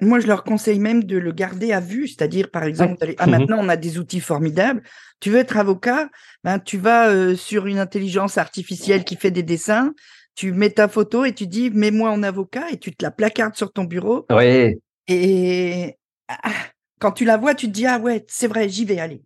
Moi, 0.00 0.20
je 0.20 0.26
leur 0.26 0.44
conseille 0.44 0.78
même 0.78 1.04
de 1.04 1.16
le 1.16 1.32
garder 1.32 1.72
à 1.72 1.80
vue, 1.80 2.06
c'est-à-dire, 2.06 2.50
par 2.50 2.64
exemple, 2.64 3.14
ah, 3.16 3.26
maintenant, 3.26 3.56
on 3.58 3.68
a 3.70 3.76
des 3.76 3.98
outils 3.98 4.20
formidables. 4.20 4.82
Tu 5.20 5.30
veux 5.30 5.38
être 5.38 5.56
avocat, 5.56 6.10
ben, 6.44 6.58
tu 6.58 6.76
vas 6.76 7.08
euh, 7.08 7.34
sur 7.34 7.66
une 7.66 7.78
intelligence 7.78 8.36
artificielle 8.36 9.04
qui 9.04 9.16
fait 9.16 9.30
des 9.30 9.42
dessins, 9.42 9.94
tu 10.34 10.52
mets 10.52 10.70
ta 10.70 10.86
photo 10.86 11.24
et 11.24 11.32
tu 11.32 11.46
dis, 11.46 11.70
mets-moi 11.70 12.10
en 12.10 12.22
avocat 12.22 12.70
et 12.70 12.76
tu 12.78 12.94
te 12.94 13.02
la 13.02 13.10
placardes 13.10 13.56
sur 13.56 13.72
ton 13.72 13.84
bureau. 13.84 14.26
ouais 14.30 14.78
Et 15.08 15.96
ah, 16.28 16.50
quand 16.98 17.12
tu 17.12 17.24
la 17.24 17.36
vois, 17.36 17.54
tu 17.54 17.66
te 17.66 17.72
dis, 17.72 17.86
ah 17.86 17.98
ouais, 17.98 18.24
c'est 18.28 18.48
vrai, 18.48 18.68
j'y 18.68 18.84
vais 18.84 18.98
aller. 18.98 19.22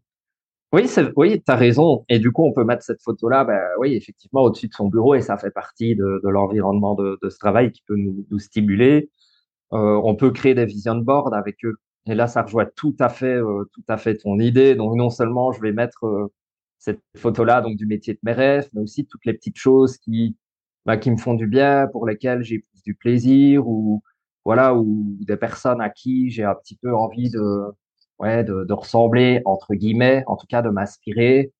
Oui, 0.73 0.89
oui, 1.17 1.43
t'as 1.45 1.57
raison. 1.57 2.05
Et 2.09 2.21
du 2.21 2.31
coup, 2.31 2.45
on 2.45 2.53
peut 2.53 2.65
mettre 2.65 2.85
cette 2.85 3.03
photo-là, 3.03 3.45
ben, 3.45 3.61
oui, 3.81 3.95
effectivement, 3.95 4.43
au-dessus 4.43 4.69
de 4.69 4.73
son 4.73 4.89
bureau, 4.89 5.17
et 5.17 5.21
ça 5.21 5.37
fait 5.37 5.51
partie 5.51 5.97
de, 5.97 6.21
l'environnement 6.25 6.95
de, 6.95 7.19
ce 7.29 7.39
travail 7.39 7.73
qui 7.73 7.83
peut 7.87 7.97
nous, 7.97 8.39
stimuler. 8.39 9.11
Euh, 9.73 10.01
on 10.05 10.15
peut 10.17 10.31
créer 10.31 10.55
des 10.55 10.67
vision 10.67 10.97
boards 10.97 11.35
avec 11.35 11.65
eux. 11.65 11.77
Et 12.07 12.15
là, 12.15 12.27
ça 12.29 12.43
rejoint 12.43 12.67
tout 12.77 12.97
à 13.01 13.09
fait, 13.09 13.37
euh, 13.37 13.65
tout 13.73 13.83
à 13.89 13.97
fait 13.97 14.17
ton 14.17 14.39
idée. 14.39 14.75
Donc, 14.75 14.97
non 14.97 15.11
seulement 15.11 15.53
je 15.53 15.61
vais 15.61 15.73
mettre 15.73 16.05
euh, 16.07 16.33
cette 16.79 17.01
photo-là, 17.17 17.63
donc 17.63 17.77
du 17.77 17.87
métier 17.87 18.15
de 18.15 18.21
mes 18.23 18.33
rêves, 18.33 18.69
mais 18.73 18.81
aussi 18.81 19.07
toutes 19.07 19.25
les 19.27 19.35
petites 19.35 19.59
choses 19.59 19.99
qui, 19.99 20.37
bah, 20.87 20.97
qui 20.97 21.11
me 21.11 21.17
font 21.17 21.35
du 21.35 21.47
bien, 21.47 21.89
pour 21.93 22.07
lesquelles 22.07 22.43
j'ai 22.43 22.65
du 22.85 22.95
plaisir, 22.95 23.69
ou 23.69 24.03
voilà, 24.45 24.75
ou 24.75 25.17
des 25.21 25.37
personnes 25.37 25.81
à 25.81 25.91
qui 25.91 26.31
j'ai 26.31 26.45
un 26.45 26.55
petit 26.55 26.77
peu 26.77 26.95
envie 26.95 27.31
de, 27.31 27.41
ouais, 28.19 28.45
de, 28.45 28.65
de 28.65 28.73
ressembler, 28.73 29.43
entre 29.45 29.75
guillemets, 29.75 30.25
en 30.27 30.37
tout 30.37 30.47
cas 30.49 30.63
de 30.63 30.71
m'inspirer. 30.71 31.53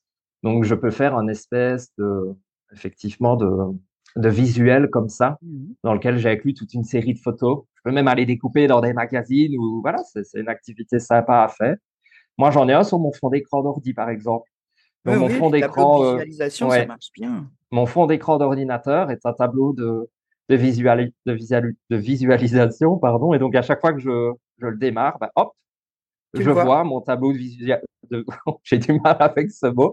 Donc, 0.43 0.65
je 0.65 0.75
peux 0.75 0.91
faire 0.91 1.17
un 1.17 1.29
espèce 1.29 1.91
de, 1.99 2.35
effectivement, 2.73 3.37
de, 3.37 3.49
de 4.17 4.29
visuel 4.29 4.89
comme 4.91 5.09
ça, 5.09 5.37
Mhm. 5.43 5.75
dans 5.85 5.95
lequel 5.95 6.17
j'ai 6.19 6.31
inclus 6.31 6.55
toute 6.55 6.73
une 6.75 6.85
série 6.85 7.15
de 7.15 7.19
photos. 7.19 7.65
Je 7.77 7.83
peux 7.85 7.93
même 7.93 8.09
aller 8.09 8.27
découper 8.27 8.67
dans 8.67 8.81
des 8.81 8.93
magazines 8.93 9.57
ou 9.59 9.81
voilà, 9.83 9.99
c'est 10.05 10.23
une 10.41 10.49
activité 10.49 10.99
sympa 10.99 11.43
à 11.45 11.49
faire. 11.49 11.77
Moi, 12.39 12.51
j'en 12.51 12.69
ai 12.69 12.73
un 12.73 12.83
sur 12.85 12.99
mon 12.99 13.13
fond 13.13 13.29
d'écran 13.31 13.63
d'ordi, 13.63 13.93
par 13.95 14.09
exemple. 14.11 14.49
Donc, 15.05 15.17
mon 15.19 15.27
oui, 15.29 15.35
fond 15.35 15.51
d'écran, 15.51 16.03
euh, 16.05 16.13
visualisation, 16.13 16.69
ouais. 16.69 16.81
ça 16.81 16.87
marche 16.87 17.11
bien. 17.15 17.49
mon 17.71 17.87
fond 17.87 18.07
d'écran 18.07 18.39
d'ordinateur 18.39 19.11
est 19.11 19.25
un 19.27 19.33
tableau 19.33 19.73
de, 19.73 20.09
de, 20.51 20.57
visuali- 20.57 21.15
de, 21.27 21.33
visuali- 21.33 21.77
de 21.89 21.97
visualisation, 21.97 22.99
pardon. 22.99 23.33
Et 23.33 23.39
donc, 23.39 23.55
à 23.55 23.63
chaque 23.63 23.81
fois 23.81 23.93
que 23.95 24.01
je, 24.01 24.33
je 24.59 24.67
le 24.67 24.77
démarre, 24.77 25.17
bah, 25.19 25.31
hop, 25.37 25.53
Tu 26.35 26.43
je 26.43 26.51
vois. 26.51 26.65
vois 26.65 26.85
mon 26.85 27.01
tableau 27.01 27.33
de 27.33 27.39
visualisation. 27.39 27.87
J'ai 28.65 28.79
du 28.79 28.93
mal 29.01 29.17
avec 29.21 29.51
ce 29.51 29.67
mot. 29.69 29.93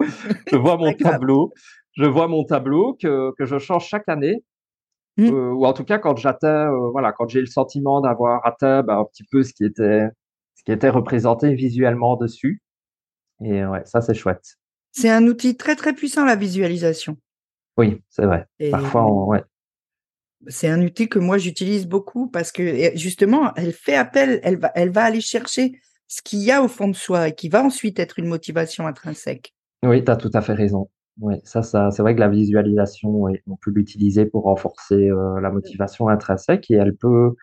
Je 0.51 0.55
vois 0.57 0.75
mon 0.83 0.91
tableau. 0.93 1.53
Je 1.95 2.05
vois 2.05 2.27
mon 2.27 2.43
tableau 2.43 2.95
que, 3.01 3.31
que 3.37 3.45
je 3.45 3.57
change 3.59 3.85
chaque 3.87 4.09
année. 4.09 4.43
Mm. 5.17 5.29
Euh, 5.29 5.51
ou 5.53 5.65
en 5.65 5.73
tout 5.73 5.83
cas, 5.83 5.97
quand 5.99 6.15
j'atteins, 6.17 6.71
euh, 6.71 6.89
voilà, 6.91 7.11
quand 7.11 7.27
j'ai 7.27 7.39
le 7.39 7.47
sentiment 7.47 8.01
d'avoir 8.01 8.45
atteint 8.45 8.83
bah, 8.83 8.97
un 8.97 9.05
petit 9.05 9.23
peu 9.31 9.43
ce 9.43 9.53
qui 9.53 9.65
était, 9.65 10.07
ce 10.55 10.63
qui 10.63 10.71
était 10.71 10.89
représenté 10.89 11.53
visuellement 11.55 12.15
dessus. 12.17 12.61
Et 13.43 13.65
ouais, 13.65 13.81
ça, 13.85 14.01
c'est 14.01 14.13
chouette. 14.15 14.57
C'est 14.91 15.09
un 15.09 15.25
outil 15.27 15.55
très, 15.57 15.75
très 15.75 15.93
puissant, 15.93 16.25
la 16.25 16.35
visualisation. 16.35 17.17
Oui, 17.77 18.01
c'est 18.09 18.25
vrai. 18.25 18.45
Et 18.59 18.71
Parfois, 18.71 19.05
on- 19.05 19.27
ouais. 19.27 19.43
C'est 20.47 20.67
un 20.67 20.81
outil 20.83 21.09
que 21.09 21.19
moi, 21.19 21.37
j'utilise 21.37 21.87
beaucoup 21.87 22.27
parce 22.27 22.51
que 22.51 22.91
justement, 22.95 23.53
elle 23.55 23.73
fait 23.73 23.95
appel, 23.95 24.39
elle 24.43 24.57
va, 24.57 24.71
elle 24.75 24.91
va 24.91 25.03
aller 25.03 25.21
chercher 25.21 25.79
ce 26.07 26.21
qu'il 26.21 26.39
y 26.39 26.51
a 26.51 26.63
au 26.63 26.67
fond 26.67 26.87
de 26.87 26.95
soi 26.95 27.29
et 27.29 27.35
qui 27.35 27.49
va 27.49 27.63
ensuite 27.63 27.99
être 27.99 28.19
une 28.19 28.27
motivation 28.27 28.87
intrinsèque. 28.87 29.53
Oui, 29.83 30.03
tu 30.03 30.11
as 30.11 30.15
tout 30.15 30.31
à 30.33 30.41
fait 30.41 30.53
raison. 30.53 30.89
Oui, 31.19 31.35
ça, 31.43 31.63
ça, 31.63 31.89
c'est 31.91 32.03
vrai 32.03 32.13
que 32.13 32.19
la 32.19 32.29
visualisation, 32.29 33.09
oui, 33.09 33.39
on 33.47 33.55
peut 33.55 33.71
l'utiliser 33.71 34.25
pour 34.25 34.43
renforcer 34.43 35.09
euh, 35.09 35.39
la 35.41 35.49
motivation 35.49 36.07
intrinsèque 36.07 36.69
et 36.69 36.75
elle 36.75 36.95
peut, 36.95 37.33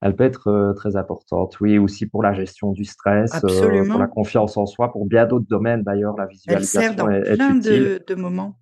elle 0.00 0.16
peut 0.16 0.24
être 0.24 0.48
euh, 0.48 0.72
très 0.72 0.96
importante. 0.96 1.60
Oui, 1.60 1.78
aussi 1.78 2.06
pour 2.06 2.24
la 2.24 2.32
gestion 2.32 2.72
du 2.72 2.84
stress, 2.84 3.32
euh, 3.44 3.88
pour 3.88 4.00
la 4.00 4.08
confiance 4.08 4.56
en 4.56 4.66
soi, 4.66 4.90
pour 4.90 5.06
bien 5.06 5.26
d'autres 5.26 5.46
domaines 5.48 5.82
d'ailleurs, 5.84 6.16
la 6.16 6.26
Elle 6.48 6.64
sert 6.64 6.92
visualisation 6.92 6.94
dans 6.96 7.10
est, 7.10 7.28
est 7.28 7.36
plein 7.36 7.56
utile. 7.56 7.72
de, 7.72 8.04
de 8.08 8.14
moments. 8.16 8.56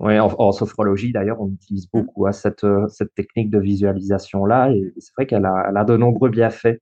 Oui, 0.00 0.18
en, 0.18 0.34
en 0.38 0.50
sophrologie 0.52 1.12
d'ailleurs, 1.12 1.40
on 1.40 1.48
utilise 1.48 1.86
Mm. 1.92 2.00
beaucoup 2.00 2.26
hein, 2.26 2.32
cette, 2.32 2.64
euh, 2.64 2.88
cette 2.88 3.14
technique 3.14 3.50
de 3.50 3.58
visualisation-là 3.58 4.72
et 4.72 4.94
c'est 4.98 5.12
vrai 5.14 5.26
qu'elle 5.26 5.44
a, 5.44 5.66
elle 5.68 5.76
a 5.76 5.84
de 5.84 5.96
nombreux 5.96 6.30
bienfaits, 6.30 6.80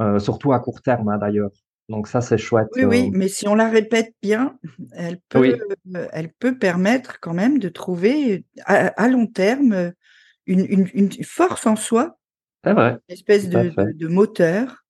euh, 0.00 0.18
surtout 0.18 0.52
à 0.52 0.58
court 0.58 0.82
terme 0.82 1.08
hein, 1.08 1.18
d'ailleurs. 1.18 1.50
Donc 1.88 2.08
ça, 2.08 2.20
c'est 2.20 2.38
chouette. 2.38 2.68
Oui, 2.74 2.84
oui, 2.84 3.06
euh, 3.06 3.10
mais 3.12 3.28
si 3.28 3.46
on 3.46 3.54
la 3.54 3.68
répète 3.68 4.14
bien, 4.22 4.58
elle 4.92 5.18
peut, 5.28 5.38
Oui. 5.38 5.54
euh, 5.94 6.08
elle 6.12 6.32
peut 6.32 6.58
permettre 6.58 7.20
quand 7.20 7.34
même 7.34 7.60
de 7.60 7.68
trouver 7.68 8.44
à, 8.64 8.88
à 9.00 9.08
long 9.08 9.28
terme 9.28 9.92
une, 10.46 10.66
une, 10.68 10.88
une 10.94 11.10
force 11.24 11.66
en 11.66 11.76
soi, 11.76 12.18
vrai, 12.64 12.98
une 13.08 13.14
espèce 13.14 13.48
de, 13.48 13.70
fait. 13.70 13.86
de, 13.86 13.92
de 13.92 14.08
moteur 14.08 14.84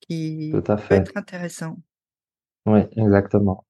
qui 0.00 0.50
tout 0.52 0.72
à 0.72 0.76
peut 0.76 0.94
être 0.94 1.12
intéressant. 1.16 1.76
Oui, 2.64 2.80
exactement. 2.96 3.65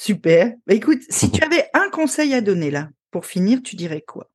Super. 0.00 0.52
Bah, 0.64 0.74
écoute, 0.74 1.00
si 1.10 1.28
tu 1.32 1.42
avais 1.44 1.68
un 1.74 1.90
conseil 1.90 2.32
à 2.32 2.40
donner 2.40 2.70
là, 2.70 2.88
pour 3.10 3.26
finir, 3.26 3.60
tu 3.64 3.74
dirais 3.74 4.00
quoi? 4.00 4.30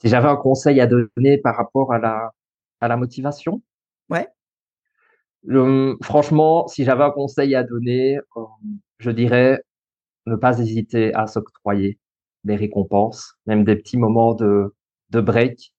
Si 0.00 0.08
j'avais 0.08 0.28
un 0.28 0.36
conseil 0.36 0.80
à 0.80 0.86
donner 0.86 1.36
par 1.36 1.56
rapport 1.56 1.92
à 1.92 1.98
la, 1.98 2.30
à 2.80 2.88
la 2.88 2.96
motivation, 2.96 3.60
Ouais. 4.08 4.26
franchement, 6.02 6.66
si 6.68 6.84
j'avais 6.84 7.04
un 7.04 7.10
conseil 7.10 7.54
à 7.54 7.64
donner, 7.64 8.16
euh, 8.38 8.40
je 8.98 9.10
dirais 9.10 9.60
ne 10.24 10.36
pas 10.36 10.58
hésiter 10.58 11.12
à 11.12 11.26
s'octroyer 11.26 11.98
des 12.44 12.56
récompenses, 12.56 13.34
même 13.44 13.62
des 13.62 13.76
petits 13.76 13.98
moments 13.98 14.34
de, 14.34 14.74
de 15.10 15.20
break. 15.20 15.74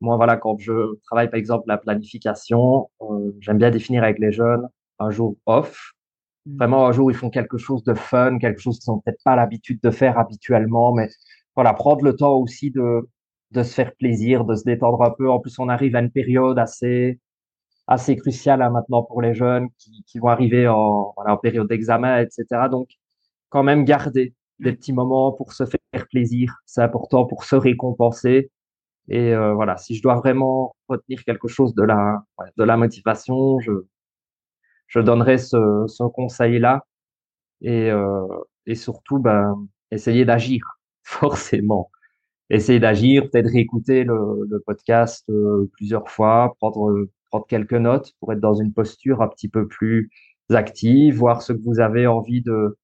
Moi, 0.00 0.16
voilà, 0.16 0.38
quand 0.38 0.56
je 0.58 0.96
travaille 1.04 1.28
par 1.28 1.38
exemple 1.38 1.64
la 1.68 1.76
planification, 1.76 2.90
euh, 3.02 3.32
j'aime 3.40 3.58
bien 3.58 3.70
définir 3.70 4.02
avec 4.02 4.18
les 4.18 4.32
jeunes 4.32 4.66
un 4.98 5.10
jour 5.10 5.36
off. 5.44 5.93
Mm. 6.46 6.56
Vraiment 6.58 6.86
un 6.86 6.92
jour 6.92 7.10
ils 7.10 7.16
font 7.16 7.30
quelque 7.30 7.58
chose 7.58 7.84
de 7.84 7.94
fun, 7.94 8.38
quelque 8.38 8.60
chose 8.60 8.78
qu'ils 8.80 8.92
n'ont 8.92 9.00
peut-être 9.00 9.22
pas 9.24 9.36
l'habitude 9.36 9.80
de 9.82 9.90
faire 9.90 10.18
habituellement, 10.18 10.92
mais 10.94 11.08
voilà, 11.54 11.72
prendre 11.74 12.04
le 12.04 12.14
temps 12.16 12.34
aussi 12.36 12.70
de, 12.70 13.08
de 13.52 13.62
se 13.62 13.74
faire 13.74 13.94
plaisir, 13.96 14.44
de 14.44 14.54
se 14.54 14.64
détendre 14.64 15.02
un 15.02 15.10
peu. 15.10 15.30
En 15.30 15.40
plus, 15.40 15.58
on 15.58 15.68
arrive 15.68 15.94
à 15.96 16.00
une 16.00 16.10
période 16.10 16.58
assez, 16.58 17.20
assez 17.86 18.16
cruciale 18.16 18.62
hein, 18.62 18.70
maintenant 18.70 19.02
pour 19.04 19.22
les 19.22 19.34
jeunes 19.34 19.68
qui, 19.78 20.04
qui 20.06 20.18
vont 20.18 20.28
arriver 20.28 20.68
en, 20.68 21.12
voilà, 21.16 21.34
en 21.34 21.38
période 21.38 21.68
d'examen, 21.68 22.20
etc. 22.20 22.68
Donc, 22.70 22.88
quand 23.50 23.62
même 23.62 23.84
garder 23.84 24.34
des 24.62 24.70
Ouais. 24.70 24.76
petits 24.76 24.92
moments 24.92 25.32
pour 25.32 25.52
se 25.52 25.64
faire 25.66 26.08
plaisir. 26.10 26.54
C'est 26.66 26.82
important 26.82 27.26
pour 27.26 27.44
se 27.44 27.56
récompenser. 27.56 28.50
Et 29.08 29.34
euh, 29.34 29.54
voilà, 29.54 29.76
si 29.76 29.96
je 29.96 30.02
dois 30.02 30.16
vraiment 30.16 30.76
retenir 30.88 31.24
quelque 31.24 31.48
chose 31.48 31.74
de 31.74 31.82
la, 31.82 32.22
de 32.56 32.64
la 32.64 32.76
motivation, 32.76 33.60
je, 33.60 33.72
je 34.88 35.00
donnerais 35.00 35.38
ce, 35.38 36.08
conseil-là. 36.08 36.84
Et, 37.62 37.90
euh, 37.90 38.26
et 38.66 38.74
surtout, 38.74 39.18
ben, 39.18 39.54
essayer 39.90 40.24
d'agir, 40.24 40.78
forcément. 41.04 41.90
essayer 42.50 42.80
d'agir, 42.80 43.30
peut-être 43.30 43.50
réécouter 43.50 44.04
le, 44.04 44.62
podcast 44.66 45.24
euh, 45.30 45.70
plusieurs 45.74 46.08
fois, 46.10 46.54
prendre, 46.60 47.06
prendre 47.30 47.46
quelques 47.46 47.72
notes 47.74 48.12
pour 48.20 48.32
être 48.32 48.40
dans 48.40 48.54
une 48.54 48.72
posture 48.72 49.22
un 49.22 49.28
petit 49.28 49.48
peu 49.48 49.66
plus 49.68 50.10
active, 50.50 51.16
voir 51.16 51.42
ce 51.42 51.52
que 51.52 51.62
vous 51.64 51.80
avez 51.80 52.06
envie 52.06 52.42
de, 52.42 52.78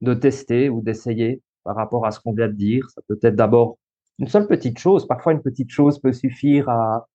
de 0.00 0.14
tester 0.14 0.68
ou 0.68 0.82
d'essayer 0.82 1.42
par 1.64 1.76
rapport 1.76 2.06
à 2.06 2.10
ce 2.10 2.20
qu'on 2.20 2.32
vient 2.34 2.48
de 2.48 2.52
dire. 2.54 2.88
Ça 2.90 3.02
peut 3.08 3.18
être 3.22 3.36
d'abord 3.36 3.78
une 4.18 4.28
seule 4.28 4.46
petite 4.46 4.78
chose. 4.78 5.06
Parfois, 5.06 5.32
une 5.32 5.42
petite 5.42 5.70
chose 5.70 5.98
peut 6.00 6.12
suffire 6.12 6.68
à, 6.68 7.08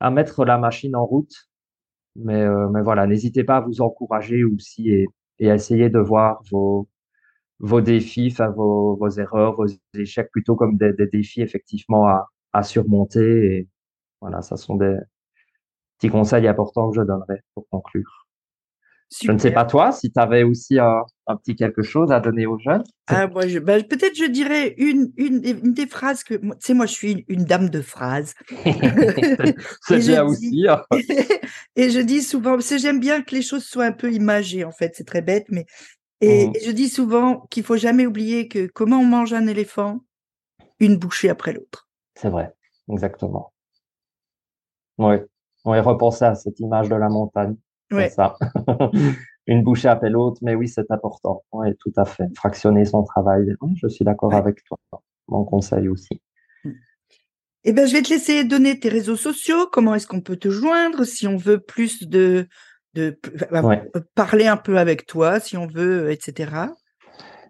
à 0.00 0.10
mettre 0.10 0.44
la 0.44 0.58
machine 0.58 0.94
en 0.96 1.06
route. 1.06 1.45
Mais, 2.18 2.42
euh, 2.42 2.68
mais 2.70 2.82
voilà, 2.82 3.06
n'hésitez 3.06 3.44
pas 3.44 3.58
à 3.58 3.60
vous 3.60 3.80
encourager 3.80 4.44
aussi 4.44 4.90
et, 4.90 5.06
et 5.38 5.48
essayer 5.48 5.90
de 5.90 5.98
voir 5.98 6.42
vos, 6.50 6.88
vos 7.60 7.80
défis, 7.82 8.30
enfin, 8.32 8.50
vos, 8.50 8.96
vos 8.96 9.10
erreurs, 9.10 9.54
vos 9.56 9.66
échecs 9.94 10.30
plutôt 10.32 10.56
comme 10.56 10.76
des, 10.78 10.92
des 10.94 11.06
défis 11.08 11.42
effectivement 11.42 12.06
à, 12.08 12.28
à 12.52 12.62
surmonter. 12.64 13.56
Et 13.58 13.68
voilà, 14.20 14.42
ça 14.42 14.56
sont 14.56 14.76
des 14.76 14.96
petits 15.98 16.08
conseils 16.10 16.48
importants 16.48 16.88
que 16.90 16.96
je 16.96 17.02
donnerais 17.02 17.42
pour 17.54 17.68
conclure. 17.68 18.25
Je 19.22 19.30
ne 19.30 19.38
sais 19.38 19.52
pas 19.52 19.64
toi, 19.64 19.92
si 19.92 20.10
tu 20.10 20.18
avais 20.18 20.42
aussi 20.42 20.80
un, 20.80 21.02
un, 21.28 21.36
petit 21.36 21.54
quelque 21.54 21.82
chose 21.82 22.10
à 22.10 22.18
donner 22.18 22.44
aux 22.44 22.58
jeunes. 22.58 22.82
Ah, 23.06 23.28
moi, 23.28 23.46
je, 23.46 23.60
ben, 23.60 23.82
peut-être 23.84 24.16
je 24.16 24.24
dirais 24.24 24.74
une, 24.78 25.12
une, 25.16 25.42
une, 25.44 25.72
des 25.72 25.86
phrases 25.86 26.24
que, 26.24 26.34
tu 26.34 26.50
sais, 26.58 26.74
moi, 26.74 26.86
je 26.86 26.92
suis 26.92 27.12
une, 27.12 27.24
une 27.28 27.44
dame 27.44 27.70
de 27.70 27.80
phrases. 27.80 28.34
C'est 29.82 29.98
bien 29.98 30.24
aussi. 30.24 30.66
Hein. 30.68 30.82
et 31.76 31.90
je 31.90 32.00
dis 32.00 32.20
souvent, 32.20 32.54
parce 32.54 32.68
que 32.68 32.78
j'aime 32.78 32.98
bien 32.98 33.22
que 33.22 33.34
les 33.34 33.42
choses 33.42 33.64
soient 33.64 33.84
un 33.84 33.92
peu 33.92 34.12
imagées, 34.12 34.64
en 34.64 34.72
fait, 34.72 34.94
c'est 34.96 35.06
très 35.06 35.22
bête, 35.22 35.46
mais 35.50 35.66
et, 36.20 36.48
mmh. 36.48 36.52
et 36.54 36.60
je 36.64 36.70
dis 36.70 36.88
souvent 36.88 37.46
qu'il 37.50 37.62
faut 37.62 37.76
jamais 37.76 38.06
oublier 38.06 38.48
que 38.48 38.66
comment 38.66 38.98
on 38.98 39.04
mange 39.04 39.32
un 39.32 39.46
éléphant, 39.46 40.00
une 40.80 40.96
bouchée 40.96 41.28
après 41.28 41.52
l'autre. 41.52 41.88
C'est 42.14 42.30
vrai, 42.30 42.54
exactement. 42.90 43.52
Oui, 44.98 45.16
on 45.64 45.74
est 45.74 45.80
repensé 45.80 46.24
à 46.24 46.34
cette 46.34 46.58
image 46.60 46.88
de 46.88 46.94
la 46.94 47.08
montagne. 47.08 47.56
Ouais. 47.90 48.08
ça. 48.10 48.36
Une 49.46 49.62
bouchée 49.62 49.88
après 49.88 50.10
l'autre, 50.10 50.38
mais 50.42 50.54
oui, 50.54 50.68
c'est 50.68 50.90
important. 50.90 51.44
Oui, 51.52 51.68
tout 51.78 51.92
à 51.96 52.04
fait. 52.04 52.24
Fractionner 52.34 52.84
son 52.84 53.04
travail. 53.04 53.54
Je 53.76 53.86
suis 53.86 54.04
d'accord 54.04 54.30
ouais. 54.30 54.36
avec 54.36 54.64
toi. 54.64 54.78
Mon 55.28 55.44
conseil 55.44 55.88
aussi. 55.88 56.20
Eh 57.62 57.72
ben, 57.72 57.86
je 57.86 57.92
vais 57.92 58.02
te 58.02 58.10
laisser 58.10 58.44
donner 58.44 58.78
tes 58.78 58.88
réseaux 58.88 59.16
sociaux. 59.16 59.68
Comment 59.70 59.94
est-ce 59.94 60.06
qu'on 60.06 60.20
peut 60.20 60.36
te 60.36 60.50
joindre 60.50 61.04
si 61.04 61.26
on 61.26 61.36
veut 61.36 61.58
plus 61.58 62.08
de, 62.08 62.48
de 62.94 63.18
ouais. 63.52 63.90
parler 64.14 64.46
un 64.46 64.56
peu 64.56 64.78
avec 64.78 65.06
toi, 65.06 65.38
si 65.40 65.56
on 65.56 65.66
veut, 65.66 66.10
etc. 66.10 66.52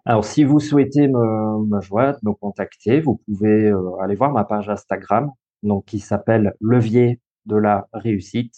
Alors, 0.04 0.24
si 0.24 0.44
vous 0.44 0.60
souhaitez 0.60 1.08
me, 1.08 1.66
me 1.66 1.80
joindre, 1.80 2.18
me 2.22 2.32
contacter, 2.32 3.00
vous 3.00 3.20
pouvez 3.26 3.68
euh, 3.68 3.96
aller 4.00 4.14
voir 4.14 4.32
ma 4.32 4.44
page 4.44 4.68
Instagram, 4.68 5.30
donc 5.62 5.86
qui 5.86 5.98
s'appelle 5.98 6.54
Levier 6.60 7.20
de 7.46 7.56
la 7.56 7.86
réussite 7.92 8.54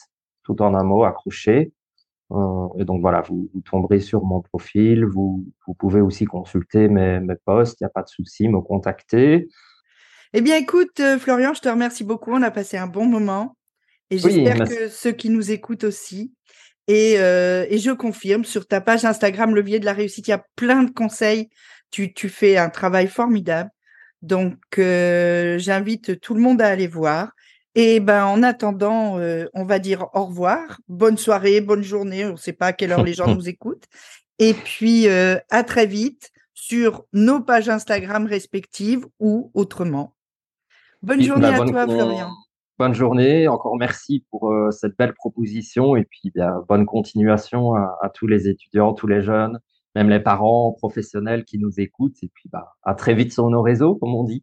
tout 0.48 0.62
en 0.62 0.74
un 0.74 0.82
mot 0.82 1.04
accroché. 1.04 1.72
Euh, 2.30 2.68
et 2.78 2.84
donc 2.84 3.00
voilà, 3.00 3.20
vous, 3.22 3.48
vous, 3.52 3.60
tomberez 3.60 4.00
sur 4.00 4.24
mon 4.24 4.40
profil. 4.40 5.04
Vous, 5.04 5.44
vous 5.66 5.74
pouvez 5.74 6.00
aussi 6.00 6.24
consulter 6.24 6.88
mes, 6.88 7.20
mes 7.20 7.36
posts. 7.44 7.80
Il 7.80 7.84
n'y 7.84 7.86
a 7.86 7.90
pas 7.90 8.02
de 8.02 8.08
souci, 8.08 8.48
me 8.48 8.60
contacter. 8.60 9.48
Eh 10.32 10.40
bien, 10.40 10.56
écoute, 10.56 11.00
euh, 11.00 11.18
Florian, 11.18 11.54
je 11.54 11.60
te 11.60 11.68
remercie 11.68 12.04
beaucoup. 12.04 12.32
On 12.32 12.42
a 12.42 12.50
passé 12.50 12.76
un 12.76 12.86
bon 12.86 13.06
moment. 13.06 13.56
Et 14.10 14.18
j'espère 14.18 14.60
oui, 14.60 14.68
que 14.68 14.88
ceux 14.88 15.12
qui 15.12 15.28
nous 15.28 15.50
écoutent 15.50 15.84
aussi. 15.84 16.32
Et, 16.86 17.16
euh, 17.18 17.66
et, 17.68 17.78
je 17.78 17.90
confirme, 17.90 18.44
sur 18.44 18.66
ta 18.66 18.80
page 18.80 19.04
Instagram, 19.04 19.54
Levier 19.54 19.78
de 19.78 19.84
la 19.84 19.92
réussite, 19.92 20.28
il 20.28 20.30
y 20.30 20.34
a 20.34 20.44
plein 20.56 20.84
de 20.84 20.90
conseils. 20.90 21.50
Tu, 21.90 22.14
tu 22.14 22.30
fais 22.30 22.56
un 22.56 22.70
travail 22.70 23.08
formidable. 23.08 23.70
Donc, 24.22 24.56
euh, 24.78 25.58
j'invite 25.58 26.20
tout 26.20 26.34
le 26.34 26.40
monde 26.40 26.62
à 26.62 26.68
aller 26.68 26.86
voir. 26.86 27.32
Et 27.80 28.00
ben 28.00 28.26
en 28.26 28.42
attendant, 28.42 29.20
euh, 29.20 29.44
on 29.54 29.64
va 29.64 29.78
dire 29.78 30.08
au 30.12 30.24
revoir, 30.24 30.80
bonne 30.88 31.16
soirée, 31.16 31.60
bonne 31.60 31.84
journée. 31.84 32.24
On 32.24 32.32
ne 32.32 32.36
sait 32.36 32.52
pas 32.52 32.66
à 32.66 32.72
quelle 32.72 32.90
heure 32.90 33.04
les 33.04 33.12
gens 33.14 33.32
nous 33.36 33.48
écoutent. 33.48 33.84
Et 34.40 34.52
puis 34.52 35.06
euh, 35.06 35.36
à 35.48 35.62
très 35.62 35.86
vite 35.86 36.32
sur 36.54 37.04
nos 37.12 37.40
pages 37.40 37.68
Instagram 37.68 38.26
respectives 38.26 39.06
ou 39.20 39.52
autrement. 39.54 40.16
Bonne 41.02 41.22
journée 41.22 41.52
bah, 41.52 41.58
bonne, 41.58 41.68
à 41.68 41.70
toi, 41.70 41.94
Florian. 41.94 42.30
Bonne 42.80 42.94
journée. 42.94 43.46
Encore 43.46 43.76
merci 43.76 44.26
pour 44.32 44.50
euh, 44.50 44.72
cette 44.72 44.98
belle 44.98 45.14
proposition 45.14 45.94
et 45.94 46.02
puis 46.02 46.32
bien, 46.34 46.64
bonne 46.68 46.84
continuation 46.84 47.76
à, 47.76 47.96
à, 48.02 48.08
tous 48.08 48.26
les 48.26 48.48
étudiants, 48.48 48.92
tous 48.92 49.06
les 49.06 49.22
jeunes, 49.22 49.60
même 49.94 50.10
les 50.10 50.18
parents 50.18 50.72
professionnels 50.72 51.44
qui 51.44 51.58
nous 51.58 51.78
écoutent. 51.78 52.16
Et 52.24 52.30
puis 52.34 52.48
bah, 52.48 52.74
à 52.82 52.94
très 52.94 53.14
vite 53.14 53.32
sur 53.32 53.48
nos 53.48 53.62
réseaux, 53.62 53.94
comme 53.94 54.16
on 54.16 54.24
dit. 54.24 54.42